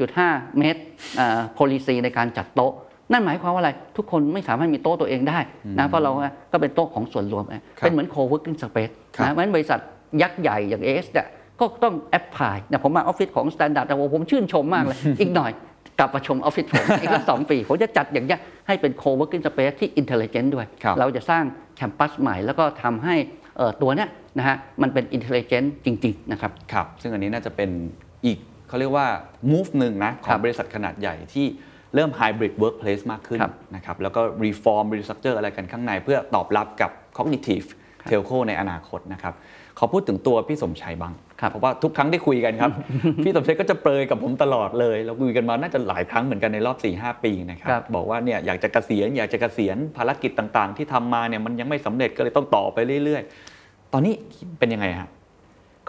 [0.08, 0.82] 1.5 เมตร
[1.18, 2.74] เอ่อ policy ในการจัดโต๊ะ
[3.12, 5.40] นั่นหมายความว่าอะไร ทุกคนไม่สามารถมีโต๊ะตัวเองได้
[5.80, 6.12] นะเพราะเรา
[6.52, 9.80] ก็เป็นโต๊ะของส่วนรวมนะเป็นเหมือน co-working space ครับนะเพราะฉะนั้นบริษัท
[10.22, 11.28] ยักษ์ใหญ่อย่าง AIS เนี่ย
[11.60, 15.52] ก็ต้อง apply นะผมมาออฟฟิศของ Standard แต่ว่าผมชื่นชมมากเลย อีกหน่อย
[16.00, 21.44] กลับมาชมออฟฟิศผมอีกสักสองปี ผมจะจัดอย่างเงี้ยให้เป็น co-working space ที่ intelligent ด้วยครับเราจะสร้าง
[21.76, 23.16] แคมปัสใหม่แล้วก็ทำให้
[23.58, 27.70] เอ่อตัวเนี้ยนะฮะมันเป็น intelligent จริง ๆ นะครับครับ ซึ่งอันนี้น่าจะเป็น
[28.26, 28.38] อีก
[28.68, 29.08] เขาเรียกว่า
[29.52, 31.46] move หนึ่งนะขคอรังบบริษัทขนาดใหญ่ที่
[31.96, 37.68] เริ่ม hybrid workplace มากขึ้นครับนะครับแล้วก็ reform restructure อะไรกันข้างใน เพื่อตอบรับกับ cognitive
[38.10, 39.36] telco ในอนาคตนะครับ
[39.80, 42.72] ขอพูดถึงตัวพี่สมชัยบ้างครับเพราะว่าทุกครั้งที่คุยกันครับ
[43.24, 53.24] พี่สมชัยก็จะเปรยกับผมตลอดเลย เราคุยกันมาน่าจะหลายครั้งเหมือนกันในรอบ 4-5 ปีนะครับครับบอกว่าเนี่ยอยากจะเกษียณอยากจะเกษียณภารกิจต่างๆ ที่ทำมาเนี่ยมันยังไม่สำเร็จก็เลยต้องต่อไปเรื่อย
[53.58, 54.14] ๆ ตอนนี้
[54.60, 55.10] เป็นยังไงฮะ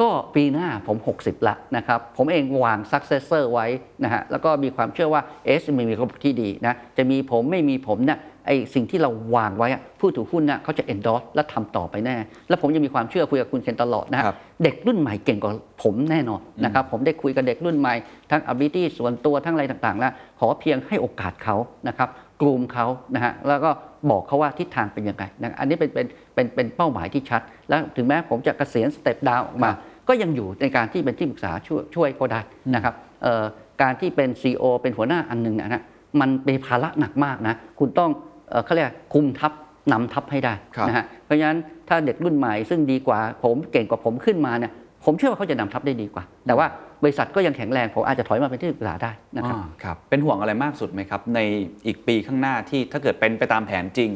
[0.01, 3.67] ก็ปีหน้าผม 60 ละนะครับ ผมเองวาง successor ไว้
[4.05, 9.69] นะฮะแล้วก็มีความเชื่อว่าเอสมีระบบที่ดีนะจะมีผมไม่มีผมเนี่ยไอสิ่งที่เราวางไว้
[10.01, 12.17] ผู้ถือหุ้นเนี่ยเขาจะ endorse และทำต่อไปแน่
[12.49, 14.23] แล้วผมยังมีความเชื่อคุยกับคุณเคนตลอดนะ
[14.63, 17.95] เด็กรุ่นใหม่เก่งกว่าผมแน่นอนนะครับผมได้คุยกับเด็กรุ่นใหม่
[18.31, 21.57] ทั้ง ability ส่วนตัวทั้งอะไรต่างๆ แล้วขอเพียงให้โอกาสเขา
[21.89, 22.09] นะครับ
[22.43, 23.71] กลุ่มเขานะฮะแล้วก็
[24.11, 29.71] บอกเขาว่าทิศทางเป็นยังไงนะอันนี้เป็นเป็น เป็นเป็นเป้าหมายที่ชัด แล้วถึงแม้ผมจะเกษียณสเต็ปดาวออกมา
[30.09, 32.41] ก็ยังอยู่ในการที่เป็นที่ปรึกษาช่วยช่วยเขาได้
[32.75, 33.45] นะครับเอ่อ
[33.83, 35.83] การที่เป็น CEO เป็นหัวหน้าอันหนึ่งนะฮะ
[36.21, 38.11] มันเป็นภาระหนักมากนะคุณต้อง
[38.51, 39.53] เอ่อเขาเรียกคุมทัพ
[39.93, 41.59] นำทัพให้ได้ครับนะฮะเพราะฉะนั้น
[41.89, 44.73] ถ้าเด็กรุ่นใหม่ซึ่งดีกว่าผมเก่งกว่าผมขึ้นมาเนี่ย
[45.05, 46.67] ผมเชื่อว่าเขาจะนำทัพได้ดีกว่า แต่ว่า
[47.03, 51.41] บริษัทก็ยังแข็งแรงผมอาจจะถอยมาเป็นที่ปรึกษาได้นะครับอ่าครับเป็นห่วงอะไรมากสุดไหมครับ ใน
[51.87, 54.11] อีกปีข้างหน้าที่ถ้าเกิดเป็นไปตามแผนจริง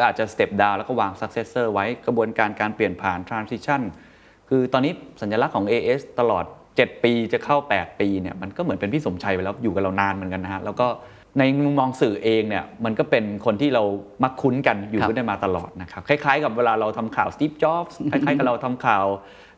[0.00, 3.80] ก็อาจจะ step down แล้วก็วาง successor ไว้กระบวนการการเปลี่ยนผ่าน transition
[4.48, 4.92] คือตอนนี้
[5.22, 6.44] สัญลักษณ์ของ AS ตลอด
[6.74, 10.86] 7 ปีจะเข้า 8 ปีเนี่ยมันก็เหมือนเป็นพี่สมชัยไปแล้วอยู่กับเรานานเหมือนกันนะฮะแล้วก็
[11.38, 13.82] ในมุมมองสื่อเองเนี่ยมันก็เป็นคนที่เรา
[14.22, 19.04] มักคุ้นกันอยู่ครับกันได้มาตลอดนะครับคล้ายๆ กับเวลาเราทำข่าว Steve Jobs คล้ายๆกับเราทำข่าว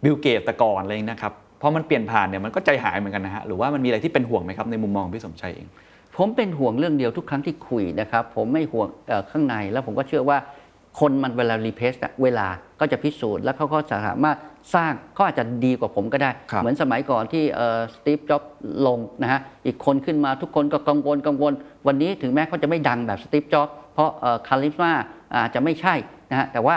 [0.05, 5.67] บิลเกตต่ก่อนอะไรนะครับพอมันเปลี่ยนผ่านเนี่ยมันก็ใจหายเหมือนกันนะฮะหรือว่ามันมีอะไรที่เป็นห่วงไหมครับในมุมมองของพี่สมชัยเอง
[6.17, 10.39] ผมเป็นห่วงเรื่องเดียวทุกครั้งที่คุยนะครับ ผมไม่ห่วงเอ่อข้างในแล้วผมก็เชื่อว่า
[11.01, 11.93] คนมันเวลารีเพส
[12.23, 12.47] เวลา
[12.81, 14.39] ก็จะพิสูจน์แล้วเขาก็สามารถ
[14.75, 17.45] สร้างเขาอาจจะดีกว่าผมก็ได้ครับเหมือนสมัยก่อนที่
[17.95, 18.43] สตีฟจ็อบ
[18.87, 21.53] ลงนะฮะอีกคนขึ้นมาทุกคนก็กังวลกังวล
[21.87, 24.11] วันนี้ถึงแม้เขาจะไม่ดังแบบสตีฟจ็อบเพราะ
[24.49, 24.93] คาริสมา
[25.35, 25.95] อาจจะไม่ใช่
[26.31, 26.77] นะฮะแต่ว่า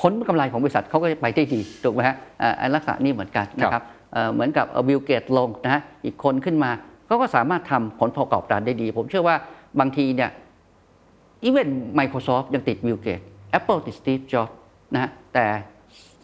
[0.00, 6.70] ผลกำไรของบริษัทเขาก็จะไปได้ดีถูกไหมฮะอ่าอันลักษณะนี้เหมือนกันนะครับเอ่อเหมือนกับ Bill Gates ลงนะฮะอีกคนขึ้นมา
[7.06, 9.36] เขาก็สามารถทำผลประกอบการได้ดี ผมเชื่อว่า
[9.80, 10.30] บางทีเนี่ย
[11.44, 13.20] even Microsoft ยังติด Bill Gates
[13.58, 14.52] Apple ติด Steve Jobs
[14.94, 15.46] นะฮะแต่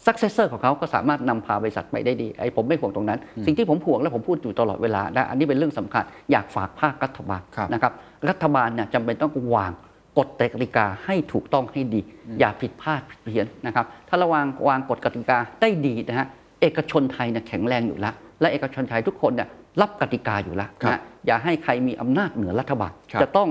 [0.07, 7.93] successor ของเขาก็สามารถนำพาบริษัทไปได้ดีไอ้ผมไม่ห่วงตรงนั้น สิ่งที่ผมห่วงและผมพูดอยู่ตลอดเวลานะอันนี้เป็นเรื่องสำคัญ อยากฝากภาครัฐบาลครับนะครับ
[8.28, 9.72] รัฐบาลเนี่ยจำเป็นต้องวาง
[10.18, 12.01] กฎกติกาให้ถูกต้องให้ดี
[12.41, 16.26] อย่าผิดพลาดผิดเพี้ยนนะครับถ้าระวางวางกฎกติกาได้ดีนะฮะ
[16.61, 19.49] เอกชนไทยเนี่ยแข็งแรงอยู่แล้ว และเอกชนไทยทุกคนเนี่ย
[19.81, 23.49] รับกติกาอยู่แล้วครับนะอย่าให้ใครมีอำนาจเหนือรัฐบาลครับจะต้อง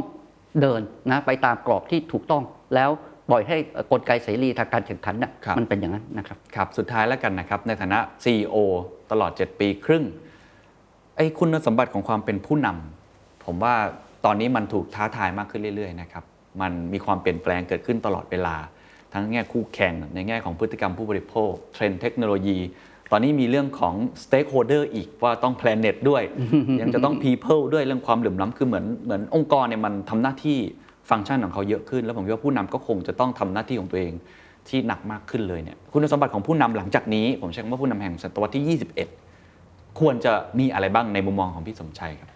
[0.61, 2.43] เดินนะไปตามกรอบที่ถูกต้อง
[2.75, 2.89] แล้ว
[3.29, 8.55] ปล่อยให้เอ่อกลไกเสรีทางการแข่งขันน่ะครับมันเป็นอย่างนั้นนะครับครับ สุดท้ายแล้วกันนะครับ ในฐานะ CEO
[9.11, 10.03] ตลอด 7 ปีครึ่ง
[11.15, 13.75] ไอ้คุณสมบัติของความเป็นผู้นำผมว่า
[14.25, 16.23] ตอนนี้มันถูกท้าทายมากขึ้นเรื่อยๆนะครับ
[16.61, 18.55] มันมีความเปลี่ยนแปลงเกิดขึ้นตลอดเวลา
[19.13, 22.57] ทั้งแง่คู่แข่งในแง่ของพฤติกรรมผู้บริโภค เทรนด์เทคโนโลยี
[23.11, 26.23] ตอนนี้มีเรื่องของ stakeholder อีกว่าต้อง planet ด้วย
[26.81, 30.57] ยังจะต้อง people ด้วยเรื่องความเหลื่อมล้ำคือเหมือนเหมือนองค์กรเนี่ยมันทำหน้าที่
[31.09, 34.13] ฟังก์ชันของเขาเยอะขึ้น แล้วผมคิดว่าผู้นำก็คงจะต้องทำหน้าที่ของตัวเอง
[34.69, 38.79] ที่หนักมากขึ้นเลยเนี่ยคุณสมบัติของผู้นำหลังจากนี้ ผมใช้คำว่าผู้นำแห่งศตวรรษที่
[39.29, 42.29] 21 ควรจะมีอะไรบ้างในมุมมองของพี่สมชัยครับ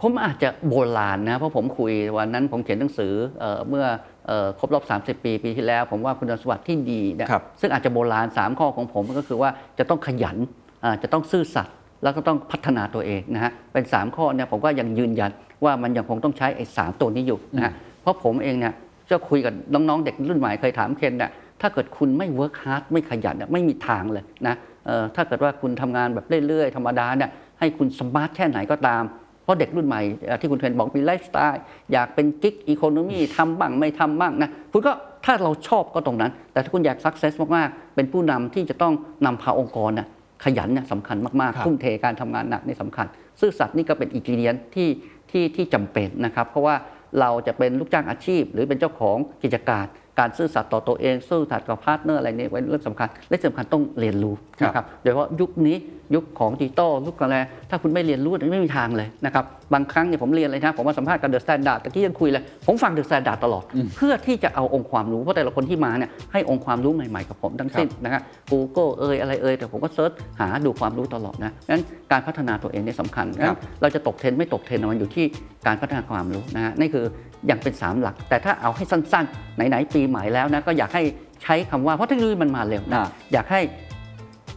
[0.00, 4.13] ผมอาจจะโบราณนะ เพราะผมคุยวันนั้นผมเขียนหนังสือเออเมื่อเอ่อ
[4.58, 10.36] ครบรอบ 30 ปีปีที่แล้ว ผมว่าคุณสมบัติที่ดีเนะครับซึ่งอาจจะโบราณ 3 ข้อของผมก็คือว่าจะต้องขยัน
[10.84, 15.30] อ่าจะต้องซื่อสัตย์แล้วก็ต้องพัฒนาตัวเองนะฮะเป็น 3 ข้อเนี่ยผมก็ยังยืนยัน
[15.64, 17.72] ว่ามันยังคงต้องใช้ไอ้สามตัวนี้อยู่นะฮะ
[18.02, 18.74] เพราะผมเองเนี่ย
[19.10, 24.54] จะคุยกับน้องๆเด็กรุ่นใหม่เคยถามเคนเนี่ยถ้าเกิดคุณไม่ work hard ไม่ขยันเนี่ยไม่มีทางเลยนะ
[24.86, 29.02] เอ่อถ้าเกิดว่าคุณทำงานแบบเรื่อยๆ ธรรมดาเนี่ยให้คุณ smart แค่ไหนก็ตาม
[29.44, 34.92] เพราะเด็กรุ่นใหม่เอ่อที่คุณเคนบอกมีไลฟ์สไตล์อยากเป็น gig economy ทำบ้างไม่ทำบ้างนะคุณก็
[35.24, 38.92] ถ้าเราชอบก็ตรงนั้น แต่ถ้าคุณอยาก success มากๆ เป็นผู้นำที่จะต้อง
[39.26, 40.08] นำพาองค์กรน่ะ
[40.44, 43.06] ขยันเนี่ยสำคัญมากครับๆทุ่มเทการทำงานหนักนี่สำคัญ
[43.40, 44.88] ซื่อสัตย์นี่ก็เป็น ingredient ที่
[45.30, 46.74] ที่ที่จำเป็นนะครับเพราะว่า
[47.20, 49.86] เราจะเป็นลูกจ้างอาชีพ หรือเป็นเจ้าของกิจการ
[50.18, 54.34] การซื่อสัตย์ต่อตัวเอง ซื่อสัตย์กับ partner อะไรเนี่ยเป็นเรื่องสำคัญและที่สำคัญต้องเรียนรู้
[54.64, 55.76] นะครับโดยเฉพาะยุคนี้
[56.14, 57.36] ยุคของดิจิตอลยุคอะไร
[57.70, 59.44] ถ้าคุณไม่เรียนรู้ไม่มีทางเลยนะครับ
[59.74, 63.64] บางครั้งเนี่ยผมเรียนเลยนะผมมาสัมภาษณ์กับ The Standard ตะกี้ยังคุยเลย ผมฟัง The Standard ตลอด
[63.96, 71.82] เพื่อที่จะเอาองค์ความรู้เพราะแต่ละคนที่มาเนี่ยให้องค์ความรู้ใหม่ๆกับผมทั้งสิ้นนะฮะ Google เอยอะไรเอยแต่ผมก็ search หาดูความรู้ตลอดนะงั้น
[72.12, 75.24] การพัฒนาตัวเองเนี่ยสำคัญงั้นเราจะตกเทรนด์ไม่ตกเทรนด์มันอยู่ที่
[75.66, 77.04] การพัฒนาความรู้นะฮะนี่คือ
[77.46, 81.02] อย่างเป็น 3 หลัก แต่ถ้าเอาให้สั้นๆ ไหนๆปีใหม่แล้วนะก็อยากให้
[81.42, 83.60] ใช้คำว่าเพราะเทคโนโลยีมันมาเร็วนะอ่าอยากให้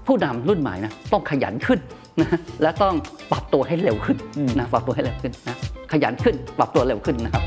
[0.08, 1.80] ผู้นำรุ่นใหม่นะต้องขยันขึ้น
[2.22, 2.30] นะ
[2.62, 2.96] และต้อง
[3.32, 4.18] ปรับตัวให้เร็วขึ้น
[4.60, 5.56] นะปรับตัวให้เร็วขึ้นนะ
[5.92, 7.44] ขยันขึ้นปรับตัวเร็วขึ้นนะครับ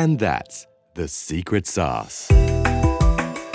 [0.00, 0.56] And that's
[0.98, 2.18] the secret sauce.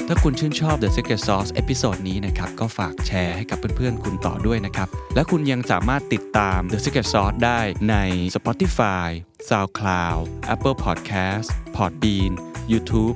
[0.07, 7.95] ถ้าคุณชื่นชอบ The Secret Sauce episode นี้นะครับ ก็ฝากแชร์ให้กับเพื่อนๆ คุณต่อด้วยนะครับ และคุณยังสามารถติดตาม The Secret Sauce ได้ใน
[8.35, 9.07] Spotify,
[9.49, 10.21] SoundCloud,
[10.53, 12.31] Apple Podcast, Podbean,
[12.71, 13.15] YouTube